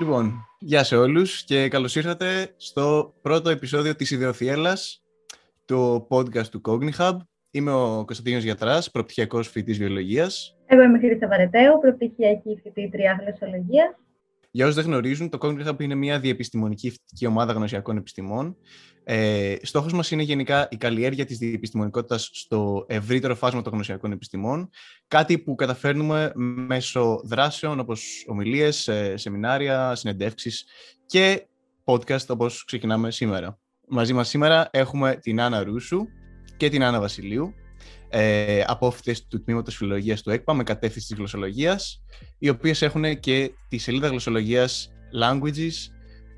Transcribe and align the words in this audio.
Λοιπόν, 0.00 0.46
γεια 0.58 0.84
σε 0.84 0.96
όλους 0.96 1.44
και 1.44 1.68
καλώς 1.68 1.96
ήρθατε 1.96 2.54
στο 2.56 3.14
πρώτο 3.22 3.50
επεισόδιο 3.50 3.96
της 3.96 4.10
Ιδεοθιέλας, 4.10 5.02
το 5.64 6.06
podcast 6.10 6.46
του 6.46 6.60
CogniHub. 6.64 7.16
Είμαι 7.50 7.72
ο 7.72 8.04
Κωνσταντίνος 8.04 8.42
Γιατράς, 8.42 8.90
προπτυχιακός 8.90 9.48
φοιτητής 9.48 9.78
βιολογίας. 9.78 10.56
Εγώ 10.66 10.82
είμαι 10.82 10.98
Χρυσά 10.98 11.28
Βαρετέου, 11.28 11.78
προπτυχιακή 11.80 12.60
φοιτήτρια 12.62 13.18
γλωσσολογίας. 13.20 13.96
Για 14.50 14.64
όσους 14.64 14.76
δεν 14.76 14.84
γνωρίζουν, 14.84 15.28
το 15.28 15.38
CogniHub 15.40 15.80
είναι 15.80 15.94
μια 15.94 16.20
διεπιστημονική 16.20 16.90
φοιτητική 16.90 17.26
ομάδα 17.26 17.52
γνωσιακών 17.52 17.96
επιστημών. 17.96 18.56
Ε, 19.04 19.56
στόχος 19.62 19.92
μας 19.92 20.10
είναι 20.10 20.22
γενικά 20.22 20.68
η 20.70 20.76
καλλιέργεια 20.76 21.24
της 21.24 21.38
διεπιστημονικότητας 21.38 22.30
στο 22.32 22.84
ευρύτερο 22.88 23.34
φάσμα 23.34 23.62
των 23.62 23.72
γνωσιακών 23.72 24.12
επιστημών, 24.12 24.70
κάτι 25.08 25.38
που 25.38 25.54
καταφέρνουμε 25.54 26.32
μέσω 26.66 27.20
δράσεων 27.24 27.80
όπως 27.80 28.24
ομιλίες, 28.28 28.88
ε, 28.88 29.16
σεμινάρια, 29.16 29.94
συνεντεύξεις 29.94 30.64
και 31.06 31.46
podcast 31.84 32.26
όπως 32.28 32.64
ξεκινάμε 32.64 33.10
σήμερα. 33.10 33.58
Μαζί 33.88 34.12
μας 34.12 34.28
σήμερα 34.28 34.68
έχουμε 34.72 35.16
την 35.16 35.40
Άννα 35.40 35.62
Ρούσου 35.62 36.06
και 36.56 36.68
την 36.68 36.82
Άννα 36.84 37.00
Βασιλείου, 37.00 37.54
ε, 38.10 38.62
απόφοιτες 38.66 39.26
του 39.26 39.42
Τμήματος 39.42 39.76
Φιλολογίας 39.76 40.22
του 40.22 40.30
ΕΚΠΑ 40.30 40.54
με 40.54 40.62
κατεύθυνση 40.62 41.08
της 41.08 41.16
γλωσσολογίας, 41.16 42.02
οι 42.38 42.48
οποίες 42.48 42.82
έχουν 42.82 43.20
και 43.20 43.52
τη 43.68 43.78
σελίδα 43.78 44.08
γλωσσολογίας 44.08 44.92
Languages, 45.22 45.72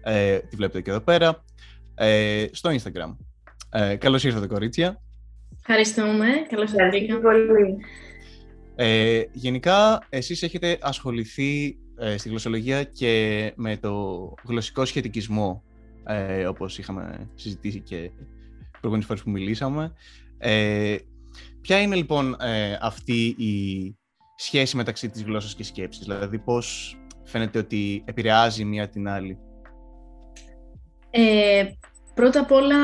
ε, 0.03 0.39
τη 0.39 0.57
βλέπετε 0.57 0.81
και 0.81 0.91
εδώ 0.91 1.01
πέρα, 1.01 1.45
ε, 1.95 2.47
στο 2.53 2.71
Instagram. 2.71 3.17
Ε, 3.71 3.97
καλώς 3.97 4.25
ήρθατε, 4.25 4.47
κορίτσια. 4.47 5.03
Ευχαριστούμε. 5.59 6.27
Καλώς 6.49 6.73
ήρθατε. 6.73 7.19
πολύ. 7.23 7.77
Ε, 8.75 9.23
γενικά, 9.33 10.07
εσείς 10.09 10.43
έχετε 10.43 10.79
ασχοληθεί 10.81 11.77
ε, 11.99 12.17
στη 12.17 12.29
γλωσσολογία 12.29 12.85
και 12.85 13.53
με 13.57 13.77
το 13.77 14.35
γλωσσικό 14.45 14.85
σχετικισμό, 14.85 15.63
ε, 16.07 16.47
όπως 16.47 16.79
είχαμε 16.79 17.31
συζητήσει 17.35 17.81
και 17.81 18.11
προηγούμενες 18.71 19.07
φορές 19.07 19.23
που 19.23 19.31
μιλήσαμε. 19.31 19.93
Ε, 20.39 20.97
ποια 21.63 21.81
είναι 21.81 21.95
λοιπόν 21.95 22.37
ε, 22.41 22.79
αυτή 22.81 23.35
η 23.39 23.97
σχέση 24.37 24.77
μεταξύ 24.77 25.09
της 25.09 25.23
γλώσσας 25.23 25.55
και 25.55 25.65
σκέψης, 25.65 26.03
δηλαδή 26.03 26.39
πώς 26.39 26.97
φαίνεται 27.25 27.59
ότι 27.59 28.03
επηρεάζει 28.07 28.65
μία 28.65 28.89
την 28.89 29.09
άλλη; 29.09 29.39
Ε, 31.11 31.65
πρώτα 32.15 32.41
απ' 32.41 32.53
όλα 32.53 32.77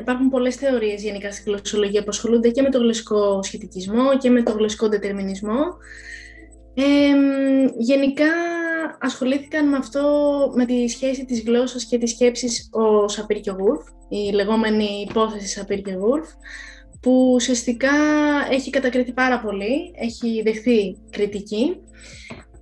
υπάρχουν 0.00 0.28
πολλές 0.28 0.56
θεωρίες 0.56 1.02
γενικά 1.02 1.32
στη 1.32 1.42
γλωσσολογία 1.50 2.00
που 2.00 2.08
ασχολούνται 2.08 2.50
και 2.50 2.62
με 2.62 2.70
το 2.70 2.78
γλωσσικό 2.78 3.42
σχετικισμό 3.42 4.18
και 4.18 4.30
με 4.30 4.42
το 4.42 4.52
γλωσσικό 4.52 4.88
δετερμινισμό. 4.88 5.60
Ε, 6.74 6.82
γενικά 7.78 8.26
ασχολήθηκαν 9.00 9.68
με 9.68 9.76
αυτό, 9.76 10.02
με 10.54 10.64
τη 10.64 10.88
σχέση 10.88 11.24
της 11.24 11.42
γλώσσας 11.42 11.84
και 11.84 11.98
της 11.98 12.10
σκέψης 12.10 12.68
ο 12.72 13.08
Σαπίρ 13.08 13.40
και 13.40 13.50
ο 13.50 13.56
Γουρφ, 13.58 13.82
η 14.08 14.32
λεγόμενη 14.32 15.06
υπόθεση 15.08 15.46
Σαπίρ 15.46 15.82
και 15.82 15.92
Γουρφ, 15.92 16.28
που 17.00 17.32
ουσιαστικά 17.34 17.90
έχει 18.50 18.70
κατακριθεί 18.70 19.12
πάρα 19.12 19.40
πολύ, 19.40 19.94
έχει 19.94 20.42
δεχθεί 20.44 20.96
κριτική 21.10 21.76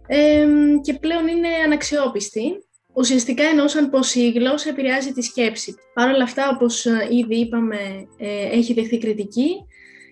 ε, 0.07 0.47
και 0.83 0.95
πλέον 0.95 1.29
είναι 1.29 1.49
αναξιόπιστη. 1.65 2.61
Ουσιαστικά 2.93 3.45
εννοούσαν 3.45 3.91
πως 3.91 4.15
η 4.15 4.31
γλώσσα 4.31 4.69
επηρεάζει 4.69 5.13
τη 5.13 5.23
σκέψη. 5.23 5.75
Παρ' 5.95 6.09
όλα 6.09 6.23
αυτά, 6.23 6.49
όπως 6.55 6.87
ε, 6.87 7.09
ήδη 7.11 7.37
είπαμε, 7.37 7.77
ε, 8.19 8.57
έχει 8.57 8.73
δεχθεί 8.73 8.99
κριτική. 8.99 9.49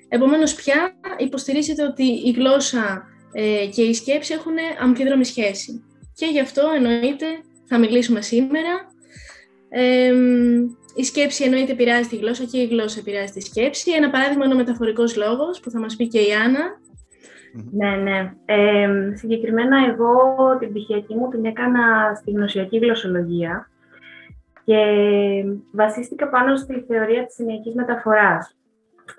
Επομένως 0.08 0.54
πια 0.54 0.94
υποστηρίζεται 1.18 1.84
ότι 1.84 2.04
η 2.04 2.30
γλώσσα 2.30 3.02
ε, 3.32 3.66
και 3.66 3.82
η 3.82 3.94
σκέψη 3.94 4.32
έχουν 4.32 4.54
αμφίδρομη 4.82 5.24
σχέση. 5.24 5.84
Και 6.14 6.26
γι' 6.26 6.40
αυτό 6.40 6.62
εννοείται 6.76 7.26
θα 7.66 7.78
μιλήσουμε 7.78 8.22
σήμερα. 8.22 8.92
Η 10.94 11.04
σκέψη 11.04 11.44
εννοείται 11.44 11.72
επηρεάζει 11.72 12.08
τη 12.08 12.16
γλώσσα 12.16 12.44
και 12.44 12.58
η 12.58 12.66
γλώσσα 12.66 12.98
επηρεάζει 13.00 13.32
τη 13.32 13.40
σκέψη. 13.40 13.90
Ένα 13.90 14.10
παράδειγμα 14.10 14.44
είναι 14.44 14.54
ο 14.54 14.56
μεταφορικός 14.56 15.16
λόγος 15.16 15.60
που 15.60 15.70
θα 15.70 15.78
μας 15.78 15.96
πει 15.96 16.08
και 16.08 16.18
η 16.18 16.32
Άννα. 16.44 16.78
Ναι, 17.70 17.96
ναι. 17.96 18.32
Ε, 18.44 18.88
συγκεκριμένα 19.14 19.76
εγώ 19.88 20.14
την 20.58 20.70
πτυχιακή 20.70 21.14
μου 21.14 21.28
την 21.28 21.44
έκανα 21.44 22.14
στη 22.14 22.30
γνωσιακή 22.30 22.78
γλωσσολογία 22.78 23.68
και 24.64 24.76
βασίστηκα 25.72 26.28
πάνω 26.28 26.56
στη 26.56 26.84
θεωρία 26.88 27.26
της 27.26 27.34
σημειακής 27.34 27.74
μεταφοράς. 27.74 28.56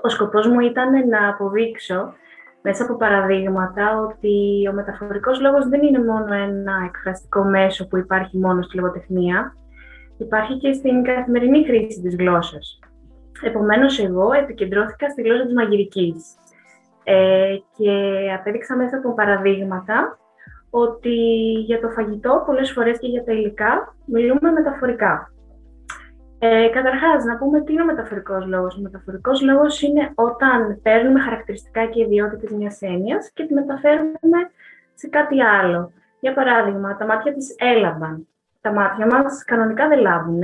Ο 0.02 0.09
σκοπός 0.09 0.47
μου 0.47 0.59
ήταν 0.59 1.07
να 1.07 1.30
αποδείξω 1.30 2.13
μέσα 2.62 2.84
από 2.84 2.96
παραδείγματα 2.96 3.97
ότι 4.00 4.68
ο 4.69 4.74
μεταφορικός 4.74 5.42
λόγος 5.42 5.68
δεν 5.68 5.84
είναι 5.84 6.03
μόνο 6.03 6.34
ένα 6.34 6.74
εκφραστικό 6.86 7.44
μέσο 7.44 7.88
που 7.88 7.97
υπάρχει 7.97 8.38
μόνο 8.38 8.62
στη 8.62 8.78
λογοτεχνία, 8.78 9.56
υπάρχει 10.18 10.58
και 10.58 10.74
στην 10.74 11.03
καθημερινή 11.03 11.64
χρήση 11.66 12.02
της 12.02 12.16
γλώσσας. 12.16 12.80
Επομένως, 13.44 14.00
εγώ 14.00 14.31
επικεντρώθηκα 14.31 15.09
στη 15.09 15.22
γλώσσα 15.22 15.44
της 15.44 15.53
μαγειρικής 15.53 16.36
ε, 17.03 17.56
και 17.78 17.92
απέδειξα 18.40 18.75
μέσα 18.75 18.98
από 18.98 19.14
παραδείγματα 19.14 20.18
ότι 20.70 21.16
για 21.66 21.80
το 21.80 21.90
φαγητό 21.90 22.44
πολλές 22.46 22.72
φορές 22.72 23.00
και 23.00 23.08
για 23.08 23.24
τα 23.24 23.31
υλικά 23.31 23.96
μιλούμε 24.06 24.52
μεταφορικά. 24.52 25.31
Ε, 26.40 26.68
Καταρχάς, 26.68 27.24
να 27.24 27.38
πούμε 27.38 27.62
τι 27.62 27.74
είναι 27.74 27.81
ο 27.81 27.86
μεταφορικός 27.86 28.46
λόγος. 28.46 28.78
Ο 28.78 28.81
μεταφορικός 28.81 29.42
λόγος 29.42 29.81
είναι 29.81 30.12
όταν 30.16 30.80
παίρνουμε 30.81 31.20
χαρακτηριστικά 31.20 31.86
και 31.86 32.02
ιδιότητες 32.02 32.52
μιας 32.52 32.81
έννοιας 32.81 33.31
και 33.34 33.46
τη 33.46 33.54
μεταφέρουμε 33.54 34.40
σε 34.94 35.08
κάτι 35.08 35.42
άλλο. 35.42 35.92
Για 36.20 36.34
παράδειγμα, 36.34 36.98
τα 36.98 37.06
μάτια 37.06 37.34
της 37.34 37.56
έλαβαν. 37.58 38.28
Τα 38.66 38.74
μάτια 38.74 39.06
μας 39.06 39.44
κανονικά 39.44 39.88
δεν 39.88 40.00
λάβουν. 40.00 40.44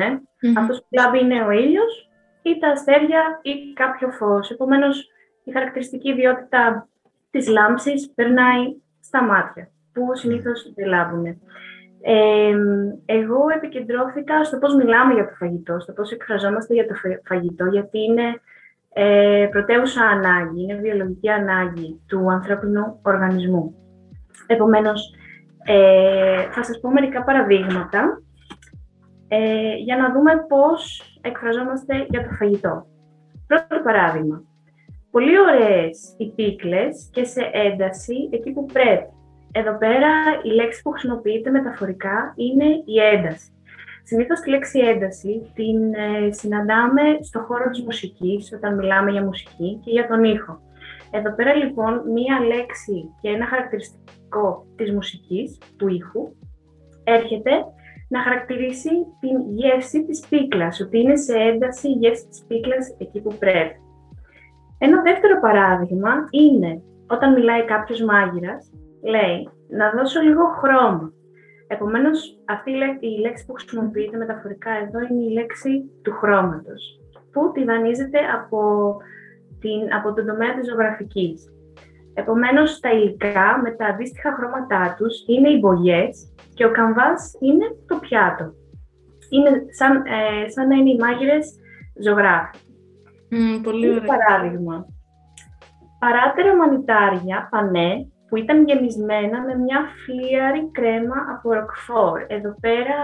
Αυτός 0.58 0.80
που 0.80 0.88
λάβει 0.90 1.20
είναι 1.20 1.44
ο 1.44 1.52
ήλιος 1.52 2.10
ή 2.42 2.60
τα 2.60 2.68
αστέρια 2.68 3.40
ή 3.42 3.74
κάποιο 3.74 4.10
φως. 4.10 4.52
Επομένως, 4.52 5.08
η 5.44 5.52
χαρακτηριστική 5.52 6.10
ιδιότητα 6.10 6.88
της 7.32 7.48
λάμψης 7.48 8.12
περνάει 8.16 8.76
στα 9.02 9.24
μάτια, 9.24 9.70
που 9.94 10.16
συνήθως 10.16 10.74
δεν 10.76 10.88
λάβουν. 10.88 11.26
Ε, 12.02 12.56
εγώ 13.06 13.40
επικεντρώθηκα 13.56 14.44
στο 14.44 14.58
πώς 14.58 14.76
μιλάμε 14.76 15.14
για 15.14 15.26
το 15.28 15.36
φαγητό, 15.36 15.80
στο 15.80 15.94
πώς 15.94 16.12
εκφραζόμαστε 16.12 16.74
για 16.74 16.88
το 16.88 16.94
φαγητό, 17.24 17.66
γιατί 17.66 18.00
είναι 18.00 18.42
ε, 18.94 19.48
πρωτεύουσα 19.52 20.04
ανάγκη, 20.04 20.62
είναι 20.64 20.76
βιολογική 20.76 21.30
ανάγκη 21.30 22.02
του 22.08 22.32
ανθρώπινου 22.32 23.00
οργανισμού. 23.02 23.76
Επομένως, 24.48 25.16
ε, 25.66 26.42
θα 26.52 26.64
σας 26.64 26.80
πω 26.80 26.92
μερικά 26.92 27.24
παραδείγματα 27.24 28.22
ε, 29.28 29.76
για 29.76 29.98
να 29.98 30.12
δούμε 30.14 30.32
πώς 30.48 31.02
εκφραζόμαστε 31.22 32.06
για 32.10 32.24
το 32.24 32.30
φαγητό. 32.36 32.86
Πρώτο 33.48 33.82
παράδειγμα, 33.84 34.44
πολύ 35.12 35.40
ωραίες 35.40 36.16
οι 36.18 36.32
πίκλες 36.32 37.10
και 37.12 37.24
σε 37.24 37.50
ένταση 37.54 38.30
εκεί 38.32 38.52
που 38.52 38.66
πρέπει. 38.66 39.10
Εδώ 39.52 39.78
πέρα 39.78 40.10
η 40.44 40.50
λέξη 40.50 40.82
που 40.82 40.92
χρησιμοποιείται 40.92 41.50
μεταφορικά 41.50 42.34
είναι 42.36 42.66
η 42.66 43.00
ένταση. 43.14 43.52
Συνήθως 44.04 44.40
τη 44.40 44.50
λέξη 44.50 44.80
ένταση 44.80 45.52
την 45.54 45.94
ε, 45.94 46.32
συναντάμε 46.32 47.02
στο 47.22 47.40
χώρο 47.40 47.70
της 47.70 47.84
μουσικής, 47.84 48.54
όταν 48.54 48.76
μιλάμε 48.76 49.12
για 49.12 49.24
μουσική 49.24 49.80
και 49.84 49.92
για 49.92 50.08
τον 50.08 50.24
ήχο. 50.24 50.60
Εδώ 51.12 51.36
πέρα 51.36 51.54
λοιπόν 51.54 52.02
μία 52.12 52.40
λέξη 52.40 53.16
και 53.22 53.30
ένα 53.30 53.46
χαρακτηριστικό 53.46 54.66
της 54.76 54.92
μουσικής, 54.92 55.58
του 55.78 55.88
ήχου, 55.88 56.34
έρχεται 57.04 57.52
να 58.10 58.22
χαρακτηρίσει 58.22 58.90
την 59.20 59.56
γεύση 59.56 60.06
της 60.06 60.28
πίκλας, 60.30 60.80
ότι 60.80 61.00
είναι 61.00 61.16
σε 61.16 61.34
ένταση 61.34 61.88
η 61.88 61.92
γεύση 61.92 62.28
της 62.28 62.46
πίκλας 62.48 62.96
εκεί 62.98 63.22
που 63.22 63.36
πρέπει. 63.40 63.76
Ένα 64.78 65.02
δεύτερο 65.02 65.40
παράδειγμα 65.40 66.12
είναι 66.30 66.82
όταν 67.08 67.34
μιλάει 67.34 67.66
κάποιος 67.66 68.02
μάγειρας, 68.02 68.72
λέει 69.04 69.50
να 69.70 69.92
δώσω 69.92 70.22
λίγο 70.22 70.46
χρώμα. 70.48 71.14
Επομένως, 71.68 72.40
αυτή 72.46 72.72
η 73.00 73.20
λέξη 73.20 73.46
που 73.46 73.54
χρησιμοποιείται 73.54 74.18
μεταφορικά 74.18 74.72
εδώ 74.72 75.00
είναι 75.00 75.24
η 75.24 75.34
λέξη 75.34 75.90
του 76.02 76.12
χρώματος, 76.12 77.00
που 77.32 77.52
τη 77.52 77.64
δανείζεται 77.64 78.20
από, 78.38 78.60
την, 79.62 79.94
από 79.98 80.14
τον 80.14 80.26
τομέα 80.26 80.54
της 80.56 80.68
ζωγραφικής. 80.70 81.40
Επομένως, 82.14 82.80
τα 82.80 82.92
υλικά 82.92 83.60
με 83.64 83.72
τα 83.72 83.86
αντίστοιχα 83.86 84.34
χρώματά 84.38 84.96
τους 84.98 85.24
είναι 85.28 85.50
οι 85.50 85.60
μπογιές 85.60 86.34
και 86.54 86.66
ο 86.66 86.72
καμβάς 86.72 87.32
είναι 87.40 87.66
το 87.88 87.96
πιάτο. 87.96 88.54
Είναι 89.30 89.52
σαν, 89.78 89.96
ε, 89.96 90.50
σαν 90.50 90.68
να 90.68 90.76
είναι 90.76 90.90
οι 90.90 90.98
μάγειρες 91.00 91.46
ζωγράφοι. 92.04 92.58
Mm, 93.32 93.64
πολύ 93.64 93.90
ωραίο. 93.90 94.04
παράδειγμα. 94.14 94.86
Παράτερα 96.00 96.56
μανιτάρια, 96.56 97.48
πανέ, 97.52 98.08
που 98.28 98.38
ήταν 98.38 98.68
γεμισμένα 98.68 99.42
με 99.42 99.56
μια 99.56 99.80
φλίαρη 100.04 100.72
κρέμα 100.72 101.16
από 101.36 101.54
ροκφόρ. 101.54 102.26
Εδώ 102.28 102.56
πέρα 102.60 102.98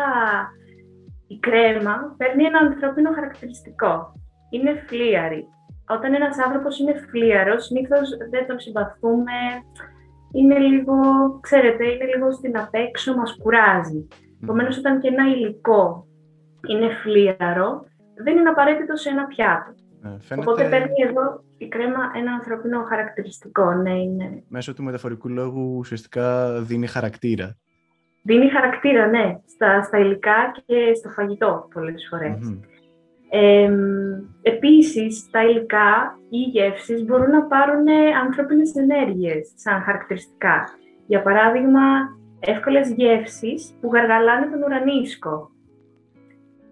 η 1.28 1.40
κρέμα 1.40 2.16
παίρνει 2.18 2.44
ένα 2.44 2.60
ανθρώπινο 2.60 3.12
χαρακτηριστικό. 3.12 4.14
Είναι 4.50 4.84
φλίαρη. 4.88 5.48
Όταν 5.90 6.14
ένας 6.14 6.38
άνθρωπος 6.46 6.80
είναι 6.80 6.94
φλίαρος, 7.10 7.66
συνήθως 7.66 8.10
δεν 8.30 8.48
τον 8.48 8.60
συμπαθούμε, 8.60 9.38
είναι 10.32 10.58
λίγο, 10.58 10.96
ξέρετε, 11.42 11.88
είναι 11.88 12.06
λίγο 12.06 12.32
στην 12.32 12.58
απέξω, 12.58 13.16
μας 13.16 13.38
κουράζει. 13.42 14.08
Επομένως, 14.44 14.78
όταν 14.78 15.00
και 15.00 15.08
ένα 15.08 15.24
υλικό 15.28 16.08
είναι 16.68 16.90
φλίαρο, 17.04 17.86
δεν 18.24 18.38
είναι 18.38 18.50
απαραίτητο 18.50 18.96
σε 18.96 19.10
ένα 19.10 19.26
πιάτο. 19.26 19.72
Ε, 20.04 20.20
φαίνεται... 20.20 20.50
Οπότε 20.50 20.70
παίρνει 20.70 21.02
εδώ 21.08 21.44
η 21.58 21.68
κρέμα 21.68 22.12
ένα 22.16 22.32
ανθρωπινό 22.32 22.84
χαρακτηριστικό. 22.84 23.74
Ναι, 23.74 23.94
είναι. 23.94 24.44
Μέσω 24.48 24.74
του 24.74 24.84
μεταφορικού 24.84 25.30
λόγου 25.30 25.76
ουσιαστικά 25.78 26.60
δίνει 26.62 26.88
χαρακτήρα. 26.88 27.58
Δίνει 28.24 28.50
χαρακτήρα, 28.50 29.08
ναι, 29.08 29.40
στα, 29.46 29.82
στα 29.82 29.98
υλικά 29.98 30.52
και 30.66 30.94
στο 30.94 31.10
φαγητό 31.10 31.68
πολλές 31.74 32.08
Ε, 33.30 33.72
επίσης, 34.42 35.30
τα 35.32 35.44
υλικά 35.44 36.20
ή 36.30 36.38
οι 36.38 36.50
γεύσεις 36.50 37.04
μπορούν 37.06 37.30
να 37.30 37.44
πάρουν 37.44 37.88
ανθρώπινες 38.24 38.76
ενέργειες 38.76 39.52
σαν 39.56 39.82
χαρακτηριστικά. 39.82 40.64
Για 41.08 41.22
παράδειγμα, 41.22 41.82
εύκολες 42.40 42.92
γεύσεις 42.92 43.78
που 43.82 43.90
γαργαλάνε 43.94 44.46
τον 44.46 44.64
ουρανίσκο 44.64 45.52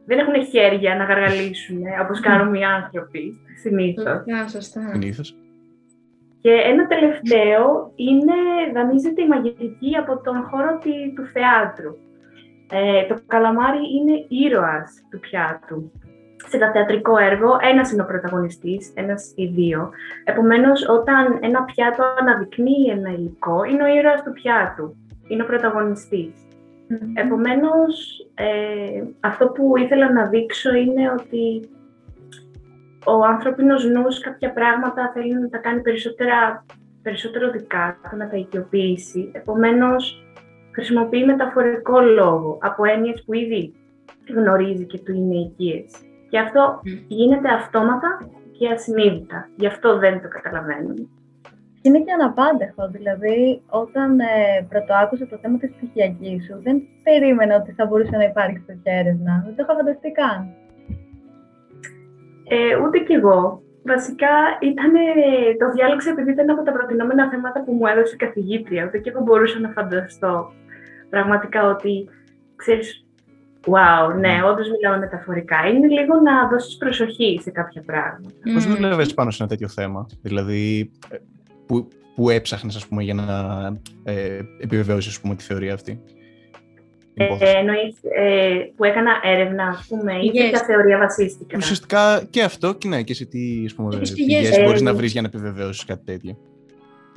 δεν 0.05 0.17
έχουν 0.17 0.45
χέρια 0.45 0.95
να 0.95 1.03
γαργαλίσουν 1.03 1.81
όπως 2.01 2.19
κάνουν 2.19 2.53
οι 2.53 2.65
άνθρωποι 2.65 3.39
συνήθως. 3.61 4.23
σωστά. 4.49 4.89
Συνήθως. 4.91 5.35
Και 6.41 6.51
ένα 6.51 6.87
τελευταίο 6.87 7.91
είναι, 7.95 8.33
δανείζεται 8.73 9.21
η 9.21 9.27
μαγειρική 9.27 9.95
από 9.97 10.21
τον 10.21 10.43
χώρο 10.43 10.77
του 11.15 11.25
θεάτρου. 11.33 11.93
Ε, 12.71 13.05
το 13.07 13.15
καλαμάρι 13.27 13.79
είναι 13.95 14.25
ήρωας 14.27 15.05
του 15.09 15.19
πιάτου. 15.19 15.91
Σε 16.47 16.57
ένα 16.57 16.71
θεατρικό 16.71 17.17
έργο, 17.17 17.57
ένας 17.61 17.91
είναι 17.91 18.01
ο 18.01 18.05
πρωταγωνιστής, 18.05 18.91
ένας 18.93 19.31
ή 19.35 19.45
δύο. 19.45 19.91
Επομένως, 20.23 20.89
όταν 20.89 21.39
ένα 21.41 21.63
πιάτο 21.63 22.03
αναδεικνύει 22.19 22.89
ένα 22.89 23.09
υλικό, 23.09 23.63
είναι 23.63 23.83
ο 23.83 23.87
ήρωας 23.87 24.23
του 24.23 24.31
πιάτου. 24.31 24.95
Είναι 25.27 25.43
ο 25.43 25.45
πρωταγωνιστής. 25.45 26.33
Επομένως, 27.13 28.19
ε, 28.33 29.03
αυτό 29.19 29.47
που 29.47 29.77
ήθελα 29.77 30.11
να 30.11 30.25
δείξω 30.27 30.73
είναι 30.73 31.11
ότι 31.19 31.69
ο 33.05 33.23
ανθρώπινος 33.23 33.85
νους 33.85 34.19
κάποια 34.19 34.53
πράγματα 34.53 35.11
θέλει 35.13 35.39
να 35.39 35.49
τα 35.49 35.57
κάνει 35.57 35.81
περισσότερα, 35.81 36.65
περισσότερο 37.01 37.51
δικά 37.51 37.97
του, 38.01 38.17
να 38.17 38.29
τα 38.29 38.37
οικειοποιήσει. 38.37 39.31
Επομένως, 39.33 40.23
χρησιμοποιεί 40.71 41.25
μεταφορικό 41.25 41.99
λόγο 41.99 42.57
από 42.61 42.85
έννοιες 42.85 43.23
που 43.25 43.33
ήδη 43.33 43.73
γνωρίζει 44.35 44.85
και 44.85 44.99
του 44.99 45.13
είναι 45.13 45.35
οικίες. 45.35 46.04
Και 46.29 46.39
αυτό 46.39 46.79
γίνεται 47.07 47.53
αυτόματα 47.53 48.29
και 48.51 48.69
ασυνείδητα. 48.69 49.49
Γι' 49.55 49.67
αυτό 49.67 49.97
δεν 49.97 50.21
το 50.21 50.27
καταλαβαίνουμε 50.27 51.07
είναι 51.87 51.99
και 51.99 52.11
αναπάντεχο. 52.11 52.83
Δηλαδή, 52.95 53.61
όταν 53.69 54.19
ε, 54.19 54.65
πρωτοάκουσα 54.69 55.27
το 55.27 55.37
θέμα 55.41 55.57
της 55.57 55.71
ψυχιακής 55.75 56.45
σου, 56.45 56.55
δεν 56.65 56.81
περίμενα 57.03 57.55
ότι 57.55 57.71
θα 57.71 57.85
μπορούσε 57.85 58.15
να 58.17 58.23
υπάρχει 58.23 58.59
τέτοια 58.59 58.93
έρευνα. 59.01 59.41
Δεν 59.45 59.55
το 59.55 59.63
είχα 59.63 59.75
φανταστεί 59.75 60.11
καν. 60.11 60.39
Ε, 62.47 62.75
ούτε 62.83 62.97
κι 62.99 63.13
εγώ. 63.13 63.61
Βασικά, 63.85 64.33
ήτανε, 64.59 65.03
το 65.59 65.71
διάλεξα 65.71 66.09
επειδή 66.09 66.31
ήταν 66.31 66.49
από 66.49 66.63
τα 66.63 66.71
προτινόμενα 66.71 67.29
θέματα 67.29 67.63
που 67.63 67.71
μου 67.71 67.85
έδωσε 67.85 68.13
η 68.13 68.17
καθηγήτρια. 68.17 68.85
Ούτε 68.85 68.97
και 68.97 69.09
εγώ 69.09 69.21
μπορούσα 69.23 69.59
να 69.59 69.69
φανταστώ 69.69 70.51
πραγματικά 71.09 71.67
ότι, 71.67 72.09
ξέρεις, 72.55 73.04
wow, 73.65 74.15
ναι, 74.19 74.39
όντως 74.43 74.67
μιλάμε 74.69 74.97
μεταφορικά. 74.97 75.67
Είναι 75.67 75.87
λίγο 75.87 76.19
να 76.23 76.47
δώσεις 76.49 76.77
προσοχή 76.77 77.39
σε 77.43 77.51
κάποια 77.51 77.81
πράγματα. 77.81 78.29
Πώς 78.53 78.65
mm. 78.65 78.67
δουλεύεις 78.67 79.13
πάνω 79.13 79.31
σε 79.31 79.37
ένα 79.43 79.51
τέτοιο 79.51 79.67
θέμα, 79.67 80.05
Δηλαδή, 80.21 80.91
που, 81.65 81.87
που 82.15 82.29
έψαχνες, 82.29 82.75
ας 82.75 82.87
πούμε, 82.87 83.03
για 83.03 83.13
να 83.13 83.25
ε, 84.03 84.39
επιβεβαιώσεις, 84.59 85.19
πούμε, 85.19 85.35
τη 85.35 85.43
θεωρία 85.43 85.73
αυτή; 85.73 86.01
Ε, 87.13 87.57
εννοείς 87.57 87.95
ε, 88.17 88.71
που 88.75 88.83
έκανα 88.83 89.11
έρευνα, 89.23 89.63
ας 89.63 89.85
πούμε, 89.89 90.13
ή 90.13 90.31
yes. 90.33 90.61
θεωρία 90.65 90.97
βασίστηκα. 90.97 91.57
Ουσιαστικά 91.57 92.27
και 92.29 92.43
αυτό 92.43 92.73
και 92.73 92.87
ναι, 92.87 93.03
και 93.03 93.13
σε 93.13 93.25
τι 93.25 93.63
ας 93.65 93.73
πούμε, 93.73 93.97
πηγές 94.15 94.61
μπορείς 94.63 94.81
να 94.81 94.93
βρεις 94.93 95.11
για 95.11 95.21
να 95.21 95.27
επιβεβαιώσεις 95.27 95.85
κάτι 95.85 96.05
τέτοιο. 96.05 96.37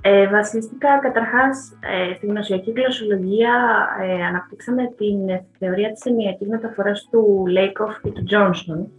Ε, 0.01 0.29
βασίστηκα 0.29 0.99
καταρχάς 0.99 1.79
ε, 1.81 2.15
στη 2.15 2.27
γνωσιακή 2.27 2.71
γλωσσολογία 2.71 3.87
ε, 4.03 4.25
αναπτύξαμε 4.25 4.83
την 4.97 5.47
θεωρία 5.59 5.93
της 5.93 6.05
ενιακής 6.05 6.49
μεταφοράς 6.49 7.09
του 7.11 7.45
Λέικοφ 7.47 8.01
και 8.01 8.11
του 8.11 8.23
Τζόνσον. 8.23 8.93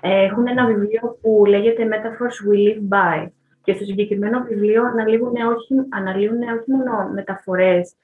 Ε, 0.00 0.24
έχουν 0.24 0.46
ένα 0.46 0.66
βιβλίο 0.66 1.18
που 1.20 1.44
λέγεται 1.46 1.88
Metaphors 1.90 2.52
We 2.52 2.56
Live 2.56 2.94
By 2.94 3.28
και 3.62 3.72
στο 3.72 3.84
συγκεκριμένο 3.84 4.44
βιβλίο 4.48 4.84
αναλύουν 4.84 5.34
όχι, 5.34 5.74
αναλύουν 5.88 6.42
όχι 6.42 6.70
μόνο 6.70 7.08
μεταφορές 7.12 7.94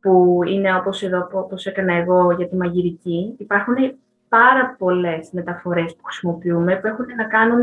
που 0.00 0.40
είναι 0.46 0.76
όπως 0.76 1.02
εδώ, 1.02 1.28
όπως 1.32 1.66
έκανα 1.66 1.94
εγώ 1.94 2.32
για 2.32 2.48
τη 2.48 2.56
μαγειρική. 2.56 3.34
Υπάρχουν 3.38 3.74
πάρα 4.28 4.76
πολλές 4.78 5.30
μεταφορές 5.32 5.94
που 5.96 6.04
χρησιμοποιούμε 6.04 6.76
που 6.76 6.86
έχουν 6.86 7.06
να 7.16 7.24
κάνουν 7.24 7.60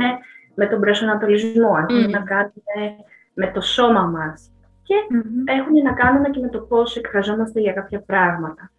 με 0.56 0.68
τον 0.68 0.80
προσανατολισμό, 0.80 1.74
mm. 1.76 1.90
έχουν 1.90 2.10
να 2.10 2.20
κάνουν 2.20 2.54
με 3.34 3.52
το 3.54 3.62
σώμα 3.62 4.04
μας 4.04 4.52
και 4.84 4.96
έχουν 5.46 5.82
να 5.84 5.94
κάνουν 5.94 6.32
και 6.32 6.40
με 6.40 6.50
το 6.50 6.60
πώς 6.60 6.96
εκφραζόμαστε 6.96 7.60
για 7.60 7.74
κάποια 7.74 8.00
πράγματα. 8.00 8.72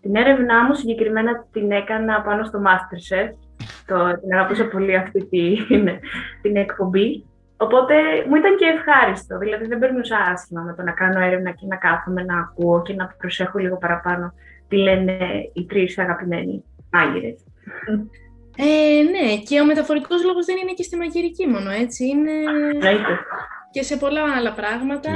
Την 0.00 0.16
έρευνά 0.16 0.64
μου 0.64 0.74
συγκεκριμένα 0.74 1.46
την 1.52 1.70
έκανα 1.70 2.22
πάνω 2.22 2.44
στο 2.44 2.62
Masterchef 2.66 3.28
το, 3.86 4.20
την 4.20 4.32
αγαπούσα 4.32 4.68
πολύ 4.68 4.96
αυτή 4.96 5.26
την, 5.26 5.88
την 6.42 6.56
εκπομπή. 6.56 7.24
Οπότε 7.56 7.94
μου 8.28 8.34
ήταν 8.34 8.56
και 8.56 8.64
ευχάριστο. 8.64 9.38
Δηλαδή 9.38 9.66
δεν 9.66 9.78
περνούσα 9.78 10.16
άσχημα 10.16 10.62
με 10.62 10.74
το 10.74 10.82
να 10.82 10.92
κάνω 10.92 11.20
έρευνα 11.20 11.50
και 11.50 11.66
να 11.66 11.76
κάθομαι 11.76 12.22
να 12.22 12.38
ακούω 12.38 12.82
και 12.82 12.94
να 12.94 13.14
προσέχω 13.18 13.58
λίγο 13.58 13.76
παραπάνω 13.76 14.32
τι 14.68 14.76
λένε 14.76 15.18
οι 15.52 15.66
τρεις 15.66 15.98
αγαπημένοι 15.98 16.64
μάγειρε. 16.90 17.34
Ε, 18.60 19.02
ναι, 19.02 19.36
και 19.36 19.60
ο 19.60 19.64
μεταφορικός 19.64 20.24
λόγος 20.24 20.44
δεν 20.44 20.56
είναι 20.56 20.72
και 20.72 20.82
στη 20.82 20.96
μαγειρική 20.96 21.46
μόνο, 21.46 21.70
έτσι. 21.70 22.06
Είναι 22.06 22.32
και 23.70 23.82
σε 23.82 23.96
πολλά 23.96 24.22
άλλα 24.36 24.52
πράγματα. 24.52 25.10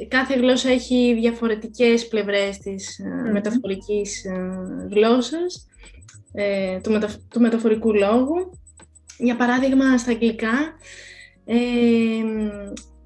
Ε, 0.00 0.04
κάθε 0.04 0.34
γλώσσα 0.34 0.70
έχει 0.70 1.16
διαφορετικές 1.20 2.08
πλευρές 2.08 2.58
της 2.58 3.00
mm. 3.02 3.32
μεταφορικής 3.32 4.24
ε, 4.24 4.50
γλώσσας 4.90 5.68
ε, 6.32 6.80
του, 6.80 7.00
του 7.30 7.40
μεταφορικού 7.40 7.94
λόγου. 7.94 8.58
Για 9.18 9.36
παράδειγμα, 9.36 9.98
στα 9.98 10.10
αγγλικά, 10.10 10.76
ε, 11.44 11.56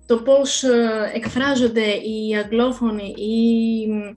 το 0.06 0.16
πώς 0.16 0.62
ε, 0.62 1.10
εκφράζονται 1.14 1.86
οι 1.86 2.36
αγγλόφωνοι 2.44 3.14
ή, 3.16 3.82
ε, 3.90 4.14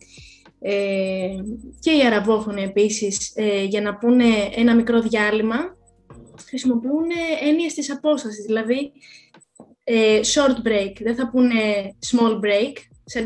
και 1.79 1.91
οι 1.91 2.05
αραβόφωνοι 2.05 2.63
επίσης 2.63 3.33
ε, 3.35 3.63
για 3.63 3.81
να 3.81 3.97
πούνε 3.97 4.25
ένα 4.55 4.75
μικρό 4.75 5.01
διάλειμμα, 5.01 5.57
χρησιμοποιούν 6.47 7.07
έννοιες 7.43 7.73
της 7.73 7.91
απόστασης, 7.91 8.45
δηλαδή 8.45 8.91
short 10.33 10.67
break, 10.67 10.93
δεν 10.99 11.15
θα 11.15 11.29
πούνε 11.29 11.53
small 12.11 12.33
break, 12.33 12.73
σε 13.03 13.19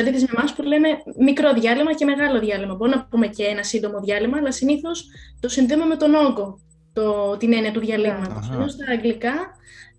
αντίθεση, 0.00 0.24
με 0.24 0.38
εμάς 0.38 0.54
που 0.54 0.62
λέμε 0.62 0.88
μικρό 1.18 1.52
διάλειμμα 1.52 1.94
και 1.94 2.04
μεγάλο 2.04 2.40
διάλειμμα. 2.40 2.74
Μπορούμε 2.74 2.96
να 2.96 3.06
πούμε 3.10 3.26
και 3.26 3.44
ένα 3.44 3.62
σύντομο 3.62 4.00
διάλειμμα, 4.00 4.36
αλλά 4.36 4.52
συνήθως 4.52 5.04
το 5.40 5.48
συνδέουμε 5.48 5.84
με 5.84 5.96
τον 5.96 6.14
όγκο, 6.14 6.58
το, 6.92 7.36
την 7.36 7.52
έννοια 7.52 7.72
του 7.72 7.80
διαλύματος. 7.80 8.50
Ενώ 8.52 8.68
στα 8.68 8.84
αγγλικά 8.92 9.34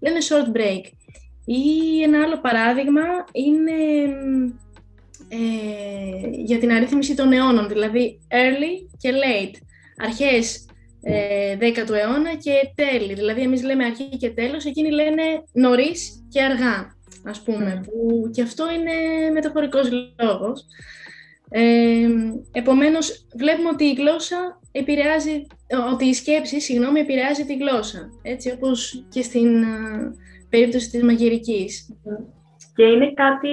λένε 0.02 0.18
short 0.30 0.58
break. 0.58 0.82
Ή 1.46 2.02
ένα 2.04 2.24
άλλο 2.24 2.40
παράδειγμα 2.42 3.02
είναι 3.32 3.74
ε, 5.28 6.28
για 6.32 6.60
την 6.60 6.72
αρρύθμιση 6.72 7.16
των 7.16 7.32
αιώνων, 7.32 7.68
δηλαδή 7.68 8.20
early 8.32 8.96
και 8.98 9.12
late. 9.12 9.56
Αρχές 9.98 10.66
ε, 11.02 11.58
10ου 11.60 11.94
αιώνα 11.94 12.36
και 12.36 12.54
τέλη. 12.76 13.14
Δηλαδή, 13.14 13.42
εμείς 13.42 13.64
λέμε 13.64 13.86
αρχή 13.86 14.10
και 14.18 14.30
τέλος, 14.30 14.66
εκείνοι 14.66 14.92
λένε 14.92 15.24
νωρίς 15.54 16.26
και 16.30 16.44
αργά 16.44 16.96
ας 17.24 17.42
πούμε, 17.42 17.82
που 17.84 18.30
και 18.34 18.42
αυτό 18.42 18.66
είναι 18.72 19.32
μεταφορικός 19.34 19.90
λόγος. 20.22 20.66
Ε, 21.50 22.08
επομένως, 22.52 23.28
βλέπουμε 23.38 23.70
ότι 23.70 23.84
η 23.84 23.94
γλώσσα 23.94 24.60
επηρεάζει, 24.72 25.48
ότι 25.94 26.06
η 26.06 26.14
σκέψη, 26.14 26.62
συγγνώμη, 26.62 27.00
επηρεάζει 27.00 27.46
τη 27.46 27.56
γλώσσα, 27.56 28.10
έτσι 28.22 28.52
όπως 28.52 29.06
και 29.10 29.22
στην 29.22 29.66
περίπτωση 30.50 30.90
της 30.90 31.04
μαγειρικής. 31.04 31.88
Και 32.76 32.84
είναι 32.84 33.14
κάτι, 33.14 33.50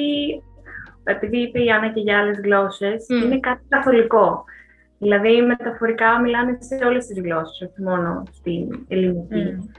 επειδή 1.04 1.38
είπε 1.38 1.64
η 1.64 1.70
Άννα 1.70 1.92
και 1.92 2.00
για 2.00 2.18
άλλες 2.18 2.40
γλώσσες, 2.44 3.06
είναι 3.08 3.40
κάτι 3.40 3.64
καθολικό. 3.68 4.44
Δηλαδή, 4.99 5.42
μεταφορικά 5.42 6.20
μιλάνε 6.20 6.58
σε 6.61 6.84
όλες 6.84 7.06
τις 7.06 7.20
γλώσσες, 7.20 7.68
όχι 7.68 7.82
μόνο 7.82 8.23
στην 8.30 8.84
ελληνική. 8.88 9.70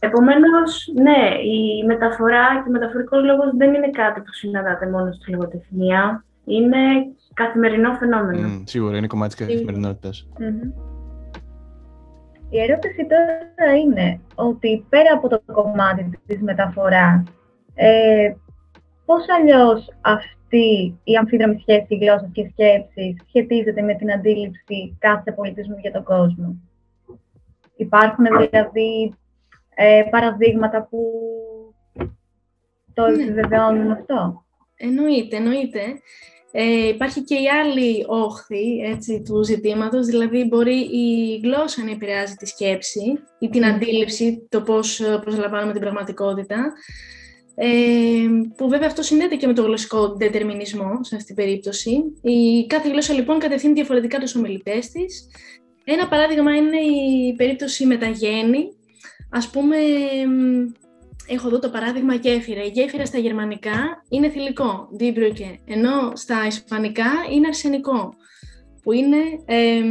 Επομένως, 0.00 0.92
ναι, 0.94 1.40
η 1.42 1.84
μεταφορά 1.86 2.46
και 2.54 2.68
ο 2.68 2.70
μεταφορικός 2.70 3.24
λόγος 3.24 3.56
δεν 3.56 3.74
είναι 3.74 3.90
κάτι 3.90 4.20
που 4.20 4.32
συναντάται 4.32 4.90
μόνο 4.90 5.12
στη 5.12 5.30
λογοτεχνία. 5.30 6.24
Είναι 6.44 6.78
καθημερινό 7.34 7.92
φαινόμενο. 7.94 8.48
Mm, 8.48 8.62
σίγουρα, 8.64 8.96
είναι 8.96 9.06
κομμάτι 9.06 9.36
της 9.36 9.46
καθημερινότητας. 9.46 10.28
Η 12.50 12.60
ερώτηση 12.60 13.06
τώρα 13.06 13.76
είναι 13.76 14.20
ότι 14.34 14.86
πέρα 14.88 15.12
από 15.14 15.28
το 15.28 15.40
κομμάτι 15.52 16.20
της 16.26 16.40
μεταφοράς, 16.40 17.22
ε, 17.74 18.32
πώς 19.08 19.24
αλλιώς 19.28 19.92
αυτή 20.00 20.98
η 21.04 21.14
αμφίδραμη 21.16 21.58
σχέση 21.60 21.96
γλώσσας 22.00 22.30
και 22.32 22.48
σκέψης 22.52 23.16
σχετίζεται 23.28 23.82
με 23.82 23.94
την 23.94 24.12
αντίληψη 24.12 24.96
κάθε 24.98 25.32
πολιτισμού 25.32 25.76
για 25.80 25.92
τον 25.92 26.04
κόσμο; 26.04 26.56
Υπάρχουν 27.76 28.24
δηλαδή 28.24 29.14
ε, 29.74 30.02
παραδείγματα 30.10 30.86
που 30.90 31.00
το 32.94 33.06
ναι. 33.06 33.22
επιβεβαιώνουν 33.22 33.90
αυτό; 33.90 34.44
Εννοείται, 34.76 35.36
εννοείται. 35.36 35.80
Ε, 36.50 36.88
υπάρχει 36.88 37.24
και 37.24 37.34
η 37.34 37.48
άλλη 37.48 38.04
όχθη 38.06 38.78
έτσι, 38.78 39.22
του 39.22 39.44
ζητήματος, 39.44 40.06
δηλαδή 40.06 40.44
μπορεί 40.44 40.76
η 40.76 41.40
γλώσσα 41.42 41.84
να 41.84 41.90
επηρεάζει 41.90 42.34
τη 42.34 42.46
σκέψη 42.46 43.18
ή 43.38 43.48
την 43.48 43.64
αντίληψη, 43.64 44.46
το 44.48 44.62
πώς 44.62 45.00
προσλαμβάνουμε 45.20 45.72
την 45.72 45.80
πραγματικότητα, 45.80 46.72
ε, 47.60 48.26
που 48.56 48.68
βέβαια 48.68 48.86
αυτό 48.86 49.02
συνδέεται 49.02 49.36
και 49.36 49.46
με 49.46 49.52
το 49.52 49.62
γλωσσικό 49.62 50.16
δετερμινισμό 50.16 50.98
σε 51.00 51.14
αυτή 51.14 51.26
την 51.26 51.34
περίπτωση. 51.34 51.90
Η 52.22 52.66
κάθε 52.66 52.88
γλώσσα 52.88 53.12
λοιπόν 53.12 53.38
κατευθύνει 53.38 53.72
διαφορετικά 53.72 54.18
τους 54.18 54.34
ομιλητές 54.34 54.90
της. 54.90 55.28
Ένα 55.84 56.08
παράδειγμα 56.08 56.56
είναι 56.56 56.80
η 56.80 57.34
περίπτωση 57.36 57.86
μεταγέννη. 57.86 58.68
Ας 59.30 59.50
πούμε, 59.50 59.76
έχω 61.28 61.46
εδώ 61.46 61.58
το 61.58 61.70
παράδειγμα 61.70 62.14
γέφυρα. 62.14 62.62
Η 62.64 62.68
γέφυρα 62.68 63.06
στα 63.06 63.18
γερμανικά 63.18 64.04
είναι 64.08 64.30
θηλυκό, 64.30 64.88
Diebrücke, 65.00 65.54
ενώ 65.64 66.12
στα 66.14 66.46
ισπανικά 66.46 67.10
είναι 67.32 67.46
αρσενικό, 67.46 68.14
που 68.82 68.92
είναι 68.92 69.16
ε, 69.44 69.82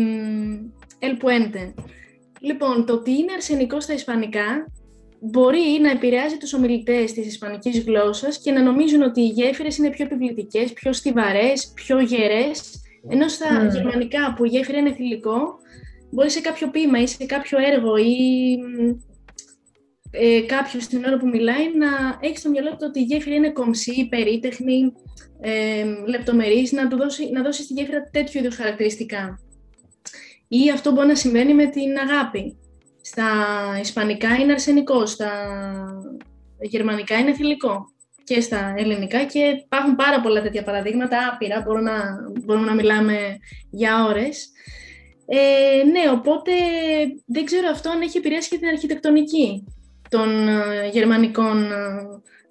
El 0.99 1.23
Puente. 1.23 1.73
Λοιπόν, 2.39 2.85
το 2.85 2.93
ότι 2.93 3.11
είναι 3.11 3.33
αρσενικό 3.33 3.79
στα 3.79 3.93
ισπανικά 3.93 4.71
μπορεί 5.19 5.79
να 5.81 5.91
επηρεάζει 5.91 6.37
τους 6.37 6.53
ομιλητές 6.53 7.13
της 7.13 7.25
ισπανικής 7.25 7.83
γλώσσας 7.83 8.39
και 8.39 8.51
να 8.51 8.61
νομίζουν 8.61 9.01
ότι 9.01 9.21
οι 9.21 9.27
γέφυρες 9.27 9.77
είναι 9.77 9.89
πιο 9.89 10.05
επιβλητικές, 10.05 10.73
πιο 10.73 10.93
στιβαρές, 10.93 11.71
πιο 11.75 11.99
γερές, 11.99 12.81
ενώ 13.09 13.27
στα 13.27 13.67
mm. 13.67 13.71
γερμανικά 13.71 14.33
που 14.33 14.45
η 14.45 14.47
γέφυρα 14.47 14.77
είναι 14.77 14.93
θηλυκό, 14.93 15.59
μπορεί 16.11 16.29
σε 16.29 16.41
κάποιο 16.41 16.69
ποίημα 16.69 17.01
ή 17.01 17.07
σε 17.07 17.25
κάποιο 17.25 17.57
έργο 17.73 17.97
ή 17.97 18.57
ε, 20.11 20.41
κάποιος 20.41 20.83
στην 20.83 21.05
ώρα 21.05 21.17
που 21.17 21.27
μιλάει 21.27 21.77
να 21.77 21.87
έχεις 22.19 22.39
στο 22.39 22.49
μυαλό 22.49 22.69
του 22.69 22.85
ότι 22.87 22.99
η 22.99 23.03
γέφυρα 23.03 23.35
είναι 23.35 23.51
κομψή, 23.51 24.07
περίτεχνη, 24.09 24.93
ε, 25.41 25.83
λεπτομερής, 26.07 26.71
να, 26.71 26.87
του 26.87 26.97
δώσει, 26.97 27.29
να 27.31 27.43
δώσει 27.43 27.63
στη 27.63 27.73
γέφυρα 27.73 28.09
τέτοιου 28.11 28.39
είδους 28.39 28.55
χαρακτηριστικά. 28.55 29.39
Ή 30.47 30.71
αυτό 30.71 30.91
μπορεί 30.91 31.07
να 31.07 31.15
συμβαίνει 31.15 31.53
με 31.53 31.65
την 31.65 31.97
αγάπη. 31.97 32.57
Στα 33.09 33.29
ισπανικά 33.81 34.35
είναι 34.35 34.51
αρσενικό, 34.51 35.05
στα 35.05 35.31
γερμανικά 36.59 37.17
είναι 37.17 37.33
θηλυκό 37.33 37.91
και 38.23 38.41
στα 38.41 38.73
ελληνικά 38.77 39.23
και 39.23 39.39
υπάρχουν 39.39 39.95
πάρα 39.95 40.21
πολλά 40.21 40.41
τέτοια 40.41 40.63
παραδείγματα, 40.63 41.29
άπειρα, 41.33 41.61
μπορούμε 41.61 41.91
να, 41.91 42.31
μπορούμε 42.45 42.65
να 42.65 42.73
μιλάμε 42.73 43.37
για 43.69 44.05
ώρες. 44.05 44.51
Ε, 45.25 45.83
ναι, 45.83 46.09
οπότε 46.11 46.51
δεν 47.25 47.45
ξέρω 47.45 47.67
αυτό 47.71 47.89
αν 47.89 48.01
έχει 48.01 48.17
επηρεάσει 48.17 48.49
και 48.49 48.57
την 48.57 48.67
αρχιτεκτονική 48.67 49.63
των 50.09 50.47
ε, 50.47 50.89
γερμανικών 50.91 51.71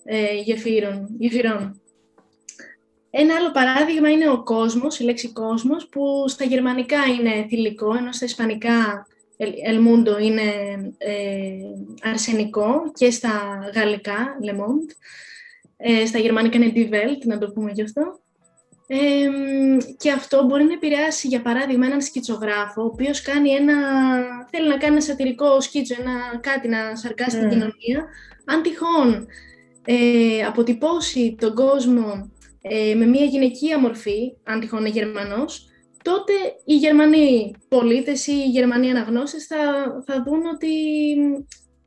ε, 0.04 0.34
γεφύρων, 0.44 1.06
γεφυρών. 1.18 1.80
Ένα 3.10 3.34
άλλο 3.34 3.50
παράδειγμα 3.50 4.10
είναι 4.10 4.30
ο 4.30 4.42
κόσμος, 4.42 4.98
η 4.98 5.04
λέξη 5.04 5.32
κόσμος, 5.32 5.88
που 5.88 6.28
στα 6.28 6.44
γερμανικά 6.44 6.98
είναι 7.18 7.46
θηλυκό, 7.48 7.94
ενώ 7.94 8.12
στα 8.12 8.25
ισπανικά 8.25 9.06
El 9.38 9.78
Mundo 9.87 10.23
είναι 10.23 10.43
ε, 10.99 11.52
αρσενικό 12.02 12.93
και 12.95 13.11
στα 13.11 13.31
γαλλικά 13.75 14.38
Le 14.43 14.55
Monde. 14.55 14.95
Ε, 15.76 16.07
στα 16.07 16.19
γερμανικά 16.19 16.57
είναι 16.57 16.73
Die 16.75 16.90
Welt, 16.90 17.25
να 17.25 17.38
το 17.38 17.50
πούμε 17.50 17.71
γι' 17.75 17.83
αυτό. 17.83 18.21
Ε, 18.87 18.97
και 19.97 20.11
αυτό 20.12 20.45
μπορεί 20.45 20.64
να 20.64 20.73
επηρεάσει, 20.73 21.28
για 21.28 21.43
παράδειγμα, 21.43 21.87
έναν 21.87 22.02
σκητσογράφο, 22.02 22.83
ο 22.83 22.85
οποίος 22.85 23.23
κάνει 23.23 23.50
ένα, 23.50 23.75
θέλει 24.50 24.69
να 24.69 24.76
κάνει 24.76 24.93
ένα 24.93 25.00
σατυρικό 25.00 25.61
σκίτσο, 25.61 25.95
ένα, 26.00 26.38
κάτι 26.40 26.69
να 26.69 26.97
σαρκάσει 26.97 27.38
την 27.38 27.49
κοινωνία. 27.49 28.05
Αν 28.45 28.62
τυχόν 28.62 29.26
ε, 29.85 30.45
αποτυπώσει 30.47 31.37
τον 31.40 31.55
κόσμο 31.55 32.31
ε, 32.61 32.95
με 32.95 33.07
μια 33.07 33.25
γυναικεία 33.25 33.78
μορφή, 33.78 34.33
αν 34.45 34.61
τυχόν 34.61 34.81
είναι 34.81 34.88
Γερμανός, 34.88 35.69
τότε 36.10 36.32
οι 36.64 36.76
Γερμανοί 36.76 37.54
πολίτες 37.68 38.26
ή 38.26 38.32
οι 38.32 38.50
Γερμανοί 38.50 38.90
αναγνώστες 38.90 39.46
θα, 39.46 39.56
θα 40.06 40.22
δουν 40.22 40.46
ότι 40.54 40.72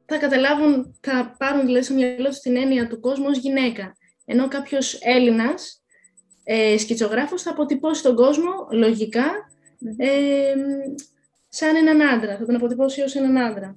θα 0.05 0.17
καταλάβουν, 0.17 0.99
θα 1.01 1.35
πάρουν 1.37 1.65
δηλαδή 1.65 1.85
στο 1.85 1.93
μυαλό 1.93 2.27
τους 2.27 2.39
την 2.39 2.55
έννοια 2.55 2.87
του 2.87 2.99
κόσμου 2.99 3.25
ως 3.29 3.37
γυναίκα. 3.37 3.95
Ενώ 4.25 4.47
κάποιος 4.47 4.99
Έλληνας 5.01 5.83
ε, 6.43 6.77
σκητσογράφος 6.77 7.41
θα 7.41 7.51
αποτυπώσει 7.51 8.03
τον 8.03 8.15
κόσμο 8.15 8.51
λογικά 8.71 9.25
ε, 9.97 10.53
σαν 11.49 11.75
έναν 11.75 12.01
άντρα, 12.01 12.37
θα 12.37 12.45
τον 12.45 12.55
αποτυπώσει 12.55 13.01
ως 13.01 13.15
έναν 13.15 13.37
άντρα. 13.37 13.75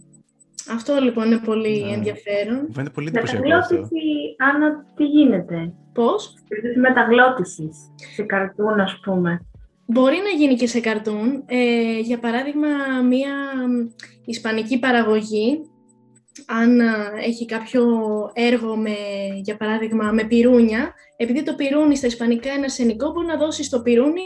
Αυτό 0.70 0.94
λοιπόν 1.00 1.26
είναι 1.26 1.40
πολύ 1.44 1.84
ναι. 1.84 1.92
ενδιαφέρον. 1.92 2.68
Φαίνεται 2.72 2.92
πολύ 2.94 3.08
εντυπωσιακό 3.08 3.54
αυτό. 3.54 3.88
Άννα, 4.38 4.86
τι 4.96 5.04
γίνεται; 5.04 5.72
Πώς; 5.92 6.34
Μεταγλώτησης 6.80 7.76
σε 8.14 8.22
καρτούν, 8.22 8.80
ας 8.80 9.00
πούμε. 9.04 9.46
Μπορεί 9.92 10.16
να 10.16 10.38
γίνει 10.38 10.54
και 10.54 10.66
σε 10.66 10.80
καρτούν. 10.80 11.44
Ε, 11.46 11.98
για 11.98 12.18
παράδειγμα, 12.18 12.68
μία 13.08 13.32
ισπανική 14.24 14.78
παραγωγή, 14.78 15.60
αν 16.46 16.80
έχει 17.24 17.44
κάποιο 17.44 17.84
έργο 18.32 18.76
με, 18.76 18.96
για 19.42 19.56
παράδειγμα, 19.56 20.10
με 20.12 20.24
πυρούνια, 20.24 20.94
επειδή 21.16 21.42
το 21.42 21.54
πυρούνι 21.54 21.96
στα 21.96 22.06
ισπανικά 22.06 22.52
είναι 22.52 22.64
αρσενικό, 22.64 23.10
μπορεί 23.10 23.26
να 23.26 23.36
δώσει 23.36 23.64
στο 23.64 23.82
πυρούνι 23.82 24.22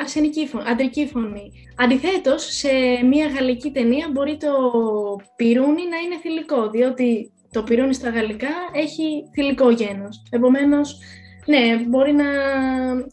αρσενική 0.00 0.46
φωνή, 0.46 0.64
αντρική 0.68 1.06
φωνή. 1.06 1.52
Αντιθέτως, 1.76 2.56
σε 2.56 2.68
μία 3.10 3.26
γαλλική 3.26 3.70
ταινία 3.70 4.08
μπορεί 4.12 4.36
το 4.36 4.52
πυρούνι 5.36 5.88
να 5.88 5.96
είναι 5.96 6.18
θηλυκό, 6.20 6.70
διότι 6.70 7.32
το 7.50 7.62
πυρούνι 7.62 7.94
στα 7.94 8.10
γαλλικά 8.10 8.54
έχει 8.72 9.22
θηλυκό 9.34 9.70
γένος. 9.70 10.22
Επομένως, 10.30 10.98
ναι, 11.46 11.88
μπορεί 11.88 12.12
να 12.12 12.24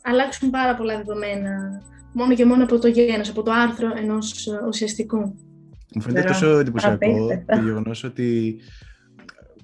αλλάξουν 0.02 0.50
πάρα 0.50 0.76
πολλά 0.76 0.98
δεδομένα 0.98 1.82
μόνο 2.14 2.36
και 2.36 2.46
μόνο 2.46 2.64
από 2.64 2.80
το 2.80 2.88
γένος, 2.88 3.30
από 3.30 3.44
το 3.44 3.52
άρθρο 3.52 3.92
ενός 3.98 4.48
ουσιαστικού. 4.68 5.18
Μου 5.96 6.02
φαίνεται 6.02 6.28
τόσο 6.28 6.60
εντυπωσιακό 6.60 7.28
το 7.46 7.62
γεγονός 7.64 8.04
ότι 8.04 8.60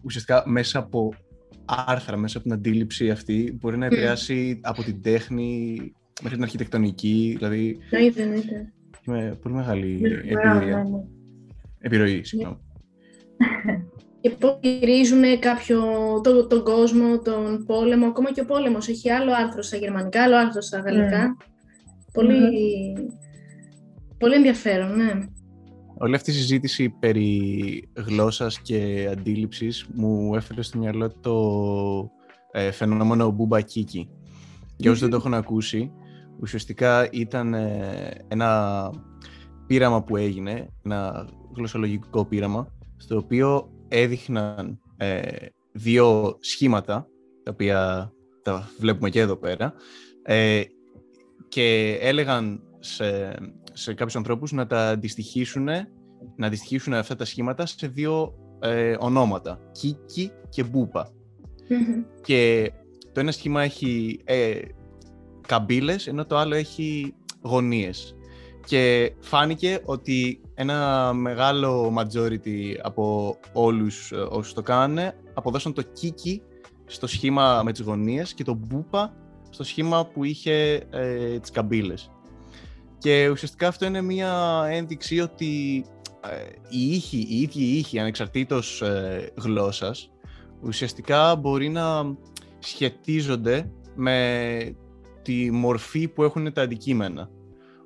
ουσιαστικά 0.01 0.43
μέσα 0.45 0.79
από 0.79 1.13
άρθρα, 1.65 2.17
μέσα 2.17 2.38
από 2.38 2.48
την 2.48 2.55
αντίληψη 2.55 3.10
αυτή, 3.10 3.57
μπορεί 3.60 3.77
να 3.77 3.86
επηρεάσει 3.86 4.60
από 4.63 4.84
την 4.84 5.01
τέχνη 5.01 5.77
μέχρι 6.22 6.36
την 6.36 6.43
αρχιτεκτονική, 6.43 7.34
δηλαδή... 7.38 7.77
Εννοείται, 7.89 8.22
εννοείται. 8.22 8.74
Με 9.05 9.38
πολύ 9.41 9.55
μεγάλη 9.55 10.01
εμπειρία. 10.03 10.53
Ναι, 10.53 10.65
ναι. 10.65 11.03
Επιρροή, 11.79 12.24
συγγνώμη. 12.24 12.57
και 14.25 14.32
υποστηρίζουν 14.32 15.39
κάποιο, 15.39 15.82
το, 16.24 16.48
τον 16.48 16.63
κόσμο, 16.63 17.20
τον 17.20 17.65
πόλεμο, 17.65 18.05
ακόμα 18.05 18.32
και 18.32 18.41
ο 18.41 18.46
πόλεμος 18.46 18.88
έχει 18.88 19.10
άλλο 19.10 19.32
άρθρο 19.34 19.62
στα 19.62 19.77
γερμανικά, 19.77 20.24
άλλο 20.24 20.38
άρθρο 20.38 20.62
στα 20.62 20.79
γαλλικά. 20.79 21.38
Mm. 21.39 21.46
Πολύ, 22.13 22.39
πολύ 24.17 24.36
ενδιαφέρον, 24.36 24.96
ναι. 24.96 25.12
Όλη 25.98 26.15
αυτή 26.15 26.32
η 26.32 26.34
συζήτηση 26.34 26.89
περί 26.89 27.89
γλώσσας 27.94 28.60
και 28.60 29.10
αντίληψης 29.12 29.86
μου 29.94 30.36
έφερε 30.36 30.62
στο 30.62 30.77
μυαλό 30.77 31.12
το 31.22 31.36
ε, 32.51 32.72
φαινόμενο 32.72 33.29
Μπούμπα 33.29 33.62
Κίκι. 33.62 34.10
Για 34.77 34.89
όσους 34.89 35.01
δεν 35.01 35.10
το 35.10 35.15
έχουν 35.15 35.34
ακούσει, 35.34 35.91
ουσιαστικά 36.39 37.10
ήταν 37.12 37.53
ε, 37.53 38.25
ένα 38.27 38.89
πείραμα 39.67 40.03
που 40.03 40.17
έγινε, 40.17 40.70
ένα 40.84 41.27
γλωσσολογικό 41.55 42.25
πείραμα, 42.25 42.72
στο 42.98 43.17
οποίο 43.17 43.70
έδειχναν 44.00 44.80
ε, 44.98 45.22
δύο 45.72 46.38
σχήματα, 46.40 47.08
τα 47.44 47.52
οποία 47.52 48.12
τα 48.42 48.70
βλέπουμε 48.80 49.10
και 49.10 49.20
εδώ 49.20 49.36
πέρα, 49.36 49.74
ε, 50.24 50.62
και 51.48 51.98
έλεγαν 52.02 52.64
σε, 52.80 53.36
σε 53.74 53.94
κάποιους 53.94 54.16
ανθρώπους 54.16 54.52
να 54.52 54.68
τα 54.68 54.90
αντιστοιχίσουν, 54.90 55.66
να 56.36 56.48
αντιστοιχίσουν 56.48 56.94
αυτά 56.94 57.16
τα 57.16 57.25
σχήματα 57.25 57.66
σε 57.66 57.88
δύο 57.88 58.34
ε, 58.60 58.96
ονόματα, 59.00 59.60
Κίκι 59.72 60.32
και 60.50 60.64
Μπούπα. 60.64 61.10
Και 62.22 62.72
το 63.12 63.20
ένα 63.20 63.32
σχήμα 63.32 63.64
έχει 63.64 64.20
ε, 64.24 64.60
καμπύλες, 65.48 66.08
ενώ 66.08 66.25
το 66.25 66.38
άλλο 66.38 66.56
έχει 66.56 67.14
γωνίες. 67.42 68.16
Και 68.66 69.14
φάνηκε 69.20 69.80
ότι 69.86 70.42
ένα 70.56 71.14
μεγάλο 71.14 71.94
majority 71.98 72.74
από 72.82 73.36
όλους 73.54 74.12
ε, 74.12 74.16
όσους 74.16 74.54
το 74.54 74.62
κάνανε 74.62 75.18
αποδώσαν 75.34 75.74
το 75.74 75.82
κίκι 75.82 76.42
στο 76.86 77.08
σχήμα 77.08 77.62
με 77.64 77.72
τις 77.72 77.82
γωνίες 77.82 78.34
και 78.34 78.44
το 78.44 78.54
μπούπα 78.54 79.14
στο 79.50 79.64
σχήμα 79.64 80.06
που 80.06 80.24
είχε 80.24 80.84
ε, 80.90 81.40
τις 81.40 81.52
καμπύλες. 81.52 82.10
Και 82.98 83.30
ουσιαστικά 83.30 83.68
αυτό 83.68 83.86
είναι 83.86 84.02
μια 84.02 84.64
ένδειξη 84.70 85.20
ότι 85.20 85.86
ε, 86.30 86.46
η 86.70 86.92
ήχη, 86.92 87.18
η 87.18 87.42
ίδια 87.42 87.66
η 87.66 87.78
ήχη 87.78 88.00
ανεξαρτήτως 88.00 88.82
ε, 88.82 89.32
γλώσσας 89.38 90.12
ουσιαστικά 90.62 91.36
μπορεί 91.36 91.70
να 91.70 92.16
σχετίζονται 92.60 93.72
με 93.96 94.76
τη 95.22 95.52
μορφή 95.52 96.08
που 96.08 96.24
έχουν 96.24 96.54
τα 96.54 96.62
αντικείμενα. 96.62 97.30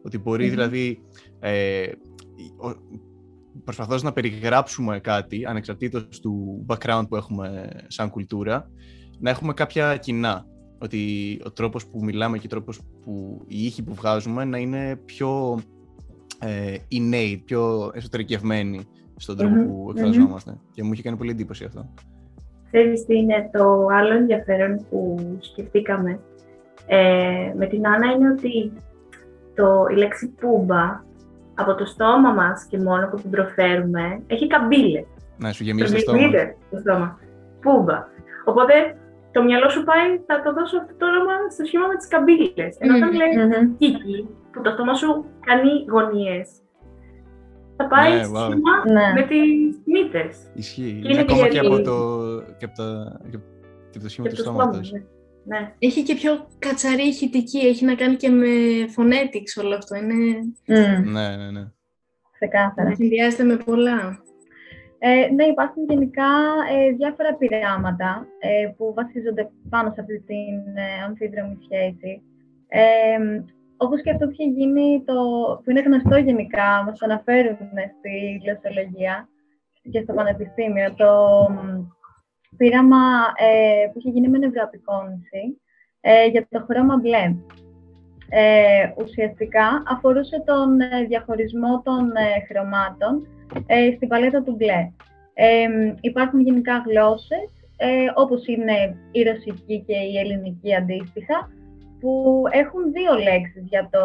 Ότι 0.04 0.18
μπορει 0.18 0.50
δηλαδή, 0.50 1.02
ε, 1.40 1.88
προσπαθώντας 3.64 4.04
να 4.04 4.12
περιγράψουμε 4.12 5.00
κάτι, 5.00 5.46
ανεξαρτήτως 5.46 6.20
του 6.20 6.66
background 6.68 7.04
που 7.10 7.16
έχουμε 7.16 7.70
σαν 7.88 8.10
κουλτούρα, 8.10 8.70
να 9.20 9.30
έχουμε 9.30 9.54
κάποια 9.54 9.98
κοινά. 9.98 10.46
Ότι 10.82 10.98
ο 11.46 11.52
τρόπος 11.52 11.88
που 11.88 12.04
μιλάμε 12.04 12.38
και 12.38 12.46
ο 12.46 12.50
τρόπος 12.50 12.82
που 13.02 13.42
οι 13.48 13.64
ήχοι 13.66 13.84
που 13.84 13.94
βγάζουμε 13.94 14.46
να 14.46 14.58
είναι 14.58 15.00
πιο 15.06 15.60
ε, 16.40 16.76
innate, 16.92 17.42
πιο 17.46 17.92
εσωτερικευμένοι 17.94 18.88
στον 19.16 19.38
τροπο 19.38 19.56
που 19.56 19.94
εκφραζόμαστε. 19.96 20.58
Και 20.72 20.84
μου 20.84 20.94
είχε 20.94 21.02
κάνει 21.02 21.18
πολύ 21.18 21.32
εντύπωση 21.32 21.64
αυτό. 21.64 21.94
Ξέρεις 22.72 23.06
τι 23.06 23.18
είναι 23.18 23.50
το 23.52 23.88
άλλο 23.92 24.14
ενδιαφέρον 24.14 24.86
που 24.90 25.18
σκεφτήκαμε 25.40 26.20
ε, 26.88 27.54
με 27.58 27.68
την 27.68 27.88
Άννα 27.88 28.12
είναι 28.12 28.30
ότι 28.30 28.72
το, 29.56 29.86
η 29.92 29.96
λέξη 29.96 30.28
πούμπα 30.28 31.04
από 31.60 31.76
το 31.76 31.86
στόμα 31.86 32.32
μας 32.32 32.66
και 32.70 32.78
μόνο 32.78 33.08
που 33.08 33.18
την 33.22 33.30
προφέρουμε 33.30 34.24
έχει 34.28 34.48
καμπύλες. 34.48 35.06
Ναι, 35.38 35.52
σου 35.54 35.64
γεμίζει 35.64 35.94
το 35.94 36.00
στόμα. 36.00 36.30
το 36.72 36.78
στόμα. 36.78 37.20
Πούμπα. 37.62 38.08
Οπότε 38.46 38.74
το 39.32 39.44
μυαλό 39.44 39.70
σου 39.70 39.84
πάει, 39.84 40.08
θα 40.28 40.42
το 40.44 40.54
δώσω 40.54 40.78
αυτό 40.78 40.94
το 40.98 41.06
όνομα 41.06 41.34
στο 41.50 41.66
σχήμα 41.66 41.88
με 41.88 41.96
τις 41.96 42.08
καμπύλες. 42.08 42.78
Ενώ 42.80 42.96
όταν 42.96 43.12
λέει 43.14 43.76
κίκι, 43.78 44.28
που 44.52 44.62
το 44.62 44.70
στόμα 44.72 44.94
σου 44.94 45.26
κάνει 45.48 45.72
γωνίες, 45.90 46.48
θα 47.78 47.88
πάει 47.88 48.14
ναι, 48.14 48.24
wow. 48.26 48.50
ναι. 48.92 49.08
με 49.16 49.22
τις 49.22 49.80
μύτες. 49.86 50.38
Ισχύει. 50.54 51.02
Είναι 51.04 51.20
ακόμα 51.20 51.48
και, 51.48 51.60
από 51.60 51.82
το, 51.82 51.96
και 52.58 52.66
από, 52.66 52.76
τα, 52.76 53.20
και 53.30 53.38
από 53.96 54.04
το 54.04 54.10
σχήμα 54.10 54.28
του 54.28 54.36
στόματος. 54.36 54.92
Ναι. 54.92 55.02
Ναι. 55.44 55.74
Έχει 55.80 56.04
και 56.04 56.16
πιο 56.16 56.48
κατσαρή 56.60 57.08
ηχητική, 57.08 57.58
έχει 57.58 57.86
να 57.86 57.96
κάνει 57.96 58.16
και 58.16 58.30
με 58.30 58.48
phonetics 58.96 59.64
όλο 59.64 59.76
αυτό. 59.76 59.96
Είναι... 59.96 60.16
Mm. 60.68 61.04
Ναι, 61.04 61.36
ναι, 61.36 61.52
ναι. 61.52 61.72
Ξεκάθαρα. 62.34 62.96
Συνδυάζεται 62.96 63.44
με 63.44 63.56
πολλά. 63.56 64.24
Ε, 65.00 65.32
ναι, 65.36 65.44
υπάρχουν 65.44 65.84
γενικά 65.90 66.32
ε, 66.74 66.92
διάφορα 66.92 67.36
πειράματα 67.36 68.28
ε, 68.40 68.68
που 68.78 68.94
βασίζονται 68.94 69.50
πάνω 69.70 69.92
σε 69.94 70.02
αυτή 70.02 70.20
την 70.20 70.56
ε, 70.76 71.04
αμφίδρομη 71.06 71.58
σχέση. 71.64 72.22
Ε, 72.68 73.42
όπως 73.78 74.02
και 74.02 74.12
αυτό 74.12 74.26
που 74.26 74.32
έχει 74.32 74.50
γίνει, 74.50 75.04
το, 75.06 75.16
που 75.64 75.70
είναι 75.70 75.82
γνωστό 75.82 76.18
γενικά, 76.18 76.84
μας 76.86 77.02
αναφέρουν 77.02 77.70
στη 77.98 78.42
γλωσσολογία 78.44 79.30
και 79.92 80.02
στο 80.02 80.14
πανεπιστήμιο, 80.14 80.94
το 80.94 81.12
πείραμα 82.60 83.06
ε, 83.36 83.88
που 83.88 84.00
είχε 84.00 84.10
γίνει 84.10 84.28
με 84.28 84.38
νευροαπεικόνηση 84.38 85.44
ε, 86.02 86.26
για 86.26 86.48
το 86.50 86.66
χρώμα 86.68 86.96
μπλε. 86.98 87.36
Ε, 88.30 88.92
ουσιαστικά 89.04 89.84
αφορούσε 89.88 90.44
τον 90.46 90.80
ε, 90.80 91.04
διαχωρισμό 91.08 91.82
των 91.86 92.02
ε, 92.16 92.46
χρωμάτων 92.48 93.28
στην 93.96 94.08
παλέτα 94.08 94.44
του 94.44 94.56
μπλε. 94.58 94.92
υπάρχουν 96.02 96.40
γενικά 96.40 96.84
γλώσσες, 96.88 97.50
όπως 98.16 98.48
είναι 98.48 98.78
η 99.12 99.24
ρωσική 99.24 99.84
και 99.88 99.98
η 100.12 100.18
ελληνική 100.18 100.76
αντίστοιχα, 100.76 101.38
που 102.00 102.44
έχουν 102.52 102.92
δύο 102.92 103.14
λέξεις 103.28 103.64
για, 103.70 103.90
το, 103.92 104.04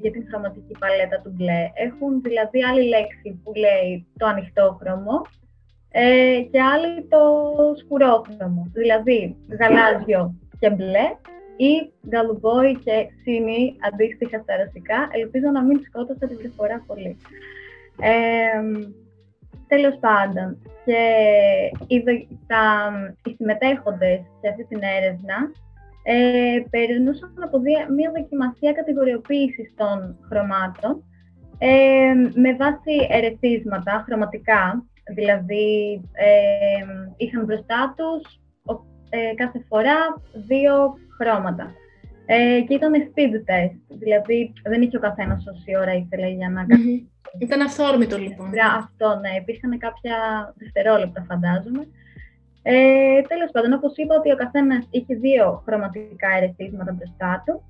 για 0.00 0.10
την 0.10 0.26
χρωματική 0.28 0.74
παλέτα 0.78 1.20
του 1.22 1.32
μπλε. 1.34 1.70
Έχουν 1.74 2.22
δηλαδή 2.22 2.64
άλλη 2.64 2.84
λέξη 2.88 3.40
που 3.42 3.52
λέει 3.54 4.06
το 4.18 4.26
ανοιχτό 4.26 4.78
χρώμο 4.80 5.16
ε, 5.96 6.40
και 6.50 6.60
άλλη 6.62 7.02
το 7.08 7.22
σκουρόχρωμο, 7.78 8.70
δηλαδή 8.72 9.36
γαλάζιο 9.60 10.34
και 10.58 10.70
μπλε 10.70 11.06
ή 11.56 11.72
γκαλουμπόι 12.08 12.74
και 12.84 13.08
σινή 13.22 13.76
αντίστοιχα 13.92 14.38
στα 14.38 14.56
ρωσικά. 14.56 15.08
Ελπίζω 15.10 15.48
να 15.50 15.62
μην 15.62 15.80
σκότωσα 15.86 16.26
τη 16.26 16.34
διαφορά 16.34 16.84
πολύ. 16.86 17.16
Ε, 18.00 18.62
τέλος 19.66 19.96
πάντων, 20.00 20.48
και 20.84 21.00
οι, 21.86 22.02
τα, 22.46 22.64
οι 23.24 23.34
συμμετέχοντες 23.36 24.20
σε 24.40 24.48
αυτή 24.50 24.64
την 24.64 24.80
έρευνα 24.98 25.38
ε, 26.02 26.58
περνούσαν 26.70 27.34
από 27.42 27.58
μια 27.96 28.10
δοκιμασία 28.16 28.72
κατηγοριοποίησης 28.72 29.74
των 29.76 30.18
χρωμάτων 30.28 31.04
ε, 31.58 32.14
με 32.34 32.54
βάση 32.54 32.94
ερεθίσματα 33.08 34.04
χρωματικά 34.06 34.84
Δηλαδή, 35.06 36.00
ε, 36.12 36.84
είχαν 37.16 37.44
μπροστά 37.44 37.94
τους 37.96 38.40
ε, 39.10 39.34
κάθε 39.34 39.64
φορά 39.68 39.96
δύο 40.46 40.98
χρώματα. 41.18 41.72
Ε, 42.26 42.60
και 42.60 42.74
ήταν 42.74 42.92
speed 42.92 43.34
test, 43.50 43.78
δηλαδή 43.88 44.52
δεν 44.62 44.82
είχε 44.82 44.96
ο 44.96 45.00
καθένας 45.00 45.46
όση 45.46 45.76
ώρα 45.76 45.94
ήθελε 45.94 46.28
για 46.28 46.50
να 46.50 46.64
κάνει. 46.64 47.08
Ήταν 47.38 47.60
αυθόρμητο 47.60 48.18
λοιπόν. 48.18 48.50
Αυτό, 48.76 49.18
ναι, 49.20 49.30
υπήρχαν 49.40 49.78
κάποια 49.78 50.16
δευτερόλεπτα 50.56 51.24
φαντάζομαι. 51.28 51.86
Ε, 52.62 53.22
τέλος 53.22 53.50
πάντων, 53.52 53.72
όπως 53.72 53.92
είπα 53.96 54.14
ότι 54.14 54.32
ο 54.32 54.36
καθένας 54.36 54.88
είχε 54.90 55.14
δύο 55.14 55.62
χρωματικά 55.66 56.28
ερεθίσματα 56.36 56.92
μπροστά 56.92 57.42
του 57.46 57.62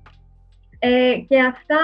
ε, 0.79 1.17
και 1.27 1.41
αυτά 1.41 1.79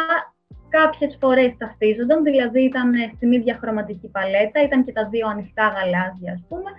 κάποιες 0.78 1.18
φορές 1.20 1.52
ταυτίζονταν, 1.58 2.24
δηλαδή 2.24 2.62
ήταν 2.64 2.92
στην 3.16 3.32
ίδια 3.32 3.58
χρωματική 3.62 4.08
παλέτα, 4.08 4.64
ήταν 4.64 4.84
και 4.86 4.92
τα 4.92 5.08
δύο 5.12 5.28
ανοιχτά 5.28 5.66
γαλάζια, 5.76 6.32
ας 6.38 6.44
πούμε, 6.50 6.70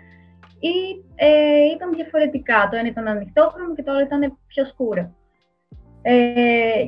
ή 0.71 0.75
ε, 1.15 1.65
ήταν 1.75 1.89
διαφορετικά. 1.95 2.69
Το 2.71 2.77
ένα 2.77 2.89
ήταν 2.89 3.09
ανοιχτόχρωμο 3.09 3.75
και 3.75 3.83
το 3.83 3.91
άλλο 3.91 4.01
ήταν 4.01 4.39
πιο 4.47 4.65
σκούρο. 4.65 5.05
Ε, 6.05 6.15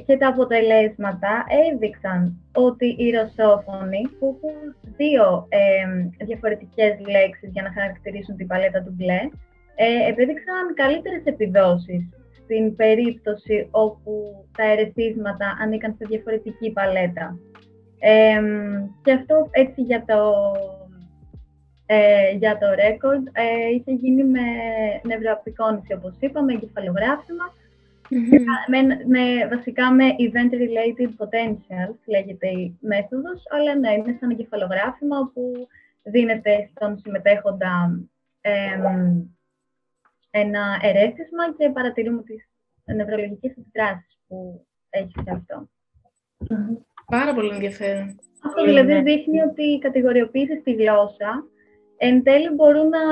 και 0.07 0.17
τα 0.17 0.29
αποτελέσματα 0.29 1.33
έδειξαν 1.67 2.21
ότι 2.53 2.87
οι 2.99 3.11
ρωσόφωνοι 3.11 4.03
που 4.19 4.27
έχουν 4.35 4.59
δύο 4.97 5.47
ε, 5.49 6.25
διαφορετικές 6.25 6.93
λέξεις 7.15 7.51
για 7.53 7.63
να 7.63 7.73
χαρακτηρίσουν 7.73 8.37
την 8.37 8.47
παλέτα 8.47 8.83
του 8.83 8.95
μπλε, 8.97 9.21
ε, 9.75 10.09
επέδειξαν 10.11 10.75
καλύτερες 10.75 11.25
επιδόσεις 11.25 12.03
στην 12.45 12.77
περίπτωση 12.77 13.69
όπου 13.71 14.45
τα 14.57 14.65
ερεθίσματα 14.65 15.57
ανήκαν 15.61 15.95
σε 15.99 16.07
διαφορετική 16.09 16.71
παλέτα. 16.71 17.39
και 19.03 19.13
αυτό 19.13 19.49
έτσι 19.51 19.83
για 19.83 20.05
το, 20.07 20.33
ε, 21.87 22.31
για 22.31 22.59
το 22.59 22.67
record 22.67 23.25
ε, 23.33 23.69
είχε 23.75 23.93
γίνει 23.93 24.25
με 24.25 24.41
νευροαπτικόνηση, 25.03 25.93
όπως 25.93 26.17
είπαμε, 26.21 26.53
εγκεφαλογράφημα, 26.53 27.53
με, 28.67 28.81
με, 29.07 29.49
βασικά 29.57 29.93
με 29.93 30.05
event-related 30.05 31.11
potentials 31.21 31.99
λέγεται 32.05 32.49
η 32.49 32.79
μέθοδος, 32.81 33.43
αλλά 33.51 33.75
ναι, 33.79 33.93
είναι 33.93 34.17
σαν 34.21 34.31
εγκεφαλογράφημα 34.31 35.31
που 35.35 35.69
δίνεται 36.03 36.69
στον 36.71 36.99
συμμετέχοντα 36.99 38.01
ένα 40.43 40.79
ερέθισμα 40.83 41.45
και 41.57 41.71
παρατηρούμε 41.71 42.23
τις 42.23 42.49
νευρολογικές 42.85 43.55
αντιδράσεις 43.59 44.19
που 44.27 44.67
έχει 44.91 45.15
σε 45.25 45.31
αυτό. 45.39 45.69
Πάρα 47.07 47.35
πολύ 47.35 47.51
ενδιαφέρον. 47.55 48.19
Αυτό 48.47 48.65
δηλαδή 48.65 49.03
δείχνει 49.03 49.41
ότι 49.41 49.63
οι 49.63 49.79
κατηγοριοποίησεις 49.79 50.61
στη 50.61 50.73
γλώσσα 50.73 51.33
εν 51.97 52.23
τέλει 52.23 52.49
μπορούν 52.55 52.89
να 52.89 53.05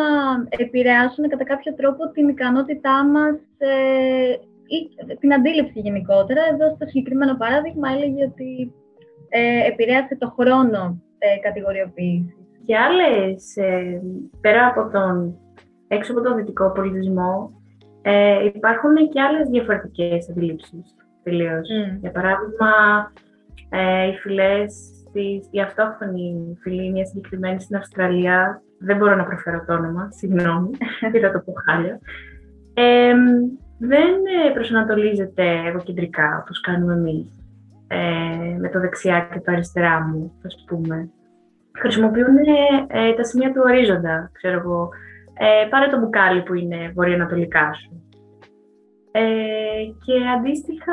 επηρεάσουν 0.48 1.28
κατά 1.28 1.44
κάποιο 1.44 1.74
τρόπο 1.74 2.10
την 2.10 2.28
ικανότητά 2.28 3.04
μας 3.04 3.36
ε, 3.58 4.32
ή 4.74 4.78
την 5.20 5.34
αντίληψη 5.34 5.80
γενικότερα. 5.80 6.42
Εδώ 6.52 6.74
στο 6.74 6.86
συγκεκριμένο 6.86 7.36
παράδειγμα 7.36 7.88
έλεγε 7.90 8.24
ότι 8.24 8.74
ε, 9.28 9.66
επηρέασε 9.66 10.16
το 10.16 10.34
χρόνο 10.38 11.02
ε, 11.18 11.38
κατηγοριοποίησης. 11.38 12.36
Και 12.66 12.76
άλλες, 12.76 13.56
ε, 13.56 14.02
πέρα 14.40 14.66
από 14.66 14.90
τον 14.90 15.41
έξω 15.94 16.12
από 16.12 16.20
τον 16.20 16.36
δυτικό 16.36 16.72
πολιτισμό 16.72 17.62
ε, 18.02 18.44
υπάρχουν 18.44 18.94
και 19.08 19.20
άλλες 19.20 19.48
διαφορετικές 19.48 20.30
αντιλήψεις 20.30 20.94
τελείως. 21.22 21.68
Mm. 21.68 21.98
Για 22.00 22.10
παράδειγμα, 22.10 22.72
ε, 23.68 24.06
οι 24.06 24.12
φυλές, 24.12 24.74
της, 25.12 25.48
η 25.50 25.60
αυτόχθονη 25.60 26.56
φυλή, 26.60 26.90
μια 26.90 27.04
συγκεκριμένη 27.04 27.60
στην 27.60 27.76
Αυστραλία, 27.76 28.62
δεν 28.78 28.96
μπορώ 28.96 29.16
να 29.16 29.24
προφέρω 29.24 29.64
το 29.66 29.72
όνομα, 29.74 30.08
συγγνώμη, 30.10 30.70
δεν 31.12 31.20
θα 31.20 31.32
το 31.32 31.38
πω 31.38 31.52
χάλια, 31.64 32.00
ε, 32.74 33.14
δεν 33.78 34.14
προσανατολίζεται 34.54 35.44
εγωκεντρικά 35.66 36.38
όπως 36.42 36.60
κάνουμε 36.60 36.92
εμείς, 36.94 37.44
ε, 37.86 38.58
με 38.58 38.68
το 38.68 38.80
δεξιά 38.80 39.28
και 39.32 39.40
το 39.40 39.52
αριστερά 39.52 40.00
μου, 40.00 40.32
ας 40.44 40.64
πούμε. 40.66 41.10
Χρησιμοποιούν 41.78 42.36
ε, 42.86 43.12
τα 43.16 43.24
σημεία 43.24 43.52
του 43.52 43.62
ορίζοντα, 43.64 44.30
ξέρω 44.32 44.58
εγώ, 44.58 44.88
ε, 45.44 45.66
πάρε 45.68 45.86
το 45.90 45.98
μπουκάλι 45.98 46.42
που 46.42 46.54
είναι 46.54 46.92
βορειοανατολικά 46.94 47.72
σου. 47.72 48.02
Ε, 49.10 49.22
και 50.04 50.14
αντίστοιχα, 50.36 50.92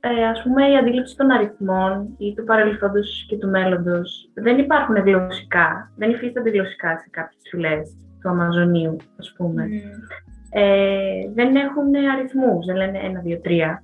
ε, 0.00 0.24
ας 0.26 0.42
πούμε, 0.42 0.70
η 0.70 0.76
αντίληψη 0.76 1.16
των 1.16 1.30
αριθμών 1.30 2.14
ή 2.18 2.34
του 2.34 2.44
παρελθόντος 2.44 3.26
και 3.28 3.36
του 3.36 3.48
μέλλοντος 3.48 4.30
δεν 4.34 4.58
υπάρχουν 4.58 4.96
γλωσσικά, 4.96 5.92
δεν 5.96 6.10
υφίστανται 6.10 6.50
γλωσσικά 6.50 6.98
σε 6.98 7.08
κάποιες 7.10 7.42
φυλές 7.50 7.96
του 8.20 8.28
Αμαζονίου, 8.28 8.96
ας 9.18 9.32
πούμε. 9.36 9.64
Mm. 9.66 10.16
ε, 10.50 11.30
δεν 11.34 11.56
έχουν 11.56 11.94
αριθμούς, 12.14 12.66
δεν 12.66 12.76
λένε 12.76 12.98
ένα, 12.98 13.20
δύο, 13.20 13.40
τρία. 13.40 13.82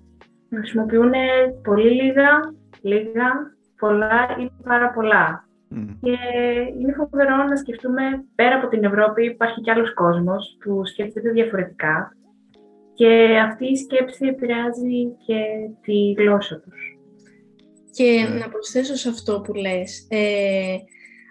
Χρησιμοποιούν 0.55 1.13
πολύ 1.63 1.91
λίγα, 1.91 2.31
λίγα, 2.83 3.29
πολλά 3.79 4.37
ή 4.39 4.51
πάρα 4.65 4.91
πολλά. 4.91 5.45
Και 6.01 6.17
είναι 6.81 6.93
φοβερό 6.93 7.37
να 7.37 7.57
σκεφτούμε, 7.57 8.03
πέρα 8.35 8.57
από 8.57 8.69
την 8.69 8.85
Ευρώπη 8.85 9.25
υπάρχει 9.25 9.61
κι 9.61 9.71
άλλος 9.71 9.95
κόσμος 9.95 10.57
που 10.65 10.87
σκέφτεται 10.87 11.31
διαφορετικά 11.31 12.17
και 12.95 13.39
αυτή 13.45 13.67
η 13.67 13.77
σκέψη 13.77 14.27
επηρεάζει 14.27 15.17
και 15.27 15.41
τη 15.81 16.13
γλώσσα 16.23 16.61
τους. 16.61 16.99
Και 17.91 18.27
να 18.41 18.49
προσθέσω 18.49 18.95
σε 18.95 19.09
αυτό 19.09 19.41
που 19.41 19.55
λες, 19.55 20.07
ε, 20.11 20.77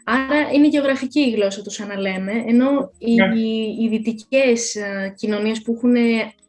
άρα 0.06 0.52
είναι 0.54 0.68
γεωγραφική 0.68 1.20
η 1.20 1.32
γλώσσα 1.32 1.62
τους, 1.62 1.74
σαν 1.74 2.00
λέμε, 2.00 2.32
ενώ 2.48 2.92
οι, 2.98 3.14
ναι. 3.14 3.40
οι 3.82 3.88
δυτικές 3.90 4.76
ε, 4.76 5.14
κοινωνίες 5.18 5.62
που 5.62 5.74
έχουν 5.74 5.96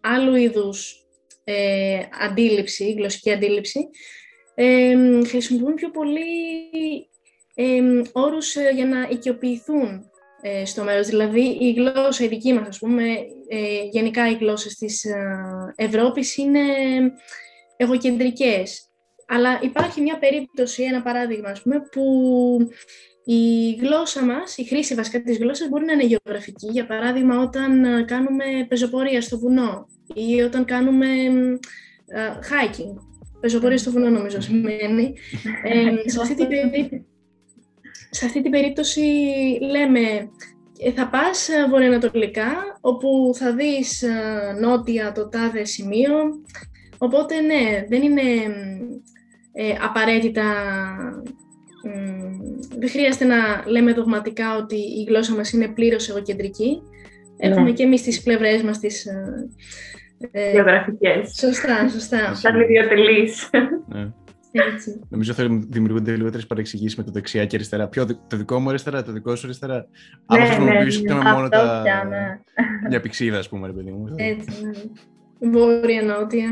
άλλου 0.00 0.35
είδους 0.35 1.07
ε, 1.44 1.98
αντίληψη, 2.20 2.92
γλωσσική 2.92 3.33
αντίληψη, 3.33 3.88
ε, 4.55 4.94
χρησιμοποιούν 5.26 5.74
πιο 5.74 5.90
πολύ 5.90 6.20
ε, 7.54 7.80
όρους 8.12 8.56
για 8.74 8.86
να 8.86 9.08
οικειοποιηθούν 9.10 10.10
ε, 10.44 10.64
στο 10.64 10.84
μέρος. 10.84 11.06
Δηλαδή, 11.06 11.40
η 11.60 11.72
γλώσσα, 11.72 12.24
η 12.24 12.28
δική 12.28 12.52
μας, 12.52 12.68
ας 12.68 12.78
πούμε, 12.78 13.02
ε, 13.48 13.82
γενικά 13.90 14.30
οι 14.30 14.34
γλώσσες 14.34 14.74
της 14.74 15.04
ε, 15.04 15.74
Ευρώπης 15.76 16.36
είναι 16.36 16.60
εγωκεντρικές. 17.76 18.86
Αλλά 19.26 19.60
υπάρχει 19.62 20.00
μια 20.00 20.18
περίπτωση, 20.18 20.82
ένα 20.82 21.02
παράδειγμα, 21.02 21.48
ας 21.48 21.62
πούμε, 21.62 21.80
που 21.92 22.02
η 23.24 23.72
γλώσσα 23.80 24.24
μας, 24.24 24.56
η 24.56 24.64
χρήση 24.64 24.94
βασικά 24.94 25.22
της 25.22 25.38
γλώσσας 25.38 25.68
μπορεί 25.68 25.84
να 25.84 25.92
είναι 25.92 26.04
γεωγραφική. 26.04 26.66
Για 26.70 26.86
παράδειγμα, 26.86 27.40
όταν 27.40 28.04
κάνουμε 28.06 28.44
πεζοπορία 28.68 29.20
στο 29.20 29.38
βουνό 29.38 29.86
ή 30.14 30.40
όταν 30.40 30.64
κάνουμε 30.64 31.06
hiking. 32.50 32.94
Πεζοπορία 33.40 33.78
στο 33.78 33.90
βουνό 33.90 34.08
νομίζω 34.08 34.40
σημαίνει. 34.40 35.12
σε 36.12 36.20
αυτή 36.20 36.34
την 36.34 36.48
περίπτωση 36.48 37.06
σε 38.14 38.25
αυτή 38.27 38.42
την 38.42 38.51
περίπτωση 38.51 39.01
λέμε 39.70 40.31
ε, 40.79 40.92
θα 40.92 41.09
πας 41.09 41.48
ε, 41.48 41.68
βορειοανατολικά, 41.68 42.79
όπου 42.81 43.31
θα 43.35 43.55
δεις 43.55 44.03
ε, 44.03 44.57
νότια 44.61 45.12
το 45.12 45.29
τάδε 45.29 45.64
σημείο, 45.64 46.12
οπότε 46.98 47.40
ναι, 47.40 47.85
δεν 47.88 48.03
είναι 48.03 48.22
ε, 49.53 49.75
απαραίτητα, 49.83 50.44
δεν 52.79 52.88
χρειάζεται 52.88 53.25
να 53.25 53.37
λέμε 53.66 53.92
δογματικά 53.92 54.57
ότι 54.57 54.77
η 54.77 55.05
γλώσσα 55.09 55.35
μας 55.35 55.53
είναι 55.53 55.68
πλήρως 55.68 56.09
εγωκεντρική. 56.09 56.83
Ναι. 57.37 57.48
Έχουμε 57.48 57.70
και 57.70 57.83
εμείς 57.83 58.03
τις 58.03 58.22
πλευρές 58.22 58.62
μας 58.62 58.79
τις... 58.79 59.07
Ε, 60.31 60.51
Γεωγραφικές. 60.53 61.35
Σωστά, 61.38 61.88
σωστά. 61.88 62.35
Σαν 62.35 62.61
ιδιωτελείς. 62.61 63.51
Ναι. 63.87 64.12
Έτσι. 64.52 65.00
Νομίζω 65.08 65.34
ότι 65.38 65.66
δημιουργούνται 65.68 66.16
λιγότερες 66.16 66.46
παρεξηγήσεις 66.46 66.96
με 66.96 67.04
το 67.04 67.10
δεξιά 67.10 67.46
και 67.46 67.56
αριστερά. 67.56 67.88
Ποιο, 67.88 68.06
το 68.06 68.36
δικό 68.36 68.58
μου 68.58 68.68
αριστερά, 68.68 69.02
το 69.02 69.12
δικό 69.12 69.36
σου 69.36 69.46
αριστερά. 69.46 69.74
Ναι, 69.74 69.84
Άμα 70.26 70.44
χρησιμοποιήσουμε 70.44 71.14
ναι, 71.14 71.22
ναι. 71.22 71.32
μόνο 71.32 71.48
τα. 71.48 71.82
Ναι. 72.08 72.40
Μια 72.88 73.00
πηξίδα, 73.00 73.38
ας 73.38 73.48
πούμε, 73.48 73.66
ρε 73.66 73.72
παιδί 73.72 73.90
μου. 73.90 74.14
Έτσι. 74.16 74.64
Ναι. 74.64 75.50
Βόρεια, 75.50 76.02
νότια. 76.02 76.50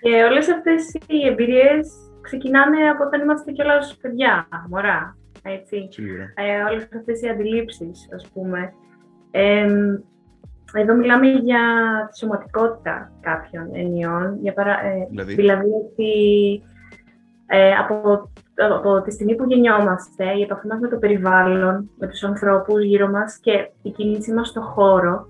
Και 0.00 0.22
όλες 0.30 0.48
αυτές 0.48 0.92
οι 1.06 1.26
εμπειρίες 1.26 1.88
ξεκινάνε 2.20 2.88
από 2.88 3.04
όταν 3.04 3.20
είμαστε 3.20 3.52
κιόλας 3.52 3.96
παιδιά, 4.00 4.48
μωρά. 4.68 5.16
Έτσι. 5.42 5.88
Ε, 6.34 6.62
όλες 6.70 6.88
αυτές 6.96 7.20
οι 7.22 7.28
αντιλήψεις, 7.28 8.08
ας 8.14 8.28
πούμε. 8.32 8.72
Ε, 9.30 9.66
εδώ 10.74 10.94
μιλάμε 10.94 11.26
για 11.26 11.60
τη 12.10 12.18
σωματικότητα 12.18 13.12
κάποιων 13.20 13.68
ενιών. 13.72 14.38
Για 14.42 14.52
παρα... 14.52 14.84
Ε, 14.84 15.06
δηλαδή; 15.10 15.34
δηλαδή 15.34 15.68
ότι 15.70 16.12
ε, 17.52 17.72
από, 17.72 18.30
από 18.74 19.02
τη 19.02 19.10
στιγμή 19.10 19.34
που 19.34 19.44
γεννιόμαστε, 19.44 20.24
η 20.32 20.42
επαφή 20.42 20.66
μας 20.66 20.80
με 20.80 20.88
το 20.88 20.96
περιβάλλον, 20.96 21.90
με 21.98 22.06
τους 22.06 22.24
ανθρώπους 22.24 22.82
γύρω 22.82 23.08
μας 23.08 23.38
και 23.38 23.70
η 23.82 23.90
κίνησή 23.90 24.32
μας 24.32 24.48
στο 24.48 24.60
χώρο, 24.60 25.26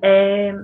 ε, 0.00 0.54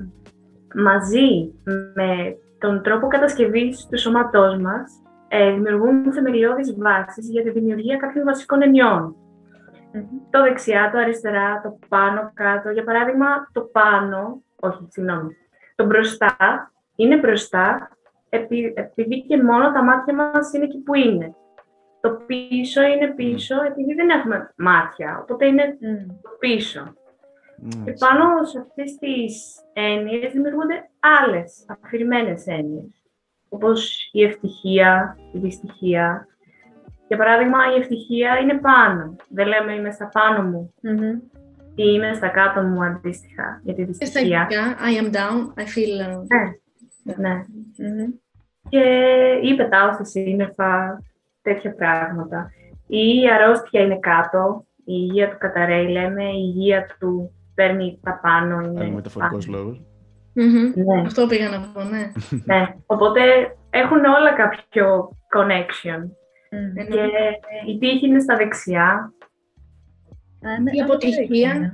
μαζί 0.74 1.54
με 1.94 2.36
τον 2.58 2.82
τρόπο 2.82 3.06
κατασκευής 3.06 3.86
του 3.90 3.98
σώματός 3.98 4.56
μας, 4.56 5.02
ε, 5.28 5.52
δημιουργούν 5.52 6.12
θεμελιώδεις 6.12 6.76
βάσεις 6.78 7.30
για 7.30 7.42
τη 7.42 7.50
δημιουργία 7.50 7.96
κάποιων 7.96 8.24
βασικών 8.24 8.62
ενιών. 8.62 9.16
Το 10.30 10.42
δεξιά, 10.42 10.90
το 10.92 10.98
αριστερά, 10.98 11.60
το 11.62 11.78
πάνω, 11.88 12.30
κάτω. 12.34 12.70
Για 12.70 12.84
παράδειγμα, 12.84 13.26
το 13.52 13.60
πάνω, 13.60 14.42
όχι, 14.60 14.86
συγγνώμη, 14.88 15.36
το 15.74 15.84
μπροστά 15.84 16.36
είναι 16.96 17.16
μπροστά 17.18 17.88
επειδή 18.74 19.22
και 19.28 19.42
μόνο 19.42 19.72
τα 19.72 19.84
μάτια 19.84 20.14
μας 20.14 20.52
είναι 20.52 20.64
εκεί 20.64 20.78
που 20.78 20.94
είναι. 20.94 21.34
Το 22.00 22.10
πίσω 22.26 22.82
είναι 22.82 23.06
πίσω 23.06 23.54
επειδή 23.64 23.94
δεν 23.94 24.08
έχουμε 24.08 24.54
μάτια, 24.56 25.18
οπότε 25.22 25.46
είναι 25.46 25.78
το 26.22 26.30
πίσω. 26.38 26.94
Και 27.84 27.92
πάνω 27.98 28.44
σε 28.44 28.58
αυτές 28.58 28.96
τις 28.96 29.56
έννοιες 29.72 30.32
δημιουργούνται 30.32 30.90
άλλες 31.20 31.66
αφηρημένες 31.82 32.46
έννοιες, 32.46 33.02
όπως 33.48 34.08
η 34.12 34.22
ευτυχία, 34.22 35.18
η 35.32 35.38
δυστυχία, 35.38 36.26
για 37.08 37.16
παράδειγμα, 37.16 37.58
η 37.76 37.80
ευτυχία 37.80 38.38
είναι 38.38 38.54
πάνω. 38.54 39.16
Δεν 39.28 39.46
λέμε 39.46 39.72
είμαι 39.72 39.90
στα 39.90 40.08
πάνω 40.08 40.42
μου. 40.42 40.74
Mm-hmm. 40.82 41.20
Ή 41.74 41.84
είμαι 41.94 42.14
στα 42.14 42.28
κάτω 42.28 42.62
μου 42.62 42.84
αντίστοιχα 42.84 43.60
για 43.64 43.74
τη 43.74 43.84
δυστυχία. 43.84 44.48
Στα 44.50 44.76
I 44.78 45.02
am 45.02 45.10
down, 45.14 45.60
I 45.60 45.64
feel... 45.64 45.94
Uh, 46.10 46.24
ναι, 47.02 47.14
ναι. 47.16 47.44
Mm-hmm. 47.78 48.21
Και 48.72 48.84
ή 49.42 49.54
πετάω 49.54 49.92
στα 49.92 50.04
σύννεφα, 50.04 51.02
τέτοια 51.42 51.74
πράγματα. 51.74 52.50
Ή 52.86 53.20
η 53.22 53.30
αρρώστια 53.30 53.80
είναι 53.82 53.98
κάτω, 53.98 54.66
η 54.76 54.82
υγεία 54.84 55.30
του 55.30 55.36
καταραίει, 55.38 55.88
λέμε, 55.88 56.24
η 56.24 56.52
υγεία 56.54 56.86
του 56.98 57.32
παίρνει 57.54 57.98
τα 58.02 58.20
πάνω. 58.22 58.60
Είναι 58.60 58.80
Άλλο 58.80 58.92
μεταφορικός 58.92 59.46
λόγος. 59.46 59.82
Mm-hmm. 60.34 60.74
Ναι. 60.74 61.00
Αυτό 61.00 61.26
πήγα 61.26 61.48
να 61.48 61.60
πω, 61.60 61.82
ναι. 61.82 62.12
ναι. 62.54 62.74
Οπότε 62.86 63.20
έχουν 63.70 64.04
όλα 64.04 64.32
κάποιο 64.32 65.16
connection. 65.36 66.00
Mm. 66.00 66.86
Και 66.90 67.10
η 67.70 67.78
τύχη 67.78 68.06
είναι 68.06 68.20
στα 68.20 68.36
δεξιά. 68.36 69.12
Η 70.72 70.80
αποτυχία. 70.80 71.72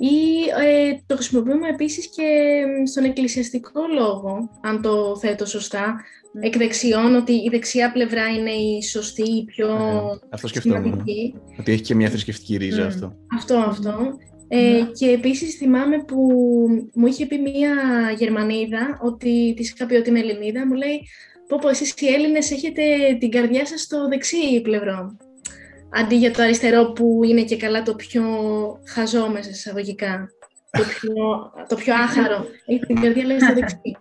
Ή 0.00 0.48
ε, 0.64 1.00
το 1.06 1.14
χρησιμοποιούμε 1.14 1.68
επίσης 1.68 2.08
και 2.08 2.62
στον 2.86 3.04
εκκλησιαστικό 3.04 3.80
λόγο, 3.94 4.50
αν 4.62 4.82
το 4.82 5.16
θέτω 5.16 5.46
σωστά, 5.46 6.00
mm. 6.34 6.42
εκ 6.42 6.56
δεξιών, 6.56 7.14
ότι 7.14 7.32
η 7.32 7.48
δεξιά 7.50 7.92
πλευρά 7.92 8.28
είναι 8.28 8.50
η 8.50 8.82
σωστή, 8.82 9.30
η 9.30 9.44
πιο 9.44 9.68
ε, 9.68 10.26
Αυτό 10.30 10.48
σκεφτόμουν, 10.48 11.04
ότι 11.58 11.72
έχει 11.72 11.82
και 11.82 11.94
μια 11.94 12.08
θρησκευτική 12.08 12.56
ρίζα 12.56 12.86
αυτό. 12.86 13.12
Αυτό, 13.36 13.56
αυτό. 13.56 14.18
Ε, 14.48 14.82
και 14.92 15.10
επίσης 15.10 15.56
θυμάμαι 15.56 16.04
που 16.04 16.16
μου 16.94 17.06
είχε 17.06 17.26
πει 17.26 17.38
μια 17.38 17.72
Γερμανίδα 18.18 18.98
ότι 19.02 19.54
της 19.56 19.70
είχα 19.70 19.86
πει 19.86 19.94
ότι 19.94 20.08
είμαι 20.08 20.18
Ελληνίδα, 20.18 20.66
μου 20.66 20.74
λέει 20.74 21.00
πω 21.48 21.58
πω 21.60 21.68
εσείς 21.68 21.94
οι 21.98 22.06
Έλληνες 22.06 22.50
έχετε 22.50 22.82
την 23.18 23.30
καρδιά 23.30 23.66
σας 23.66 23.80
στο 23.80 24.08
δεξί 24.08 24.60
πλευρό. 24.62 25.16
Αντί 25.90 26.16
για 26.16 26.32
το 26.32 26.42
αριστερό 26.42 26.92
που 26.92 27.20
είναι 27.24 27.42
και 27.42 27.56
καλά 27.56 27.82
το 27.82 27.94
πιο 27.94 28.22
χαζό 28.86 29.28
μέσα 29.28 29.50
εισαγωγικά. 29.50 30.28
Το 30.70 30.84
πιο, 30.84 31.14
το 31.68 31.76
πιο 31.76 31.94
άχαρο. 31.94 32.46
Έχει 32.66 32.86
την 32.86 33.00
καρδιά 33.00 33.24
λέει 33.24 33.38
στο 33.38 33.54
δεξί. 33.54 33.96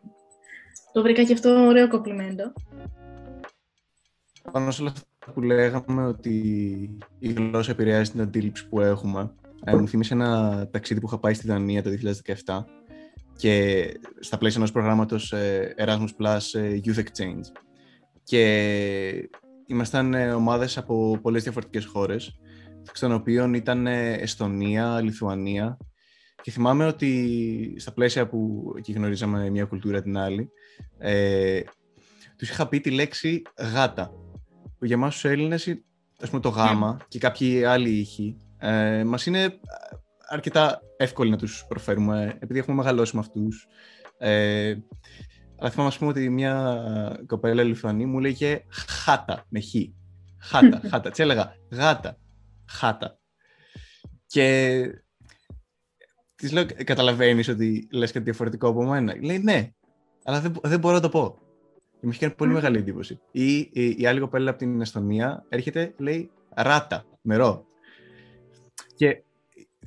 Το 0.97 1.03
βρήκα 1.03 1.23
και 1.23 1.33
αυτό 1.33 1.49
ωραίο 1.49 1.87
κοπλιμέντο. 1.87 2.53
Πάνω 4.51 4.71
σε 4.71 4.81
όλα 4.81 4.91
αυτά 4.91 5.31
που 5.33 5.41
λέγαμε 5.41 6.05
ότι 6.05 6.31
η 7.19 7.31
γλώσσα 7.31 7.71
επηρεάζει 7.71 8.11
την 8.11 8.21
αντίληψη 8.21 8.67
που 8.67 8.81
έχουμε. 8.81 9.31
Ε, 9.63 9.75
μου 9.75 9.87
θύμισε 9.87 10.13
ένα 10.13 10.67
ταξίδι 10.71 10.99
που 10.99 11.07
είχα 11.07 11.19
πάει 11.19 11.33
στη 11.33 11.47
Δανία 11.47 11.83
το 11.83 11.89
2017 12.45 12.63
και 13.35 13.85
στα 14.19 14.37
πλαίσια 14.37 14.59
ενός 14.59 14.71
προγράμματος 14.71 15.31
ε, 15.31 15.75
Erasmus 15.77 16.09
Plus 16.19 16.59
ε, 16.59 16.79
Youth 16.83 16.97
Exchange. 16.97 17.45
Και 18.23 19.29
ήμασταν 19.65 20.13
ε, 20.13 20.31
ομάδες 20.31 20.77
από 20.77 21.19
πολλές 21.21 21.43
διαφορετικές 21.43 21.85
χώρες, 21.85 22.39
εξ 22.89 22.99
των 22.99 23.11
οποίων 23.11 23.53
ήταν 23.53 23.87
Εστονία, 23.87 25.01
Λιθουανία 25.01 25.77
και 26.41 26.51
θυμάμαι 26.51 26.85
ότι 26.85 27.73
στα 27.77 27.93
πλαίσια 27.93 28.27
που 28.27 28.71
εκεί 28.77 28.91
γνωρίζαμε 28.91 29.49
μια 29.49 29.65
κουλτούρα 29.65 30.01
την 30.01 30.17
άλλη, 30.17 30.51
ε, 30.97 31.61
τους 32.37 32.49
είχα 32.49 32.67
πει 32.67 32.79
τη 32.79 32.91
λέξη 32.91 33.41
γάτα, 33.73 34.11
που 34.77 34.85
για 34.85 34.95
εμάς 34.95 35.13
τους 35.13 35.25
Έλληνες, 35.25 35.67
ας 36.21 36.29
πούμε 36.29 36.41
το 36.41 36.49
γάμα 36.49 36.97
και 37.07 37.19
κάποιοι 37.19 37.63
άλλοι 37.63 37.89
ήχοι, 37.89 38.37
ε, 38.57 39.03
μας 39.03 39.25
είναι 39.25 39.59
αρκετά 40.27 40.81
εύκολο 40.97 41.29
να 41.29 41.37
τους 41.37 41.65
προφέρουμε, 41.67 42.37
επειδή 42.39 42.59
έχουμε 42.59 42.75
μεγαλώσει 42.75 43.15
με 43.15 43.21
αυτούς. 43.21 43.67
Ε, 44.17 44.75
αλλά 45.59 45.69
θυμάμαι, 45.69 45.89
ας 45.89 45.97
πούμε, 45.97 46.09
ότι 46.09 46.29
μια 46.29 47.23
κοπέλα 47.25 47.63
Λιθουανή 47.63 48.05
μου 48.05 48.19
λέγε 48.19 48.63
χάτα, 48.69 49.45
με 49.49 49.61
χ. 49.61 49.73
Χάτα, 50.39 50.81
χάτα. 50.89 51.09
Τι 51.09 51.23
έλεγα, 51.23 51.55
γάτα, 51.71 52.17
χάτα. 52.65 53.19
Και 54.25 54.79
Της 56.35 56.51
λέω, 56.51 56.65
καταλαβαίνεις 56.65 57.47
ότι 57.47 57.87
λες 57.91 58.11
κάτι 58.11 58.25
διαφορετικό 58.25 58.67
από 58.67 58.83
μένα. 58.83 59.15
Λέει, 59.21 59.39
ναι, 59.39 59.71
αλλά 60.27 60.41
δεν, 60.41 60.53
δεν 60.63 60.79
μπορώ 60.79 60.95
να 60.95 61.01
το 61.01 61.09
πω. 61.09 61.37
Και 61.73 62.05
μου 62.05 62.09
έχει 62.09 62.19
κάνει 62.19 62.33
πολύ 62.33 62.53
μεγάλη 62.53 62.77
εντύπωση. 62.77 63.19
Ή 63.31 63.57
η, 63.57 63.95
η 63.97 64.05
άλλη 64.05 64.19
κοπέλα 64.19 64.49
από 64.49 64.59
την 64.59 64.81
Εστονία 64.81 65.45
έρχεται, 65.49 65.93
λέει, 65.97 66.29
ράτα, 66.55 67.05
μερό. 67.21 67.65
Και 68.95 69.23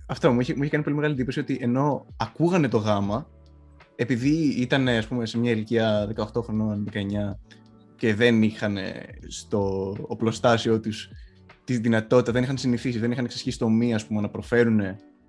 αυτό 0.06 0.32
μου 0.32 0.40
έχει, 0.40 0.54
μου 0.54 0.62
έχει 0.62 0.70
κάνει 0.70 0.84
πολύ 0.84 0.96
μεγάλη 0.96 1.14
εντύπωση 1.14 1.40
ότι 1.40 1.58
ενώ 1.60 2.06
ακούγανε 2.16 2.68
το 2.68 2.78
γάμα, 2.78 3.30
επειδή 3.96 4.54
ήταν 4.60 4.88
ας 4.88 5.06
πούμε, 5.06 5.26
σε 5.26 5.38
μια 5.38 5.50
ηλικία 5.50 6.12
18 6.34 6.42
χρονών, 6.42 6.88
19 6.92 6.96
και 7.96 8.14
δεν 8.14 8.42
είχαν 8.42 8.76
στο 9.28 9.94
οπλοστάσιο 10.00 10.80
τους 10.80 11.08
τη 11.64 11.76
δυνατότητα, 11.76 12.32
δεν 12.32 12.42
είχαν 12.42 12.58
συνηθίσει, 12.58 12.98
δεν 12.98 13.10
είχαν 13.10 13.24
εξασχίσει 13.24 13.58
το 13.58 13.68
μη 13.68 13.94
ας 13.94 14.06
πούμε, 14.06 14.20
να 14.20 14.28
προφέρουν 14.28 14.80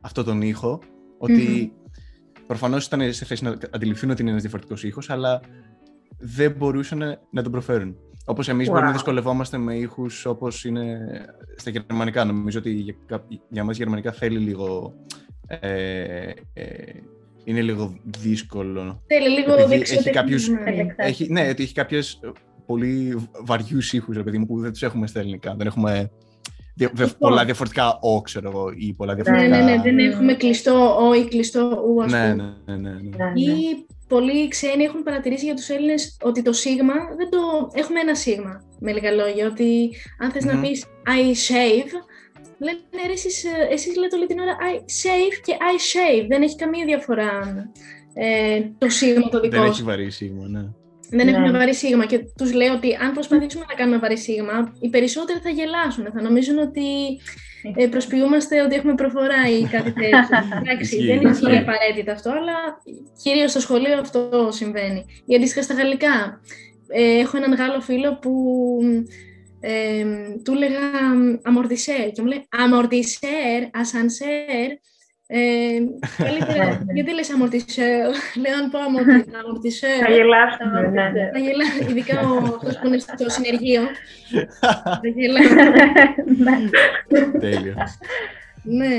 αυτό 0.01 0.23
τον 0.23 0.41
ήχο, 0.41 0.79
ότι 1.17 1.73
mm-hmm. 2.41 2.47
προφανώς 2.47 2.85
ήταν 2.85 3.13
σε 3.13 3.25
θέση 3.25 3.43
να 3.43 3.57
αντιληφθούν 3.71 4.09
ότι 4.09 4.21
είναι 4.21 4.29
ένας 4.29 4.41
διαφορετικός 4.41 4.83
ήχος, 4.83 5.09
αλλά 5.09 5.41
δεν 6.17 6.51
μπορούσαν 6.51 7.19
να 7.31 7.43
τον 7.43 7.51
προφέρουν. 7.51 7.97
Όπως 8.25 8.47
εμείς 8.47 8.67
wow. 8.67 8.69
μπορούμε 8.69 8.87
να 8.87 8.93
δυσκολευόμαστε 8.93 9.57
με 9.57 9.75
ήχους 9.75 10.25
όπως 10.25 10.65
είναι 10.65 10.99
στα 11.55 11.69
γερμανικά. 11.69 12.25
Νομίζω 12.25 12.59
ότι 12.59 12.71
για, 12.71 12.95
για 13.49 13.63
μας 13.63 13.77
γερμανικά 13.77 14.11
θέλει 14.11 14.37
λίγο... 14.37 14.93
Ε, 15.47 16.31
ε, 16.53 16.63
είναι 17.43 17.61
λίγο 17.61 17.99
δύσκολο. 18.03 19.03
Θέλει 19.07 19.29
λίγο 19.29 19.53
έχει 19.69 20.09
κάποιους, 20.09 20.49
έχει, 20.95 21.31
Ναι, 21.31 21.49
ότι 21.49 21.63
έχει 21.63 21.73
κάποιες 21.73 22.19
πολύ 22.65 23.15
βαριούς 23.43 23.93
ήχους, 23.93 24.23
παιδί 24.23 24.37
μου, 24.37 24.45
που 24.45 24.59
δεν 24.59 24.71
τους 24.71 24.83
έχουμε 24.83 25.07
στα 25.07 25.19
ελληνικά. 25.19 25.55
Δεν 25.55 25.67
έχουμε 25.67 26.11
δια, 26.75 26.91
πολλά 27.17 27.45
διαφορετικά 27.45 27.99
ο, 28.01 28.21
ξέρω 28.21 28.49
εγώ, 28.49 28.71
ή 28.75 28.93
πολλά 28.93 29.15
διαφορετικά... 29.15 29.49
Ναι, 29.49 29.63
ναι, 29.63 29.75
ναι, 29.75 29.81
δεν 29.81 29.99
έχουμε 29.99 30.33
κλειστό 30.33 31.07
ο 31.07 31.13
ή 31.13 31.27
κλειστό 31.27 31.83
ου, 31.87 32.03
ας 32.03 32.11
ναι, 32.11 32.31
πούμε. 32.31 32.57
Ναι, 32.65 32.75
ναι, 32.75 32.89
ναι, 32.89 32.99
ναι. 32.99 33.41
Ή 33.41 33.85
πολλοί 34.07 34.47
ξένοι 34.47 34.83
έχουν 34.83 35.03
παρατηρήσει 35.03 35.45
για 35.45 35.55
τους 35.55 35.69
Έλληνες 35.69 36.17
ότι 36.23 36.41
το 36.41 36.53
σίγμα, 36.53 36.93
δεν 37.17 37.29
το... 37.29 37.39
έχουμε 37.73 37.99
ένα 37.99 38.15
σίγμα, 38.15 38.63
με 38.79 38.91
λίγα 38.91 39.11
λόγια, 39.11 39.47
ότι 39.47 39.89
αν 40.19 40.31
θες 40.31 40.43
mm-hmm. 40.45 40.53
να 40.53 40.61
πεις 40.61 40.85
I 41.05 41.51
shave, 41.51 41.91
λένε 42.57 43.07
ρε, 43.07 43.13
εσείς, 43.13 43.43
εσείς 43.69 43.95
λέτε 43.95 44.15
όλη 44.15 44.25
την 44.27 44.39
ώρα 44.39 44.55
I 44.71 44.75
save 44.75 45.35
και 45.43 45.53
I 45.59 45.75
shave, 45.91 46.25
δεν 46.27 46.41
έχει 46.41 46.55
καμία 46.55 46.85
διαφορά 46.85 47.31
ε, 48.13 48.61
το 48.77 48.89
σίγμα 48.89 49.29
το 49.29 49.39
δικό 49.39 49.61
Δεν 49.61 49.69
έχει 49.69 49.83
βαρύ 49.83 50.11
σίγμα, 50.11 50.47
ναι. 50.47 50.69
Δεν 51.11 51.25
ναι. 51.25 51.31
έχουμε 51.31 51.51
βαρύ 51.51 51.75
σίγμα 51.75 52.05
και 52.05 52.19
τους 52.37 52.53
λέω 52.53 52.73
ότι 52.73 52.95
αν 52.95 53.13
προσπαθήσουμε 53.13 53.65
να 53.67 53.73
κάνουμε 53.73 53.97
βαρύ 53.97 54.17
σίγμα, 54.17 54.73
οι 54.79 54.89
περισσότεροι 54.89 55.39
θα 55.39 55.49
γελάσουν. 55.49 56.05
Θα 56.13 56.21
νομίζουν 56.21 56.57
ότι 56.57 56.87
ε, 57.75 57.87
προσποιούμαστε 57.87 58.61
ότι 58.61 58.75
έχουμε 58.75 58.95
προφορά 58.95 59.49
ή 59.59 59.61
κάτι 59.61 59.91
τέτοιο. 59.93 60.39
Εντάξει, 60.61 61.05
δεν 61.05 61.21
είναι 61.21 61.57
απαραίτητα 61.57 62.11
αυτό, 62.11 62.29
αλλά 62.29 62.55
κυρίως 63.23 63.51
στο 63.51 63.59
σχολείο 63.59 63.97
αυτό 63.99 64.49
συμβαίνει. 64.51 65.05
Ή 65.25 65.35
αντίστοιχα 65.35 65.61
στα 65.61 65.73
γαλλικά. 65.73 66.41
Ε, 66.87 67.19
έχω 67.19 67.37
έναν 67.37 67.53
Γάλλο 67.53 67.81
φίλο 67.81 68.17
που 68.17 68.31
ε, 69.59 70.03
του 70.43 70.53
έλεγα 70.53 70.79
αμορτισέρ 71.43 72.11
και 72.11 72.21
μου 72.21 72.27
λέει 72.27 72.47
αμορτισέρ, 72.49 73.63
ασανσέρ, 73.71 74.69
ε, 75.33 75.79
καλύτερα, 76.17 76.81
γιατί 76.95 77.13
λες 77.13 77.31
αμορτισέρ, 77.31 77.99
λέω 78.41 78.55
αν 78.61 78.69
πω 78.71 78.79
αμορτισέρ. 79.43 79.97
Θα 80.05 80.11
γελάσουμε, 80.11 80.81
ναι. 80.87 81.29
Θα 81.33 81.39
γελάσουμε, 81.39 81.89
ειδικά 81.89 82.19
ο 82.19 82.37
αυτός 82.37 82.79
που 82.79 82.87
είναι 82.87 82.97
στο 82.97 83.29
συνεργείο. 83.29 83.81
Θα 85.01 85.07
γελάσουμε. 85.15 86.69
Τέλειο. 87.39 87.73
Ναι. 88.63 88.93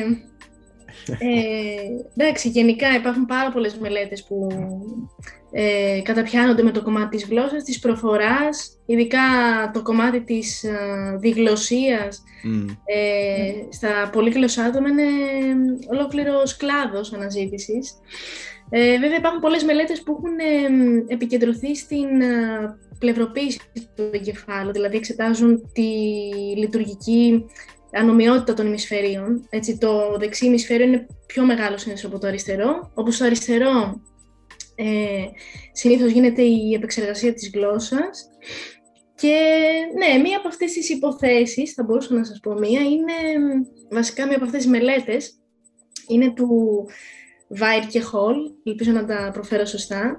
Ε, 1.06 2.16
εντάξει, 2.16 2.48
γενικά 2.48 2.94
υπάρχουν 2.94 3.26
πάρα 3.26 3.50
πολλές 3.50 3.78
μελέτες 3.78 4.24
που 4.24 4.46
ε, 5.52 6.00
καταπιάνονται 6.02 6.62
με 6.62 6.70
το 6.70 6.82
κομμάτι 6.82 7.16
της 7.16 7.26
γλώσσας, 7.26 7.64
της 7.64 7.78
προφοράς, 7.78 8.78
ειδικά 8.86 9.20
το 9.72 9.82
κομμάτι 9.82 10.20
της 10.20 10.64
ε, 10.64 11.16
διγλωσσίας 11.20 12.22
ε, 12.84 13.52
στα 13.70 14.10
πολύγλωσσα 14.12 14.64
άτομα 14.64 14.88
είναι 14.88 15.02
ολόκληρος 15.90 16.56
κλάδος 16.56 17.12
αναζήτησης. 17.12 17.94
Ε, 18.74 18.98
βέβαια 18.98 19.16
υπάρχουν 19.16 19.40
πολλές 19.40 19.64
μελέτες 19.64 20.02
που 20.02 20.12
έχουν 20.12 20.38
ε, 20.38 21.12
επικεντρωθεί 21.14 21.76
στην 21.76 22.20
ε, 22.20 22.78
πλευροποίηση 22.98 23.60
του 23.96 24.10
εγκεφάλου, 24.12 24.72
δηλαδή 24.72 24.96
εξετάζουν 24.96 25.70
τη 25.72 25.90
λειτουργική 26.56 27.44
ανομοιότητα 27.92 28.54
των 28.54 28.66
ημισφαιρίων. 28.66 29.46
Έτσι, 29.50 29.78
το 29.78 30.16
δεξί 30.18 30.46
ημισφαίριο 30.46 30.86
είναι 30.86 31.06
πιο 31.26 31.44
μεγάλο 31.44 31.76
συνήθως 31.76 32.04
από 32.04 32.18
το 32.18 32.26
αριστερό, 32.26 32.90
όπως 32.94 33.16
το 33.16 33.24
αριστερό 33.24 34.00
ε, 34.74 35.24
συνήθως 35.72 36.10
γίνεται 36.10 36.42
η 36.42 36.74
επεξεργασία 36.74 37.34
της 37.34 37.50
γλώσσας. 37.54 38.28
Και 39.14 39.36
ναι, 39.98 40.22
μία 40.22 40.36
από 40.36 40.48
αυτές 40.48 40.72
τις 40.72 40.88
υποθέσεις, 40.88 41.72
θα 41.72 41.82
μπορούσα 41.82 42.14
να 42.14 42.24
σας 42.24 42.40
πω 42.40 42.52
μία, 42.52 42.80
είναι 42.80 43.12
βασικά 43.90 44.26
μία 44.26 44.36
από 44.36 44.44
αυτές 44.44 44.62
τις 44.62 44.70
μελέτες, 44.70 45.40
είναι 46.08 46.32
του 46.32 46.48
Βάιρ 47.48 47.86
και 47.86 48.00
Χολ, 48.00 48.36
ελπίζω 48.64 48.92
να 48.92 49.04
τα 49.04 49.30
προφέρω 49.32 49.64
σωστά. 49.64 50.18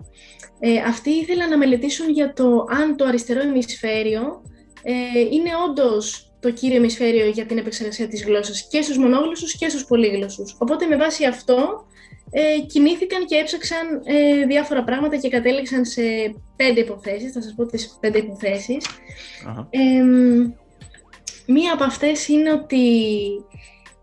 Ε, 0.59 0.77
αυτοί 0.77 1.09
ήθελαν 1.09 1.49
να 1.49 1.57
μελετήσουν 1.57 2.09
για 2.09 2.33
το 2.33 2.65
αν 2.69 2.95
το 2.95 3.05
αριστερό 3.05 3.41
ημισφαίριο 3.41 4.41
ε, 4.83 5.19
είναι 5.19 5.49
όντως 5.69 6.32
το 6.43 6.51
κύριο 6.51 6.77
ημισφαίριο 6.77 7.25
για 7.25 7.45
την 7.45 7.57
επεξεργασία 7.57 8.07
της 8.07 8.23
γλώσσας 8.23 8.67
και 8.67 8.81
στους 8.81 8.97
μονόγλωσσους 8.97 9.55
και 9.55 9.69
στους 9.69 9.85
πολύγλωσσους. 9.85 10.55
Οπότε 10.57 10.85
με 10.85 10.95
βάση 10.95 11.25
αυτό 11.25 11.85
ε, 12.31 12.59
κινήθηκαν 12.59 13.25
και 13.25 13.35
έψαξαν 13.35 14.01
ε, 14.03 14.45
διάφορα 14.45 14.83
πράγματα 14.83 15.17
και 15.17 15.29
κατέληξαν 15.29 15.85
σε 15.85 16.01
πέντε 16.55 16.79
υποθέσεις. 16.79 17.31
Θα 17.31 17.41
σας 17.41 17.53
πω 17.55 17.65
τις 17.65 17.97
πέντε 17.99 18.17
υποθέσεις. 18.17 18.85
μία 21.45 21.73
από 21.73 21.83
αυτές 21.83 22.27
είναι 22.27 22.51
ότι 22.51 22.87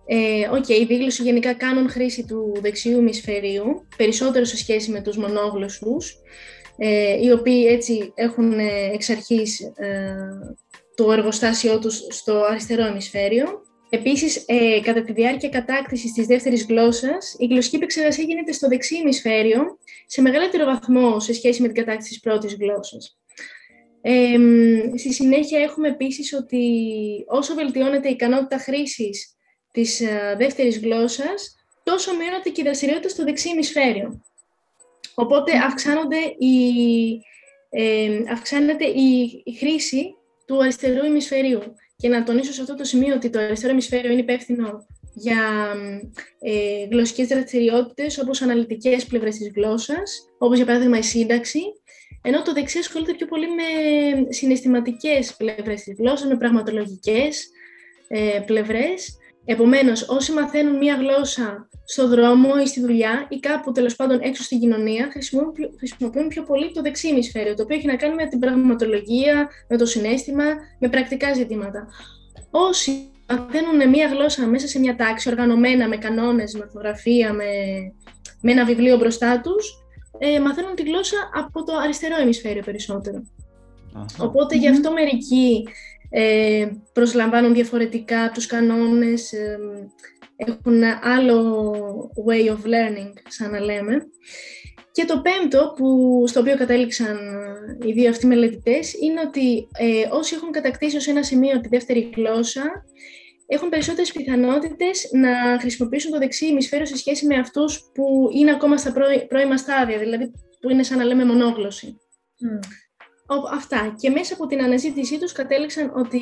ε, 0.07 0.51
okay, 0.53 0.81
οι 0.81 0.85
δίγλωσσοι 0.85 1.23
γενικά 1.23 1.55
κάνουν 1.55 1.91
χρήση 1.91 2.25
του 2.25 2.53
δεξιού 2.61 2.99
ημισφαιρίου, 2.99 3.87
περισσότερο 3.97 4.45
σε 4.45 4.57
σχέση 4.57 4.91
με 4.91 5.01
τους 5.01 5.17
μονόγλωσσους, 5.17 6.17
ε, 6.83 7.25
οι 7.25 7.31
οποίοι 7.31 7.67
έτσι 7.69 8.13
έχουν 8.15 8.59
ε, 8.59 8.91
εξ 8.93 9.11
αρχής 9.11 9.61
ε, 9.61 10.17
το 11.01 11.13
εργοστάσιό 11.13 11.79
τους 11.79 12.07
στο 12.09 12.43
αριστερό 12.43 12.87
ημισφαίριο. 12.87 13.63
Επίσης, 13.91 14.45
ε, 14.47 14.81
κατά 14.81 15.03
τη 15.03 15.13
διάρκεια 15.13 15.49
κατάκτησης 15.49 16.13
της 16.13 16.27
δεύτερης 16.27 16.67
γλώσσας, 16.67 17.37
η 17.39 17.47
γλωσσική 17.47 17.77
επεξεργασία 17.77 18.25
γίνεται 18.25 18.53
στο 18.53 18.69
δεξί 18.69 18.97
ημισφαίριο 18.97 19.79
σε 20.07 20.21
μεγαλύτερο 20.21 20.65
βαθμό 20.65 21.21
σε 21.21 21.33
σχέση 21.33 21.63
με 21.63 21.67
την 21.67 21.77
κατάκτηση 21.77 22.09
της 22.11 22.21
πρώτης 22.21 22.55
γλώσσας. 22.55 23.19
Ε, 24.01 24.39
στη 24.97 25.13
συνέχεια 25.13 25.59
έχουμε 25.59 25.89
επίσης 25.89 26.33
ότι 26.33 26.65
όσο 27.29 27.55
βελτιώνεται 27.55 28.09
η 28.09 28.13
ικανότητα 28.13 28.59
χρήσης 28.59 29.37
της 29.73 30.01
ε, 30.01 30.35
δεύτερης 30.39 30.79
γλώσσας, 30.79 31.57
τόσο 31.83 32.17
μειώνεται 32.17 32.51
και 32.51 32.61
η 32.61 32.65
δραστηριότητα 32.65 33.09
στο 33.09 33.25
δεξί 33.25 33.49
ημισφαίριο. 33.49 34.21
Οπότε 35.15 35.53
αυξάνονται 35.57 36.19
η, 36.39 36.57
ε, 37.71 38.23
αυξάνεται 38.31 38.85
η, 38.85 39.43
η 39.45 39.53
χρήση 39.53 40.15
του 40.51 40.63
αριστερού 40.63 41.05
ημισφαιρίου. 41.05 41.61
Και 41.97 42.09
να 42.09 42.25
τονίσω 42.25 42.53
σε 42.53 42.61
αυτό 42.61 42.75
το 42.75 42.85
σημείο 42.85 43.15
ότι 43.15 43.31
το 43.31 43.39
αριστερό 43.39 43.73
ημισφαίριο 43.73 44.11
είναι 44.11 44.21
υπεύθυνο 44.21 44.87
για 45.15 45.73
ε, 46.41 46.87
γλωσσικές 46.91 47.27
δραστηριότητες 47.27 48.19
όπως 48.19 48.43
αναλυτικές 48.43 49.07
πλευρές 49.07 49.37
της 49.37 49.51
γλώσσας, 49.55 50.29
όπως 50.39 50.57
για 50.57 50.67
παράδειγμα 50.67 50.99
η 50.99 51.03
σύνταξη, 51.03 51.61
ενώ 52.23 52.43
το 52.43 52.53
δεξί 52.53 52.79
ασχολείται 52.79 53.15
πιο 53.15 53.27
πολύ 53.27 53.47
με 53.47 53.63
συναισθηματικές 54.29 55.35
πλευρές 55.37 55.83
της 55.83 55.97
γλώσσας, 55.99 56.29
με 56.29 56.37
πραγματολογικές 56.37 57.51
ε, 58.09 58.41
πλευρές. 58.47 59.19
Επομένως, 59.55 60.09
όσοι 60.09 60.33
μαθαίνουν 60.33 60.77
μία 60.77 60.95
γλώσσα 60.95 61.69
στο 61.85 62.09
δρόμο 62.09 62.49
ή 62.63 62.67
στη 62.67 62.81
δουλειά 62.81 63.27
ή 63.29 63.39
κάπου 63.39 63.73
τέλος 63.73 63.97
πάντων 63.97 64.19
έξω 64.23 64.43
στην 64.43 64.61
κοινωνία 64.61 65.09
χρησιμοποιούν, 65.13 65.71
χρησιμοποιούν 65.79 66.29
πιο 66.29 66.43
πολύ 66.43 66.73
το 66.73 66.83
δεξί 66.83 67.09
ημισφαίριο, 67.09 67.55
το 67.55 67.63
οποίο 67.63 67.77
έχει 67.77 67.87
να 67.87 67.97
κάνει 67.97 68.15
με 68.15 68.27
την 68.27 68.39
πραγματολογία, 68.39 69.49
με 69.69 69.77
το 69.77 69.87
συνέστημα, 69.87 70.45
με 70.79 70.89
πρακτικά 70.89 71.33
ζητήματα. 71.33 71.87
Όσοι 72.51 73.11
μαθαίνουν 73.29 73.89
μία 73.89 74.07
γλώσσα 74.07 74.47
μέσα 74.47 74.67
σε 74.67 74.79
μια 74.79 74.97
τάξη, 74.97 75.29
οργανωμένα 75.29 75.89
με 75.89 75.97
κανόνες, 75.97 76.55
με 76.55 76.61
orθογραφία, 76.61 77.33
με, 77.33 77.45
με 78.41 78.53
ένα 78.53 78.65
βιβλίο 78.65 78.97
μπροστά 78.97 79.41
τους, 79.41 79.85
ε, 80.19 80.41
μαθαίνουν 80.41 80.75
τη 80.75 80.83
γλώσσα 80.83 81.17
από 81.35 81.65
το 81.65 81.77
αριστερό 81.77 82.17
ημισφαίριο 82.23 82.63
περισσότερο. 82.63 83.23
Οπότε 84.19 84.57
γι' 84.57 84.69
αυτό 84.69 84.93
μερικοί 84.93 85.65
ε, 86.11 86.69
προσλαμβάνουν 86.93 87.55
διαφορετικά 87.55 88.31
τους 88.35 88.47
κανόνες, 88.47 89.33
ε, 89.33 89.59
έχουν 90.37 90.83
άλλο 91.03 92.13
way 92.29 92.49
of 92.49 92.67
learning, 92.67 93.13
σαν 93.29 93.51
να 93.51 93.61
λέμε. 93.61 94.07
Και 94.93 95.05
το 95.05 95.21
πέμπτο, 95.21 95.73
που, 95.77 96.23
στο 96.27 96.41
οποίο 96.41 96.57
κατέληξαν 96.57 97.19
οι 97.85 97.93
δύο 97.93 98.11
αυτοί 98.11 98.27
μελετητές, 98.27 98.95
είναι 98.95 99.21
ότι 99.21 99.69
ε, 99.79 100.09
όσοι 100.11 100.35
έχουν 100.35 100.51
κατακτήσει 100.51 100.97
ως 100.97 101.07
ένα 101.07 101.23
σημείο 101.23 101.61
τη 101.61 101.69
δεύτερη 101.69 102.11
γλώσσα, 102.17 102.85
έχουν 103.47 103.69
περισσότερες 103.69 104.13
πιθανότητες 104.13 105.09
να 105.13 105.59
χρησιμοποιήσουν 105.61 106.11
το 106.11 106.19
δεξί 106.19 106.47
ημισφαίριο 106.47 106.87
σε 106.87 106.97
σχέση 106.97 107.27
με 107.27 107.37
αυτούς 107.37 107.91
που 107.95 108.29
είναι 108.33 108.51
ακόμα 108.51 108.77
στα 108.77 108.93
πρώιμα 109.29 109.57
στάδια, 109.57 109.99
δηλαδή 109.99 110.31
που 110.61 110.71
είναι 110.71 110.83
σαν 110.83 110.99
να 110.99 111.05
λέμε 111.05 111.25
μονόγλωση. 111.25 111.97
Αυτά. 113.53 113.95
Και 113.99 114.11
μέσα 114.11 114.35
από 114.35 114.47
την 114.47 114.63
αναζήτησή 114.63 115.19
τους 115.19 115.33
κατέληξαν 115.33 115.93
ότι 115.97 116.21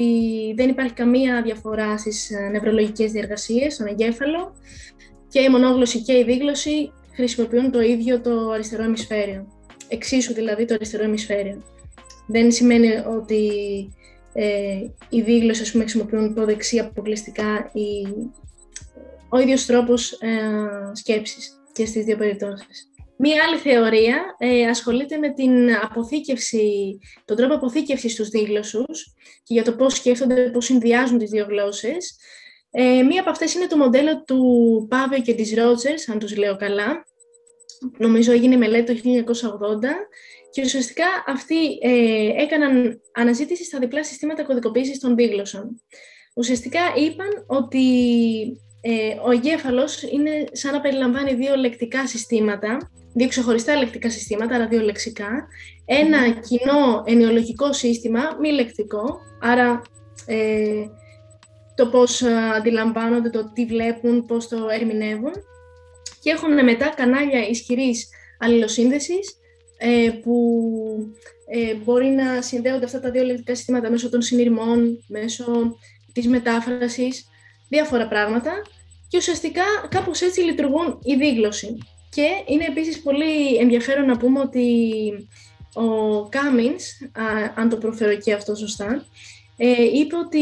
δεν 0.56 0.68
υπάρχει 0.68 0.92
καμία 0.92 1.42
διαφορά 1.42 1.98
στις 1.98 2.30
ε, 2.30 2.48
νευρολογικές 2.48 3.12
διεργασίες, 3.12 3.74
στον 3.74 3.86
εγκέφαλο 3.86 4.54
και 5.28 5.40
η 5.40 5.48
μονόγλωση 5.48 6.02
και 6.02 6.18
η 6.18 6.24
δίγλωση 6.24 6.92
χρησιμοποιούν 7.14 7.70
το 7.70 7.80
ίδιο 7.80 8.20
το 8.20 8.50
αριστερό 8.50 8.84
ημισφαίριο. 8.84 9.46
Εξίσου 9.88 10.34
δηλαδή 10.34 10.64
το 10.64 10.74
αριστερό 10.74 11.04
ημισφαίριο. 11.04 11.62
Δεν 12.26 12.52
σημαίνει 12.52 12.88
ότι 13.16 13.52
ε, 14.32 14.78
οι 15.08 15.20
δίγλωσες 15.20 15.62
ας 15.62 15.70
πούμε, 15.70 15.82
χρησιμοποιούν 15.82 16.34
το 16.34 16.44
δεξί 16.44 16.78
αποκλειστικά 16.78 17.70
ή 17.72 18.06
ο 19.28 19.38
ίδιος 19.38 19.66
τρόπος 19.66 20.12
ε, 20.12 20.28
σκέψης 20.92 21.52
και 21.72 21.86
στις 21.86 22.04
δύο 22.04 22.16
περιπτώσεις. 22.16 22.87
Μία 23.20 23.42
άλλη 23.46 23.56
θεωρία 23.56 24.36
ε, 24.38 24.66
ασχολείται 24.66 25.16
με 25.16 25.32
την 25.32 25.74
αποθήκευση, 25.74 26.98
τον 27.24 27.36
τρόπο 27.36 27.54
αποθήκευσης 27.54 28.12
στους 28.12 28.28
δίγλωσσους 28.28 29.14
και 29.42 29.54
για 29.54 29.64
το 29.64 29.72
πώς 29.72 29.94
σκέφτονται, 29.94 30.50
πώς 30.50 30.64
συνδυάζουν 30.64 31.18
τις 31.18 31.30
δύο 31.30 31.44
γλώσσες. 31.48 32.16
Ε, 32.70 33.02
μία 33.02 33.20
από 33.20 33.30
αυτές 33.30 33.54
είναι 33.54 33.66
το 33.66 33.76
μοντέλο 33.76 34.22
του 34.22 34.86
Πάβε 34.90 35.18
και 35.18 35.34
της 35.34 35.54
Ρότζερς, 35.54 36.08
αν 36.08 36.18
τους 36.18 36.36
λέω 36.36 36.56
καλά. 36.56 37.06
Νομίζω 37.98 38.32
έγινε 38.32 38.56
μελέτη 38.56 38.94
το 38.94 39.00
1980 39.00 40.08
και 40.50 40.62
ουσιαστικά 40.62 41.06
αυτοί 41.26 41.78
ε, 41.80 42.42
έκαναν 42.42 43.00
αναζήτηση 43.14 43.64
στα 43.64 43.78
διπλά 43.78 44.04
συστήματα 44.04 44.44
κωδικοποίησης 44.44 44.98
των 44.98 45.14
δίγλωσσων. 45.14 45.82
Ουσιαστικά 46.34 46.80
είπαν 46.96 47.44
ότι 47.46 47.86
ε, 48.80 49.16
ο 49.24 49.30
εγκέφαλος 49.30 50.02
είναι 50.02 50.44
σαν 50.52 50.72
να 50.72 50.80
περιλαμβάνει 50.80 51.34
δύο 51.34 51.56
λεκτικά 51.56 52.06
συστήματα, 52.06 52.90
δύο 53.18 53.28
ξεχωριστά 53.28 53.76
λεκτικά 53.76 54.10
συστήματα, 54.10 54.54
άρα 54.54 54.66
δύο 54.66 54.80
λεξικά, 54.80 55.48
ένα 55.84 56.30
κοινό 56.30 57.02
ενοιολογικό 57.04 57.72
σύστημα, 57.72 58.20
μη 58.40 58.50
λεκτικό, 58.52 59.20
άρα 59.40 59.82
ε, 60.26 60.86
το 61.74 61.86
πώς 61.86 62.22
αντιλαμβάνονται, 62.56 63.30
το 63.30 63.52
τι 63.52 63.64
βλέπουν, 63.64 64.26
πώς 64.26 64.48
το 64.48 64.56
ερμηνεύουν. 64.70 65.32
Και 66.20 66.30
έχουν 66.30 66.64
μετά 66.64 66.92
κανάλια 66.96 67.48
ισχυρής 67.48 68.08
αλληλοσύνδεσης 68.38 69.36
ε, 69.78 70.10
που 70.22 70.34
ε, 71.48 71.74
μπορεί 71.74 72.06
να 72.06 72.42
συνδέονται 72.42 72.84
αυτά 72.84 73.00
τα 73.00 73.10
δύο 73.10 73.22
λεκτικά 73.22 73.54
συστήματα 73.54 73.90
μέσω 73.90 74.10
των 74.10 74.22
συνειρμών, 74.22 75.04
μέσω 75.08 75.76
της 76.12 76.28
μετάφρασης, 76.28 77.26
διάφορα 77.68 78.08
πράγματα. 78.08 78.52
Και 79.08 79.16
ουσιαστικά 79.16 79.64
κάπως 79.88 80.20
έτσι 80.20 80.40
λειτουργούν 80.40 80.98
η 81.02 81.14
δίγλωση. 81.14 81.78
Και 82.10 82.28
είναι 82.46 82.64
επίσης 82.68 83.02
πολύ 83.02 83.56
ενδιαφέρον 83.56 84.06
να 84.06 84.16
πούμε 84.16 84.40
ότι 84.40 84.68
ο 85.74 86.28
Κάμινς, 86.28 86.84
αν 87.54 87.68
το 87.68 87.76
προφέρω 87.76 88.16
και 88.16 88.32
αυτό 88.32 88.54
σωστά, 88.54 89.06
ε, 89.56 89.82
είπε 89.94 90.16
ότι 90.16 90.38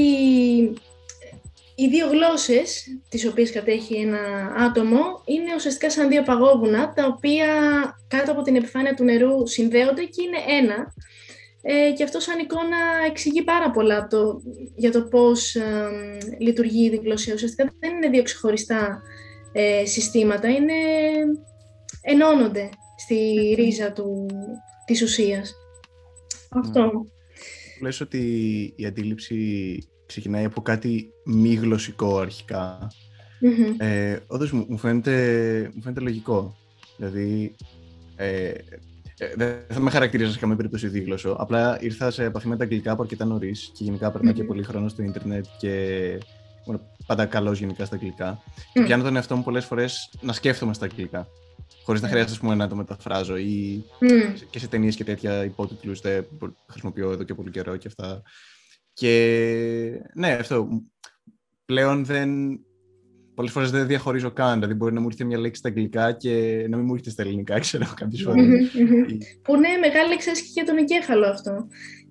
οι 1.74 1.88
δύο 1.88 2.06
γλώσσες 2.06 2.84
τις 3.08 3.26
οποίες 3.26 3.52
κατέχει 3.52 3.94
ένα 3.94 4.18
άτομο 4.56 5.22
είναι 5.24 5.54
ουσιαστικά 5.56 5.90
σαν 5.90 6.08
δύο 6.08 6.22
παγόβουνα 6.22 6.92
τα 6.92 7.06
οποία 7.06 7.46
κάτω 8.08 8.32
από 8.32 8.42
την 8.42 8.56
επιφάνεια 8.56 8.94
του 8.94 9.04
νερού 9.04 9.46
συνδέονται 9.46 10.02
και 10.02 10.22
είναι 10.22 10.58
ένα 10.62 10.94
ε, 11.68 11.92
και 11.92 12.02
αυτό 12.02 12.20
σαν 12.20 12.38
εικόνα 12.38 12.76
εξηγεί 13.06 13.42
πάρα 13.42 13.70
πολλά 13.70 14.06
το, 14.06 14.42
για 14.74 14.92
το 14.92 15.02
πώς 15.02 15.54
ε, 15.54 15.90
λειτουργεί 16.38 16.84
η 16.84 16.88
διγλωσία. 16.88 17.34
Ουσιαστικά 17.34 17.72
δεν 17.80 17.94
είναι 17.94 18.08
δύο 18.08 18.22
ξεχωριστά 18.22 19.02
ε, 19.52 19.84
συστήματα, 19.84 20.48
είναι, 20.48 20.72
ενώνονται 22.06 22.68
στη 22.96 23.14
ρίζα 23.56 23.92
του, 23.92 24.26
της 24.84 25.02
ουσίας. 25.02 25.54
Αυτό. 26.50 26.90
Λες 27.82 28.00
ότι 28.00 28.22
η 28.76 28.86
αντίληψη 28.86 29.78
ξεκινάει 30.06 30.44
από 30.44 30.62
κάτι 30.62 31.10
μη 31.24 31.54
γλωσσικό 31.54 32.18
αρχικά. 32.18 32.90
Ε, 33.78 34.18
όντως 34.26 34.52
μου 34.52 34.78
φαίνεται, 34.78 35.12
μου 35.74 35.82
φαίνεται 35.82 36.00
λογικό. 36.00 36.56
Δηλαδή, 36.96 37.54
ε, 38.16 38.48
ε, 39.18 39.34
δεν 39.36 39.56
θα 39.68 39.80
με 39.80 39.90
χαρακτηρίζω 39.90 40.30
σε 40.32 40.38
καμία 40.38 40.56
περίπτωση 40.56 40.88
δίγλωσσο. 40.88 41.36
Απλά 41.38 41.78
ήρθα 41.80 42.10
σε 42.10 42.24
επαφή 42.24 42.48
με 42.48 42.56
τα 42.56 42.64
αγγλικά 42.64 42.92
από 42.92 43.02
αρκετά 43.02 43.24
νωρίς 43.24 43.70
και 43.74 43.84
γενικά 43.84 44.10
περνάω 44.10 44.32
και 44.32 44.44
πολύ 44.44 44.62
χρόνο 44.62 44.88
στο 44.88 45.02
Ιντερνετ 45.02 45.44
και 45.58 45.70
ήμουν 46.66 46.80
πάντα 47.06 47.26
καλός 47.26 47.58
γενικά 47.58 47.84
στα 47.84 47.94
αγγλικά. 47.94 48.42
Και 48.72 48.82
πιάνω 48.82 49.02
τον 49.02 49.16
εαυτό 49.16 49.36
μου 49.36 49.42
πολλές 49.42 49.64
φορές 49.64 50.10
να 50.20 50.32
σκέφτομαι 50.32 50.74
στα 50.74 50.84
αγγλικά. 50.84 51.28
Χωρίς 51.86 52.00
να 52.00 52.08
χρειάζεται 52.08 52.38
πούμε, 52.40 52.54
να 52.54 52.68
το 52.68 52.76
μεταφράζω 52.76 53.36
ή 53.36 53.84
και 54.50 54.58
σε 54.58 54.68
ταινίες 54.68 54.96
και 54.96 55.04
τέτοια 55.04 55.44
υπότιτλου 55.44 55.94
δεν 56.02 56.26
χρησιμοποιώ 56.70 57.10
εδώ 57.10 57.22
και 57.22 57.34
πολύ 57.34 57.50
καιρό 57.50 57.76
και 57.76 57.88
αυτά. 57.88 58.22
Και 58.92 59.12
ναι, 60.14 60.32
αυτό. 60.32 60.68
Πλέον 61.64 62.04
δεν. 62.04 62.60
Πολλές 63.34 63.52
φορές 63.52 63.70
δεν 63.70 63.86
διαχωρίζω 63.86 64.30
καν. 64.30 64.54
Δηλαδή, 64.54 64.74
μπορεί 64.74 64.94
να 64.94 65.00
μου 65.00 65.06
έρθει 65.06 65.24
μια 65.24 65.38
λέξη 65.38 65.58
στα 65.58 65.68
αγγλικά 65.68 66.12
και 66.12 66.66
να 66.68 66.76
μην 66.76 66.86
μου 66.86 66.94
έρθει 66.94 67.10
στα 67.10 67.22
ελληνικά, 67.22 67.58
ξέρω 67.66 67.86
κάποιες 67.96 68.22
φορές. 68.22 68.44
Που 69.42 69.54
είναι 69.54 69.68
μεγάλη 69.80 70.12
εξάσκηση 70.12 70.52
για 70.52 70.64
τον 70.64 70.76
εγκέφαλο 70.76 71.26
αυτό. 71.26 71.66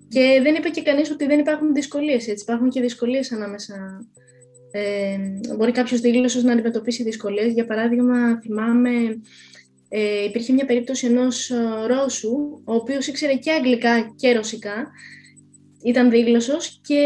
Και 0.08 0.40
δεν 0.42 0.54
είπε 0.54 0.68
και 0.68 0.82
κανείς 0.82 1.10
ότι 1.10 1.26
δεν 1.26 1.38
υπάρχουν 1.38 1.74
δυσκολίες. 1.74 2.26
Υπάρχουν 2.26 2.70
και 2.70 2.80
δυσκολίες 2.80 3.32
ανάμεσα. 3.32 4.06
Ε, 4.70 5.18
μπορεί 5.56 5.72
κάποιος 5.72 6.00
δήλωσο 6.00 6.40
να 6.40 6.52
αντιμετωπίσει 6.52 7.02
δυσκολίες. 7.02 7.52
Για 7.52 7.66
παράδειγμα, 7.66 8.40
θυμάμαι 8.40 8.90
ε, 9.98 10.24
υπήρχε 10.24 10.52
μια 10.52 10.64
περίπτωση 10.64 11.06
ενός 11.06 11.50
ε, 11.50 11.56
Ρώσου, 11.86 12.62
ο 12.64 12.74
οποίος 12.74 13.06
ήξερε 13.06 13.34
και 13.34 13.52
αγγλικά 13.52 14.14
και 14.16 14.32
ρωσικά 14.32 14.90
ήταν 15.82 16.10
δίγλωσσος 16.10 16.80
και 16.82 17.00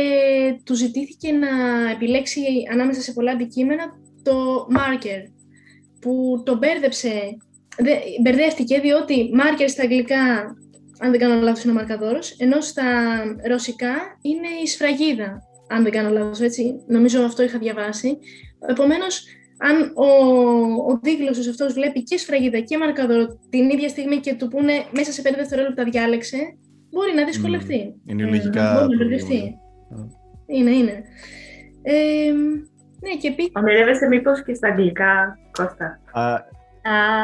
του 0.65 0.75
ζητήθηκε 0.75 1.33
να 1.33 1.49
επιλέξει 1.91 2.43
ανάμεσα 2.73 3.01
σε 3.01 3.13
πολλά 3.13 3.33
αντικείμενα 3.33 3.85
το 4.23 4.67
marker, 4.77 5.31
που 6.01 6.43
το 6.45 6.57
μπέρδεψε, 6.57 7.37
μπερδεύτηκε 8.23 8.81
διότι 8.81 9.31
marker 9.35 9.65
στα 9.67 9.83
αγγλικά, 9.83 10.21
αν 10.99 11.11
δεν 11.11 11.21
κάνω 11.21 11.41
λάθος, 11.41 11.63
είναι 11.63 11.73
ο 11.73 11.77
μαρκαδόρος, 11.77 12.31
ενώ 12.39 12.61
στα 12.61 12.85
ρωσικά 13.49 13.95
είναι 14.21 14.49
η 14.63 14.67
σφραγίδα, 14.67 15.43
αν 15.69 15.83
δεν 15.83 15.93
κάνω 15.93 16.11
λάθος, 16.11 16.41
έτσι, 16.41 16.75
νομίζω 16.87 17.23
αυτό 17.23 17.43
είχα 17.43 17.59
διαβάσει. 17.59 18.19
Επομένως, 18.69 19.25
αν 19.63 19.93
ο, 19.95 20.05
ο 20.93 20.99
δίγλωσσος 21.03 21.49
αυτός 21.49 21.73
βλέπει 21.73 22.03
και 22.03 22.17
σφραγίδα 22.19 22.59
και 22.61 22.79
μαρκαδόρο 22.79 23.27
την 23.51 23.71
ίδια 23.71 23.89
στιγμή 23.89 24.17
και 24.17 24.35
του 24.35 24.49
πούνε 24.49 24.73
μέσα 24.91 25.13
σε 25.13 25.23
5 25.25 25.33
δευτερόλεπτα 25.37 25.85
διάλεξε, 25.85 26.37
μπορεί 26.91 27.15
να 27.15 27.25
δυσκολευτεί. 27.25 27.95
Είναι 28.07 28.25
λογικά. 28.25 28.73
μπορεί 28.73 28.89
να 28.91 28.97
μπερδευτεί. 28.97 29.55
Είναι, 30.47 30.71
είναι. 30.71 31.03
Ε, 31.83 32.33
ναι, 33.03 33.11
και 33.21 33.29
επίσης... 33.29 33.51
Ονειρεύεσαι 33.55 34.07
μήπως 34.07 34.45
και 34.45 34.55
στα 34.55 34.69
αγγλικά, 34.69 35.39
Κώστα; 35.53 36.01
Α, 36.13 36.37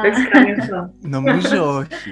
Το 0.03 0.09
έχεις 0.09 0.29
κάνει 0.29 0.53
αυτό. 0.53 0.95
νομίζω 1.01 1.77
όχι. 1.77 2.11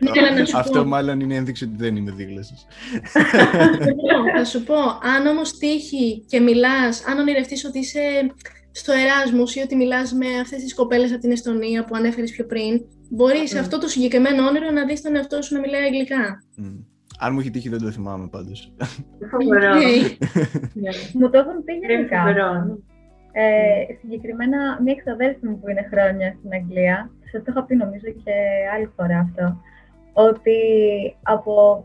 Ναι, 0.00 0.40
να 0.40 0.44
σου 0.44 0.58
Αυτό 0.58 0.82
πω. 0.82 0.88
μάλλον 0.88 1.20
είναι 1.20 1.34
ένδειξη 1.34 1.64
ότι 1.64 1.74
δεν 1.76 1.96
είμαι 1.96 2.10
δίγλωσσος. 2.10 2.66
θα 4.36 4.44
σου 4.44 4.62
πω, 4.64 4.74
αν 5.16 5.26
όμως 5.26 5.58
τύχει 5.58 6.24
και 6.28 6.40
μιλάς, 6.40 7.04
αν 7.06 7.18
ονειρευτείς 7.18 7.64
ότι 7.64 7.78
είσαι 7.78 8.00
στο 8.72 8.92
Εράσμους 8.92 9.54
ή 9.54 9.60
ότι 9.60 9.76
μιλάς 9.76 10.12
με 10.12 10.26
αυτές 10.40 10.62
τις 10.62 10.74
κοπέλες 10.74 11.12
από 11.12 11.20
την 11.20 11.30
Εστονία 11.30 11.84
που 11.84 11.94
ανέφερες 11.94 12.30
πιο 12.30 12.46
πριν, 12.46 12.84
μπορείς 13.10 13.50
σε 13.50 13.58
αυτό 13.58 13.78
το 13.78 13.88
συγκεκριμένο 13.88 14.46
όνειρο 14.46 14.70
να 14.70 14.84
δεις 14.84 15.02
τον 15.02 15.16
εαυτό 15.16 15.42
σου 15.42 15.54
να 15.54 15.60
μιλάει 15.60 15.82
αγγλικά. 15.84 16.42
Μμ. 16.56 16.78
Αν 17.18 17.32
μου 17.32 17.40
έχει 17.40 17.50
τύχει 17.50 17.68
δεν 17.68 17.78
το 17.80 17.90
θυμάμαι 17.90 18.28
πάντως. 18.28 18.72
Φοβερό. 19.30 19.76
Οκ. 19.76 19.82
Ναι. 20.74 20.90
Μου 21.14 21.30
το 21.30 21.38
έχουν 21.38 21.64
πει 21.64 21.72
Είναι 21.74 21.92
γενικά. 21.92 22.18
φοβερό. 22.18 22.78
Ε, 23.32 23.94
συγκεκριμένα, 24.00 24.58
μια 24.82 24.94
εξαδέλφη 24.96 25.46
μου 25.46 25.58
που 25.58 25.68
είναι 25.68 25.88
χρόνια 25.92 26.34
στην 26.38 26.50
Αγγλία, 26.52 27.10
σας 27.32 27.38
το 27.38 27.44
είχα 27.48 27.64
πει 27.64 27.74
νομίζω 27.76 28.08
και 28.24 28.34
άλλη 28.74 28.88
φορά 28.96 29.18
αυτό, 29.18 29.56
ότι 30.12 30.58
από 31.22 31.84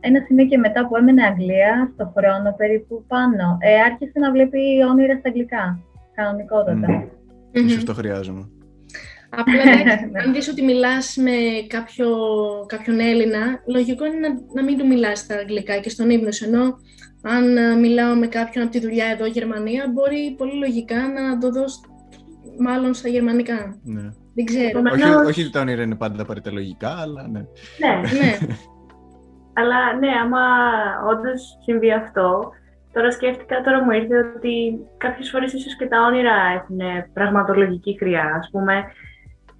ένα 0.00 0.20
σημείο 0.26 0.46
και 0.46 0.58
μετά 0.58 0.86
που 0.86 0.96
έμενε 0.96 1.22
Αγγλία, 1.24 1.90
στο 1.94 2.12
χρόνο 2.16 2.54
περίπου 2.56 3.04
πάνω, 3.08 3.56
ε, 3.60 3.80
άρχισε 3.88 4.18
να 4.18 4.30
βλέπει 4.30 4.60
όνειρα 4.90 5.14
στα 5.18 5.28
αγγλικά, 5.28 5.78
κανονικότατα. 6.22 6.88
Μμ. 7.52 7.66
Ίσως 7.66 7.84
το 7.84 7.94
χρειάζομαι. 7.94 8.48
Απλά 9.30 9.62
εντάξει, 9.80 10.10
αν 10.24 10.32
δεις 10.32 10.48
ότι 10.48 10.62
μιλάς 10.62 11.16
με 11.16 11.36
κάποιο, 11.66 12.08
κάποιον 12.66 12.98
Έλληνα, 13.00 13.62
λογικό 13.66 14.04
είναι 14.06 14.28
να, 14.28 14.28
να 14.54 14.62
μην 14.62 14.78
του 14.78 14.86
μιλάς 14.86 15.18
στα 15.18 15.34
αγγλικά 15.36 15.76
και 15.78 15.90
στον 15.90 16.10
ύπνο 16.10 16.30
σου, 16.30 16.44
ενώ 16.44 16.62
αν 17.22 17.58
α, 17.58 17.76
μιλάω 17.76 18.14
με 18.14 18.26
κάποιον 18.26 18.64
από 18.64 18.72
τη 18.72 18.80
δουλειά 18.80 19.06
εδώ 19.06 19.26
Γερμανία, 19.26 19.90
μπορεί 19.92 20.34
πολύ 20.38 20.54
λογικά 20.58 20.96
να 21.08 21.38
το 21.38 21.50
δω 21.50 21.68
σ- 21.68 21.84
μάλλον 22.60 22.94
στα 22.94 23.08
γερμανικά. 23.08 23.78
Ναι. 23.84 24.02
Δεν 24.34 24.44
ξέρω. 24.44 24.68
Επομένως- 24.68 25.02
όχι, 25.16 25.26
όχι 25.28 25.40
ότι 25.42 25.50
τα 25.50 25.60
όνειρα 25.60 25.82
είναι 25.82 25.94
πάντα 25.94 26.22
απαραίτητα 26.22 26.54
λογικά, 26.54 26.96
αλλά 27.00 27.28
ναι. 27.28 27.40
Ναι, 27.78 28.18
ναι. 28.18 28.36
αλλά 29.58 29.98
ναι, 29.98 30.08
άμα 30.22 30.40
όντως 31.10 31.58
συμβεί 31.64 31.92
αυτό, 31.92 32.50
τώρα 32.92 33.10
σκέφτηκα, 33.10 33.60
τώρα 33.60 33.84
μου 33.84 33.90
ήρθε 33.90 34.16
ότι 34.36 34.78
κάποιες 34.96 35.30
φορές 35.30 35.52
ίσως 35.52 35.76
και 35.76 35.86
τα 35.86 36.02
όνειρα 36.02 36.34
έχουν 36.54 36.78
πραγματολογική 37.12 37.96
χρειά. 37.98 38.34
Ας 38.38 38.48
πούμε, 38.52 38.84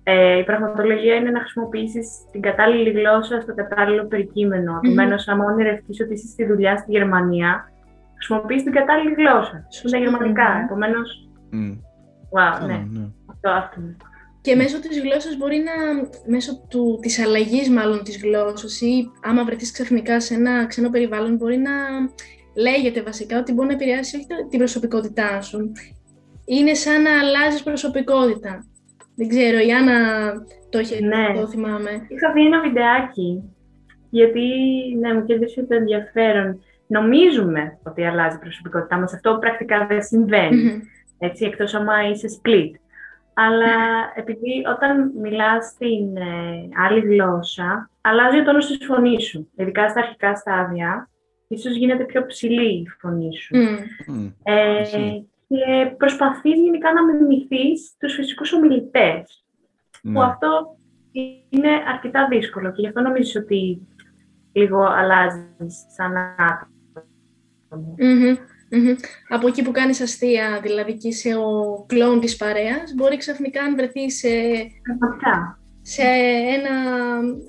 ε, 0.02 0.38
η 0.38 0.44
πραγματολογία 0.44 1.14
είναι 1.14 1.30
να 1.30 1.40
χρησιμοποιήσεις 1.40 2.08
την 2.32 2.40
κατάλληλη 2.40 2.90
γλώσσα 2.90 3.40
στο 3.40 3.54
κατάλληλο 3.54 4.06
περικείμενο. 4.06 4.72
Mm-hmm. 4.74 4.84
Επομένως, 4.84 5.28
αν 5.28 5.40
ονειρευτείς 5.40 6.00
ότι 6.00 6.12
είσαι 6.12 6.26
στη 6.26 6.44
δουλειά 6.44 6.76
στη 6.76 6.90
Γερμανία, 6.90 7.72
χρησιμοποιείς 8.14 8.62
την 8.62 8.72
κατάλληλη 8.72 9.14
γλώσσα. 9.14 9.66
Στα 9.68 9.98
γερμανικά. 9.98 10.60
Mm. 10.60 10.64
Επομένως. 10.64 11.28
Mm. 11.52 11.78
Wow, 12.34 12.66
ναι. 12.66 12.86
ναι. 12.90 13.06
Αυτό, 13.30 13.50
αυτό. 13.50 13.80
Και 14.40 14.54
μέσω 14.54 14.80
της 14.80 15.00
γλώσσας 15.00 15.36
μπορεί 15.36 15.56
να, 15.56 15.72
μέσω 16.26 16.52
του, 16.68 16.98
της 17.02 17.24
αλλαγής 17.24 17.70
μάλλον 17.70 18.02
της 18.02 18.22
γλώσσας 18.22 18.80
ή 18.80 19.10
άμα 19.22 19.44
βρεθείς 19.44 19.72
ξαφνικά 19.72 20.20
σε 20.20 20.34
ένα 20.34 20.66
ξένο 20.66 20.90
περιβάλλον 20.90 21.36
μπορεί 21.36 21.56
να 21.56 21.72
λέγεται 22.58 23.02
βασικά 23.02 23.38
ότι 23.38 23.52
μπορεί 23.52 23.68
να 23.68 23.74
επηρεάσει 23.74 24.16
όχι 24.16 24.26
την 24.50 24.58
προσωπικότητά 24.58 25.40
σου. 25.40 25.72
Είναι 26.44 26.74
σαν 26.74 27.02
να 27.02 27.10
αλλάζεις 27.20 27.62
προσωπικότητα. 27.62 28.66
Δεν 29.16 29.28
ξέρω, 29.28 29.58
η 29.58 29.72
Άννα 29.72 29.94
το 30.70 30.78
έχει 30.78 31.04
ναι. 31.04 31.34
το 31.34 31.48
θυμάμαι. 31.48 31.90
Είχα 32.08 32.32
δει 32.32 32.46
ένα 32.46 32.60
βιντεάκι, 32.60 33.42
γιατί 34.10 34.40
ναι, 35.00 35.14
μου 35.14 35.24
κέντρισε 35.24 35.62
το 35.62 35.74
ενδιαφέρον. 35.74 36.62
Νομίζουμε 36.86 37.78
ότι 37.82 38.04
αλλάζει 38.04 38.36
η 38.36 38.38
προσωπικότητά 38.38 38.98
μας. 38.98 39.14
Αυτό 39.14 39.38
πρακτικά 39.40 39.86
δεν 39.86 40.02
συμβαίνει. 40.02 40.82
Έτσι, 41.18 41.44
εκτός 41.44 41.74
άμα 41.74 42.08
είσαι 42.08 42.26
split. 42.42 42.70
Αλλά 43.34 43.74
επειδή 44.14 44.62
όταν 44.76 45.12
μιλάς 45.22 45.66
στην 45.66 46.16
ε, 46.16 46.68
άλλη 46.86 47.00
γλώσσα, 47.00 47.90
αλλάζει 48.00 48.38
ο 48.38 48.44
τόνος 48.44 48.66
της 48.66 48.86
φωνής 48.86 49.26
σου. 49.26 49.50
Ειδικά 49.56 49.88
στα 49.88 50.00
αρχικά 50.00 50.34
στάδια, 50.34 51.08
ίσως 51.48 51.76
γίνεται 51.76 52.04
πιο 52.04 52.26
ψηλή 52.26 52.72
η 52.72 52.86
φωνή 53.00 53.36
σου. 53.36 53.56
Ε, 54.42 54.82
και 55.48 55.94
προσπαθείς 55.96 56.60
γενικά 56.60 56.92
να 56.92 57.04
μιμηθείς 57.04 57.96
τους 57.98 58.14
φυσικούς 58.14 58.52
ομιλητές. 58.52 59.44
Που 60.02 60.10
ναι. 60.10 60.24
αυτό 60.24 60.76
είναι 61.48 61.70
αρκετά 61.94 62.28
δύσκολο 62.30 62.72
και 62.72 62.80
γι' 62.80 62.86
αυτό 62.86 63.00
νομίζω 63.00 63.40
ότι 63.40 63.86
λίγο 64.52 64.82
αλλάζεις 64.82 65.86
σαν 65.96 66.16
άτομο. 67.68 67.94
Από 69.28 69.46
εκεί 69.46 69.62
που 69.62 69.70
κάνεις 69.70 70.00
αστεία, 70.00 70.60
δηλαδή 70.62 70.96
και 70.96 71.08
είσαι 71.08 71.36
ο 71.36 71.84
κλόν 71.88 72.20
της 72.20 72.36
παρέας, 72.36 72.94
μπορεί 72.94 73.16
ξαφνικά 73.16 73.62
αν 73.62 73.76
βρεθείς 73.76 74.18
σε, 74.18 74.28
σε 75.90 76.02
ένα, 76.56 76.74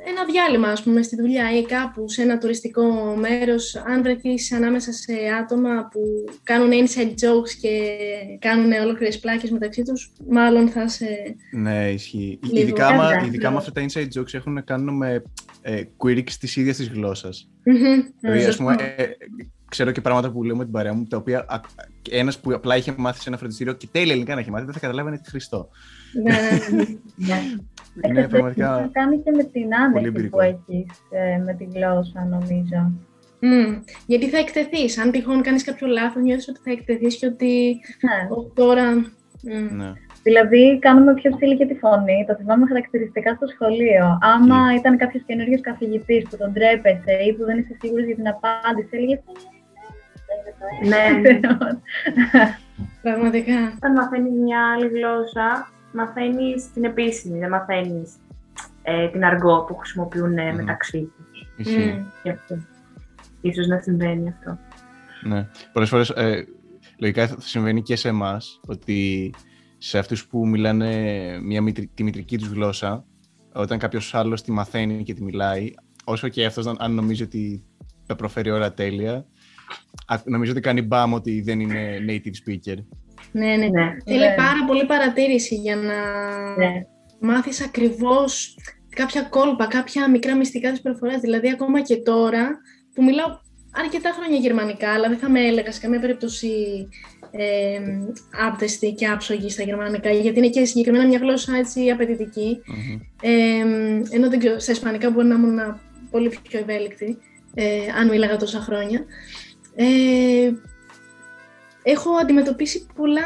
ένα 0.08 0.26
διάλειμμα, 0.32 0.68
ας 0.68 0.84
πούμε, 0.84 1.02
στη 1.02 1.16
δουλειά 1.16 1.58
ή 1.58 1.66
κάπου 1.66 2.10
σε 2.10 2.22
ένα 2.22 2.38
τουριστικό 2.38 3.16
μέρος, 3.16 3.76
αν 3.76 4.02
βρεθείς 4.02 4.52
ανάμεσα 4.52 4.92
σε 4.92 5.14
άτομα 5.42 5.88
που 5.92 6.00
κάνουν 6.44 6.70
inside 6.72 7.10
jokes 7.10 7.52
και 7.62 7.98
κάνουν 8.40 8.72
ολόκληρες 8.72 9.20
πλάκες 9.20 9.50
μεταξύ 9.50 9.84
τους, 9.84 10.14
μάλλον 10.30 10.70
θα 10.70 10.88
σε... 10.88 11.06
Ναι, 11.52 11.92
ισχύει. 11.92 12.40
Ειδικά, 12.54 12.94
μα, 12.94 13.24
ειδικά 13.26 13.52
με 13.52 13.58
αυτά 13.58 13.72
τα 13.72 13.86
inside 13.86 14.20
jokes 14.20 14.34
έχουν 14.34 14.54
να 14.54 14.62
κάνουν 14.62 14.96
με 14.96 15.24
ε, 15.62 15.82
quirks 15.98 16.32
της 16.32 16.56
ίδιας 16.56 16.76
της 16.76 16.90
γλώσσας. 16.90 17.50
Δηλαδή, 18.20 18.46
ας 18.46 18.58
πούμε, 18.58 18.76
ε, 18.98 19.06
ξέρω 19.70 19.92
και 19.92 20.02
πράγματα 20.02 20.32
που 20.32 20.44
λέω 20.44 20.56
με 20.56 20.64
την 20.64 20.74
παρέα 20.74 20.94
μου, 20.94 21.06
τα 21.06 21.18
οποία 21.18 21.46
ένας 22.10 22.40
που 22.40 22.54
απλά 22.54 22.78
είχε 22.78 22.94
μάθει 22.98 23.22
σε 23.22 23.30
ένα 23.30 23.38
φροντιστήριο 23.38 23.74
και 23.74 23.88
τέλεια 23.92 24.12
ελληνικά 24.12 24.34
να 24.34 24.40
έχει 24.40 24.52
μάθει, 24.52 24.66
δεν 24.66 24.74
θα 24.74 24.80
καταλάβαινε 24.80 25.18
τι 25.18 25.30
Χριστό. 25.30 25.70
Ναι, 26.24 26.38
ναι. 26.78 26.84
ναι. 27.16 27.42
Είναι 28.02 28.28
πραγματικά. 28.28 28.74
Έχει 28.74 28.82
να 28.82 28.88
κάνει 28.88 29.20
και 29.20 29.32
με 29.32 29.44
την 29.44 29.76
άνεση 29.76 30.30
που 30.30 30.40
έχεις 30.40 30.88
ε, 31.10 31.38
με 31.38 31.54
τη 31.54 31.64
γλώσσα, 31.64 32.28
νομίζω. 32.30 32.92
Mm, 33.42 33.82
γιατί 34.06 34.30
θα 34.30 34.38
εκτεθείς. 34.38 34.98
Αν 34.98 35.12
τυχόν 35.12 35.42
κάνεις 35.42 35.64
κάποιο 35.64 35.88
λάθος, 35.88 36.24
νιώθεις 36.24 36.48
ότι 36.48 36.60
θα 36.64 36.72
εκτεθείς 36.72 37.16
και 37.16 37.26
ότι 37.26 37.80
ναι. 38.02 38.28
τώρα. 38.54 38.94
Mm. 38.94 39.72
Ναι. 39.72 39.94
Δηλαδή, 40.24 40.80
κάνουμε 40.80 41.14
πιο 41.14 41.36
ψηλή 41.36 41.58
και 41.58 41.66
τη 41.66 41.76
φωνή. 41.76 42.26
Το 42.28 42.36
θυμάμαι 42.36 42.68
χαρακτηριστικά 42.68 43.34
στο 43.36 43.48
σχολείο. 43.48 44.18
Άμα 44.22 44.74
ήταν 44.78 44.98
κάποιος 44.98 45.24
καινούριο 45.26 45.60
καθηγητής 45.62 46.24
που 46.30 46.38
τον 46.38 46.54
τρέπεσαι 46.54 47.14
ή 47.28 47.34
που 47.34 47.46
δεν 47.46 47.58
είσαι 47.58 47.78
σίγουρος 47.82 48.06
για 48.06 48.16
την 48.16 48.28
απάντηση, 48.28 48.90
έλεγε 48.92 49.20
ναι. 50.88 51.22
Πραγματικά. 53.02 53.74
Όταν 53.76 53.92
μαθαίνει 53.92 54.30
μια 54.30 54.60
άλλη 54.74 54.88
γλώσσα, 54.88 55.72
μαθαίνεις 55.94 56.72
την 56.74 56.84
επίσημη, 56.84 57.40
δεν 57.40 57.50
μαθαίνεις 57.50 58.12
ε, 58.82 59.08
την 59.08 59.26
αργό 59.26 59.64
που 59.64 59.76
χρησιμοποιούν 59.76 60.34
mm. 60.34 60.56
μεταξύ 60.56 61.00
του. 61.00 61.26
Mm. 61.66 62.58
Ίσως 63.42 63.68
να 63.68 63.80
συμβαίνει 63.80 64.30
αυτό. 64.30 64.58
Ναι. 65.24 65.48
Πολλές 65.74 65.90
φορές, 65.90 66.10
ε, 66.10 66.48
λογικά 66.98 67.28
θα 67.28 67.42
συμβαίνει 67.42 67.82
και 67.82 67.96
σε 67.96 68.08
εμάς 68.08 68.60
ότι 68.66 69.34
σε 69.78 69.98
αυτούς 69.98 70.28
που 70.28 70.48
μιλάνε 70.48 70.92
μια, 71.44 71.74
τη 71.94 72.04
μητρική 72.04 72.38
τους 72.38 72.48
γλώσσα, 72.48 73.06
όταν 73.54 73.78
κάποιος 73.78 74.16
άλλος 74.16 74.42
τη 74.42 74.52
μαθαίνει 74.52 75.04
και 75.04 75.14
τη 75.14 75.24
μιλάει, 75.24 75.72
όσο 76.04 76.28
και 76.28 76.46
αυτός 76.46 76.68
αν 76.78 76.94
νομίζει 76.94 77.24
ότι 77.24 77.64
τα 78.06 78.16
προφέρει 78.16 78.52
ώρα 78.52 78.74
τέλεια, 78.74 79.26
νομίζω 80.24 80.52
ότι 80.52 80.62
κάνει 80.62 80.82
μπαμ 80.82 81.14
ότι 81.14 81.42
δεν 81.42 81.60
είναι 81.60 81.98
native 82.08 82.50
speaker. 82.50 82.78
Ναι, 83.32 83.56
ναι. 83.56 83.68
ναι. 83.68 83.96
Θέλει 84.06 84.20
ναι. 84.20 84.36
πάρα 84.36 84.66
πολύ 84.68 84.86
παρατήρηση 84.86 85.56
για 85.56 85.76
να 85.76 86.00
ναι. 86.58 86.86
μάθεις 87.20 87.62
ακριβώς 87.62 88.56
κάποια 88.96 89.22
κόλπα, 89.22 89.68
κάποια 89.68 90.10
μικρά 90.10 90.36
μυστικά 90.36 90.72
της 90.72 90.82
προφοράς. 90.82 91.22
Δηλαδή, 91.22 91.50
ακόμα 91.50 91.82
και 91.82 91.96
τώρα 91.96 92.60
που 92.94 93.04
μιλάω 93.04 93.28
αρκετά 93.72 94.10
χρόνια 94.20 94.38
γερμανικά, 94.38 94.94
αλλά 94.94 95.10
δεν 95.10 95.18
θα 95.18 95.30
με 95.30 95.40
έλεγα 95.40 95.72
σε 95.72 95.80
καμία 95.80 96.00
περίπτωση 96.00 96.50
ε, 97.32 97.80
άπτεστη 98.48 98.94
και 98.94 99.08
άψογη 99.08 99.50
στα 99.50 99.64
γερμανικά, 99.64 100.12
γιατί 100.12 100.38
είναι 100.38 100.50
και 100.50 100.66
συγκεκριμένα 100.66 101.08
μια 101.08 101.20
γλώσσα 101.20 101.56
έτσι 101.56 101.90
απαιτητική. 101.90 102.62
Mm-hmm. 102.68 103.02
Ε, 103.22 103.60
ενώ 104.16 104.30
δεν 104.30 104.40
ξέρω, 104.40 104.60
στα 104.60 104.72
ισπανικά 104.72 105.10
μπορεί 105.10 105.28
να 105.28 105.36
ήμουν 105.36 105.60
πολύ 106.12 106.40
πιο 106.50 106.60
ευέλικτη, 106.60 107.18
ε, 107.54 107.80
αν 108.00 108.10
μίλαγα 108.10 108.38
τόσα 108.38 108.60
χρόνια. 108.60 109.06
Ε, 109.76 109.86
έχω 111.84 112.12
αντιμετωπίσει 112.12 112.88
πολλά, 112.96 113.22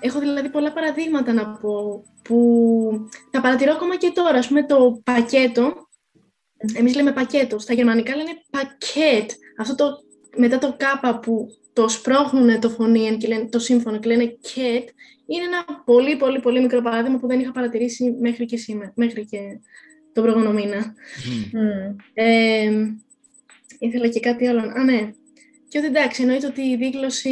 έχω 0.00 0.18
δηλαδή 0.18 0.48
πολλά 0.48 0.72
παραδείγματα 0.72 1.32
να 1.32 1.48
πω, 1.48 2.04
που 2.22 3.08
τα 3.30 3.40
παρατηρώ 3.40 3.72
ακόμα 3.72 3.96
και 3.96 4.10
τώρα, 4.14 4.38
ας 4.38 4.48
πούμε 4.48 4.66
το 4.66 5.00
πακέτο, 5.04 5.72
εμείς 6.74 6.94
λέμε 6.94 7.12
πακέτο, 7.12 7.58
στα 7.58 7.74
γερμανικά 7.74 8.16
λένε 8.16 8.30
πακέτ, 8.50 9.30
αυτό 9.58 9.74
το, 9.74 9.98
μετά 10.36 10.58
το 10.58 10.74
κάπα 10.76 11.18
που 11.18 11.46
το 11.72 11.88
σπρώχνουν 11.88 12.60
το 12.60 12.70
φωνήεν 12.70 13.18
και 13.18 13.28
λένε, 13.28 13.48
το 13.48 13.58
σύμφωνο 13.58 13.98
και 13.98 14.08
λένε 14.08 14.24
κέτ, 14.24 14.88
είναι 15.26 15.44
ένα 15.44 15.82
πολύ 15.84 16.16
πολύ 16.16 16.40
πολύ 16.40 16.60
μικρό 16.60 16.82
παράδειγμα 16.82 17.18
που 17.18 17.26
δεν 17.26 17.40
είχα 17.40 17.52
παρατηρήσει 17.52 18.16
μέχρι 18.20 18.44
και 18.44 18.56
σήμερα, 18.56 18.92
μέχρι 18.94 19.24
και 19.24 19.38
τον 20.12 20.22
προηγούμενο 20.22 20.52
μήνα. 20.52 20.94
Mm. 21.52 21.96
Ε, 22.14 22.70
ήθελα 23.78 24.08
και 24.08 24.20
κάτι 24.20 24.46
άλλο. 24.46 24.60
Α, 24.60 24.84
ναι. 24.84 25.12
Και 25.72 25.78
ότι 25.78 25.86
εντάξει, 25.86 26.22
εννοείται 26.22 26.46
ότι 26.46 26.60
η 26.60 26.76
δίγλωση 26.76 27.30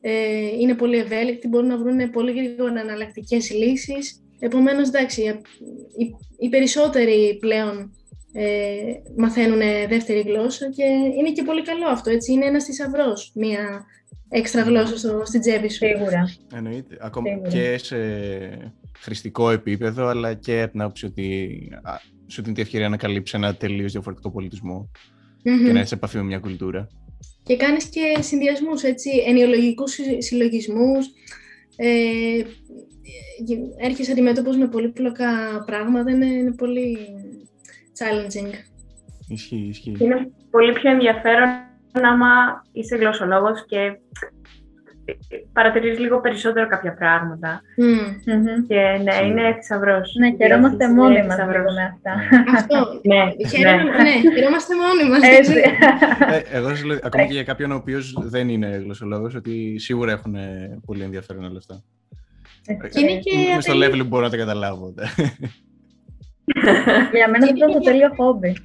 ε, 0.00 0.46
είναι 0.60 0.74
πολύ 0.74 0.98
ευέλικτη, 0.98 1.48
μπορούν 1.48 1.68
να 1.68 1.78
βρουν 1.78 2.10
πολύ 2.10 2.32
γρήγορα 2.32 2.80
εναλλακτικέ 2.80 3.36
λύσεις. 3.36 4.22
Επομένως, 4.38 4.88
εντάξει, 4.88 5.22
οι, 5.22 6.04
οι 6.38 6.48
περισσότεροι 6.48 7.36
πλέον 7.40 7.90
ε, 8.32 8.72
μαθαίνουν 9.16 9.58
δεύτερη 9.88 10.20
γλώσσα 10.20 10.70
και 10.70 10.82
είναι 11.18 11.32
και 11.32 11.42
πολύ 11.42 11.62
καλό 11.62 11.86
αυτό, 11.86 12.10
έτσι. 12.10 12.32
Είναι 12.32 12.46
ένας 12.46 12.64
θησαυρός 12.64 13.32
μια 13.34 13.84
έξτρα 14.28 14.62
γλώσσα 14.62 14.98
στο, 14.98 15.22
στην 15.24 15.40
τσέπη 15.40 15.70
σου. 15.70 15.86
Σίγουρα. 15.86 16.24
Εννοείται. 16.54 16.96
Ακόμα 17.00 17.28
και 17.48 17.78
σε 17.78 17.96
χρηστικό 18.98 19.50
επίπεδο, 19.50 20.06
αλλά 20.06 20.34
και 20.34 20.62
από 20.62 20.70
την 20.70 20.80
άποψη 20.80 21.06
ότι 21.06 21.58
σου 22.26 22.42
δίνει 22.42 22.54
τη 22.54 22.60
ευκαιρία 22.60 22.88
να 22.88 22.96
καλύψεις 22.96 23.34
ένα 23.34 23.54
τελείως 23.54 23.92
διαφορετικό 23.92 24.30
πολιτισμό 24.30 24.90
mm-hmm. 24.92 25.66
και 25.66 25.72
να 25.72 25.78
είσαι 25.78 25.88
σε 25.88 25.94
επαφή 25.94 26.16
με 26.16 26.22
μια 26.22 26.38
κουλτούρα 26.38 26.88
και 27.48 27.56
κάνεις 27.56 27.84
και 27.84 28.16
συνδυασμούς, 28.20 28.82
έτσι, 28.82 29.10
ενοιολογικούς 29.26 29.98
συλλογισμούς, 30.18 31.06
ε, 31.76 32.42
έρχεσαι 33.76 34.12
αντιμέτωπος 34.12 34.56
με 34.56 34.68
πολύπλοκα 34.68 35.62
πράγματα, 35.66 36.10
είναι, 36.10 36.26
είναι 36.26 36.52
πολύ 36.52 36.98
challenging. 37.98 38.52
Ισχύει, 39.28 39.66
ισχύει. 39.68 39.96
Είναι 39.98 40.30
πολύ 40.50 40.72
πιο 40.72 40.90
ενδιαφέρον 40.90 41.48
άμα 41.92 42.64
είσαι 42.72 42.96
γλωσσολόγος 42.96 43.64
και 43.66 43.98
παρατηρείς 45.52 45.98
λίγο 45.98 46.20
περισσότερο 46.20 46.68
κάποια 46.68 46.94
πράγματα. 46.94 47.60
Mm. 47.76 48.64
Και 48.68 48.80
ναι, 49.02 49.26
είναι 49.26 49.54
θησαυρό. 49.56 50.00
Ναι, 50.20 50.36
χαιρόμαστε 50.36 50.92
μόνοι 50.92 51.26
μας 51.26 51.38
λίγο 51.38 51.72
με 51.72 51.82
αυτά. 51.94 52.12
Αυτό. 52.56 53.00
ναι, 53.02 53.24
ναι, 54.02 54.30
χαιρόμαστε 54.34 54.74
μόνοι 54.74 55.10
μας. 55.10 55.22
ε, 55.22 56.56
εγώ 56.56 56.68
σας 56.68 56.84
λέω, 56.84 56.98
ακόμα 57.02 57.24
και 57.24 57.32
για 57.32 57.44
κάποιον 57.44 57.72
ο 57.72 57.74
οποίος 57.74 58.14
δεν 58.18 58.48
είναι 58.48 58.80
γλωσσολόγος, 58.84 59.34
ότι 59.34 59.78
σίγουρα 59.78 60.12
έχουν 60.12 60.36
πολύ 60.86 61.02
ενδιαφέρον 61.02 61.44
όλα 61.44 61.58
αυτά. 61.58 61.82
Και 62.92 63.00
είναι 63.00 63.18
και... 63.18 63.60
στο 63.60 63.72
level 63.74 63.98
που 63.98 64.06
μπορώ 64.06 64.24
να 64.24 64.30
τα 64.30 64.36
καταλάβω. 64.36 64.94
Για 67.12 67.28
μένα 67.28 67.44
αυτό 67.44 67.64
είναι 67.64 67.72
το 67.72 67.80
τέλειο 67.80 68.10
χόμπι. 68.16 68.56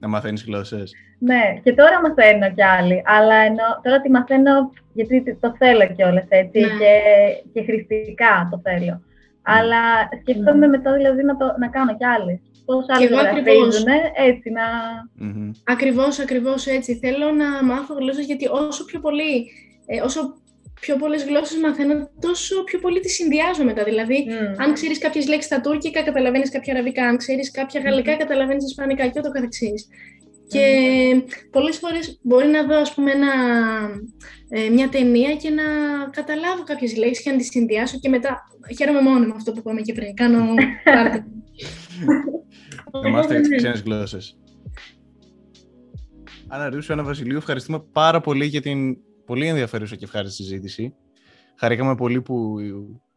Να 0.00 0.08
μαθαίνεις 0.08 0.44
γλώσσες. 0.44 0.94
Ναι, 1.18 1.60
και 1.62 1.72
τώρα 1.72 2.00
μαθαίνω 2.00 2.52
κι 2.54 2.62
άλλοι, 2.62 3.02
αλλά 3.04 3.34
ενώ, 3.34 3.64
τώρα 3.82 4.00
τη 4.00 4.10
μαθαίνω 4.10 4.70
γιατί 4.92 5.36
το 5.40 5.54
θέλω 5.58 5.86
κιόλας 5.96 6.26
έτσι 6.28 6.60
Ναι. 6.60 6.66
και, 6.66 6.92
και 7.52 7.62
χρηστικά 7.62 8.48
το 8.50 8.60
θέλω. 8.62 9.02
Αλλά 9.42 9.82
σκέφτομαι 10.20 10.66
μετά 10.66 10.92
δηλαδή 10.92 11.22
να, 11.22 11.36
το, 11.36 11.54
να 11.58 11.68
κάνω 11.68 11.96
κι 11.96 12.04
άλλες. 12.04 12.38
Πώς 12.64 12.84
άλλοι 12.88 13.04
εγώ 13.04 13.18
ακριβώς. 13.18 13.44
γραφίζουν, 13.44 13.86
έτσι 14.28 14.50
να... 14.50 14.62
Μμμ. 15.14 15.50
Ακριβώς, 15.64 16.18
ακριβώς 16.18 16.66
έτσι. 16.66 16.94
Θέλω 16.98 17.30
να 17.30 17.64
μάθω 17.64 17.94
γλώσσες 17.94 18.26
γιατί 18.26 18.46
όσο 18.46 18.84
πιο 18.84 19.00
πολύ, 19.00 19.50
ε, 19.86 20.00
όσο 20.00 20.20
πιο 20.80 20.96
πολλές 20.96 21.24
γλώσσες 21.24 21.60
μαθαίνω, 21.60 22.10
τόσο 22.20 22.64
πιο 22.64 22.78
πολύ 22.78 23.00
τις 23.00 23.14
συνδυάζω 23.14 23.64
μετά. 23.64 23.84
Δηλαδή, 23.84 24.26
Μμ. 24.28 24.62
αν 24.62 24.72
ξέρεις 24.72 24.98
κάποιες 24.98 25.26
λέξεις 25.28 25.44
στα 25.44 25.60
τουρκικά, 25.60 26.02
καταλαβαίνεις 26.02 26.50
κάποια 26.50 26.72
αραβικά. 26.74 27.06
Αν 27.06 27.16
ξέρεις 27.16 27.50
κάποια 27.50 27.80
γαλλικά, 27.80 28.16
καταλαβαίνεις 28.16 28.64
ισπανικά 28.64 29.06
και 29.06 29.18
ούτω 29.18 29.30
καθεξής. 29.30 29.88
Και 30.48 30.64
πολλές 31.50 31.76
φορές 31.78 32.18
μπορεί 32.22 32.46
να 32.46 32.64
δω, 32.66 32.76
ας 32.76 32.94
πούμε, 32.94 33.10
ένα, 33.10 33.32
ε, 34.48 34.68
μια 34.68 34.88
ταινία 34.88 35.34
και 35.36 35.50
να 35.50 35.62
καταλάβω 36.10 36.62
κάποιες 36.62 36.96
λέξεις 36.96 37.24
και 37.24 37.30
να 37.30 37.36
τις 37.36 37.46
συνδυάσω 37.48 37.98
και 37.98 38.08
μετά 38.08 38.42
χαίρομαι 38.78 39.00
μόνο 39.00 39.26
με 39.26 39.32
αυτό 39.36 39.52
που 39.52 39.58
είπαμε 39.58 39.80
και 39.80 39.92
πριν. 39.92 40.14
Κάνω 40.14 40.54
πάρτι. 40.84 41.24
Να 43.02 43.08
μάθετε 43.08 43.38
Ναι, 43.40 43.48
ναι. 43.48 43.56
ξένες 43.56 43.80
γλώσσες. 43.80 44.38
Άννα 46.48 46.70
Ρούσου, 46.70 46.92
Άννα 46.92 47.04
Βασιλείου, 47.04 47.36
ευχαριστούμε 47.36 47.84
πάρα 47.92 48.20
πολύ 48.20 48.44
για 48.46 48.60
την 48.60 48.96
πολύ 49.30 49.46
ενδιαφέρουσα 49.46 49.96
και 49.96 50.04
ευχάριστη 50.04 50.42
συζήτηση. 50.42 50.94
Χαρήκαμε 51.56 51.94
πολύ 51.94 52.22
που 52.22 52.56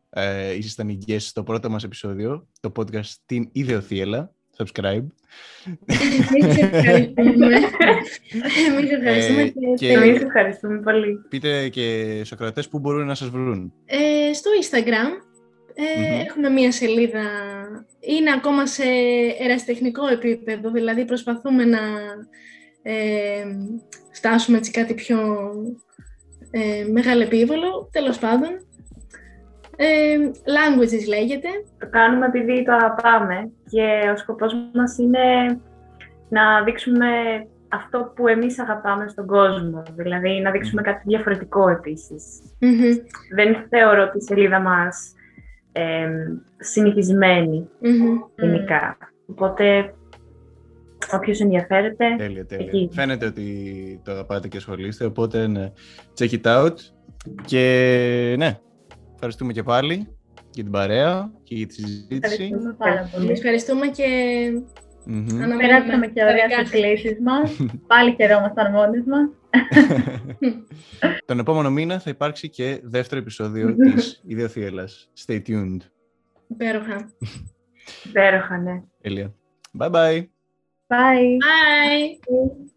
ε, 0.10 0.54
ήσασταν 0.56 0.90
οι 0.90 0.98
guests 1.08 1.16
στο 1.20 1.44
πρώτο 1.44 1.70
μας 1.70 1.84
επεισόδιο, 1.84 2.48
το 2.60 2.72
podcast 2.76 3.10
«Την 3.26 3.50
Ιδεοθύελα». 3.52 4.32
Subscribe. 4.58 5.06
Εμείς 5.86 6.58
ευχαριστούμε. 6.58 7.56
Εμείς 8.68 8.92
ευχαριστούμε 8.92 9.42
Ε, 9.42 9.48
και, 9.48 9.60
και- 9.76 9.88
και 9.88 9.92
Εμείς 9.92 10.22
ευχαριστούμε 10.22 10.80
πολύ. 10.80 11.18
Πείτε 11.30 11.70
και 11.70 12.14
στους 12.16 12.32
ακροατές 12.32 12.68
πού 12.68 12.80
μπορούν 12.80 13.06
να 13.06 13.16
σας 13.16 13.30
βρουν. 13.30 13.74
Ε, 13.86 14.34
στο 14.34 14.50
Instagram 14.62 15.10
ε, 15.74 16.00
Μμμ. 16.00 16.20
έχουμε 16.26 16.50
μία 16.50 16.72
σελίδα, 16.72 17.24
είναι 18.00 18.32
ακόμα 18.32 18.66
σε 18.68 18.84
ερασιτεχνικό 19.40 20.08
επίπεδο, 20.08 20.72
δηλαδή 20.72 21.06
προσπαθούμε 21.06 21.66
να 21.66 21.80
ε, 22.82 23.44
φτάσουμε 24.12 24.58
έτσι 24.58 24.72
κάτι 24.72 24.94
πιο 24.94 25.18
ε, 26.56 26.86
μεγαλεπίβολο, 26.92 27.90
τέλος 27.92 28.20
πάντων. 28.20 28.50
Ε, 29.76 30.16
languages 30.56 31.08
λέγεται. 31.08 31.48
Το 31.80 31.88
κάνουμε 31.90 32.26
επειδή 32.26 32.64
το 32.64 32.72
αγαπάμε 32.74 33.52
και 33.70 34.10
ο 34.14 34.18
σκοπός 34.18 34.54
μας 34.74 34.98
είναι 34.98 35.20
να 36.30 36.64
δείξουμε 36.64 37.08
αυτό 37.70 38.12
που 38.16 38.28
εμείς 38.28 38.60
αγαπάμε 38.60 39.08
στον 39.08 39.26
κόσμο. 39.28 39.84
Δηλαδή 39.96 40.42
να 40.42 40.52
δείξουμε 40.52 40.82
κάτι 40.82 41.02
διαφορετικό 41.06 41.70
επίσης. 41.70 42.40
Μμμ, 42.60 42.96
Δεν 43.36 43.56
θεωρώ 43.70 44.10
τη 44.10 44.24
σελίδα 44.24 44.60
μας 44.60 45.14
ε, 45.72 46.10
συνηθισμένη 46.58 47.70
μμμ. 47.80 48.20
γενικά. 48.36 48.98
Οπότε 49.28 49.94
όποιος 51.14 51.40
ενδιαφέρεται, 51.40 52.06
Τέλεια, 52.18 52.46
τέλεια. 52.46 52.66
Εκεί. 52.66 52.90
Φαίνεται 52.92 53.26
ότι 53.26 54.02
το 54.04 54.12
αγαπάτε 54.12 54.48
και 54.48 54.58
ασχολείστε, 54.58 55.06
οπότε 55.06 55.48
ναι, 55.48 55.72
check 56.20 56.30
it 56.30 56.42
out. 56.42 56.74
Και 57.46 58.36
ναι, 58.38 58.60
ευχαριστούμε 59.14 59.54
και 59.54 59.64
πάλι 59.64 60.08
για 60.54 60.64
την 60.64 60.72
παρέα 60.72 61.32
και 61.44 61.56
για 61.56 61.68
τη 61.68 61.74
συζήτηση. 61.74 62.18
Ευχαριστούμε 62.24 62.76
πάρα 62.78 63.10
πολύ. 63.14 63.26
Εμείς 63.26 63.38
ευχαριστούμε 63.38 63.88
και 63.88 64.06
Μμμ. 65.06 65.28
αναμένουμε 65.30 65.58
Περάσαμε 65.58 66.08
και 66.08 66.20
τα 66.20 66.26
ωραία 66.26 66.48
δικά 66.48 66.66
στις 66.66 66.70
σας. 66.70 66.80
κλήσεις 66.80 67.20
μας. 67.22 67.56
Πάλι 67.88 68.16
καιρό 68.16 68.38
ήμασταν 68.38 68.72
μόνοι 68.72 69.04
μας. 69.06 69.30
Τον 71.26 71.40
επόμενο 71.40 71.70
μήνα 71.72 72.00
θα 72.00 72.10
υπάρξει 72.10 72.50
και 72.50 72.80
δεύτερο 72.84 73.22
επεισόδιο 73.22 73.76
της 73.96 74.22
Ιδεοθύελας. 74.28 75.10
Stay 75.26 75.42
tuned. 75.48 75.78
Υπέροχα. 76.48 77.10
υπέροχα, 78.06 78.58
ναι. 78.58 78.82
Τέλεια. 79.02 79.34
Bye 79.80 80.24
bye. 80.90 81.40
Bye. 81.42 82.20
Bye! 82.28 82.73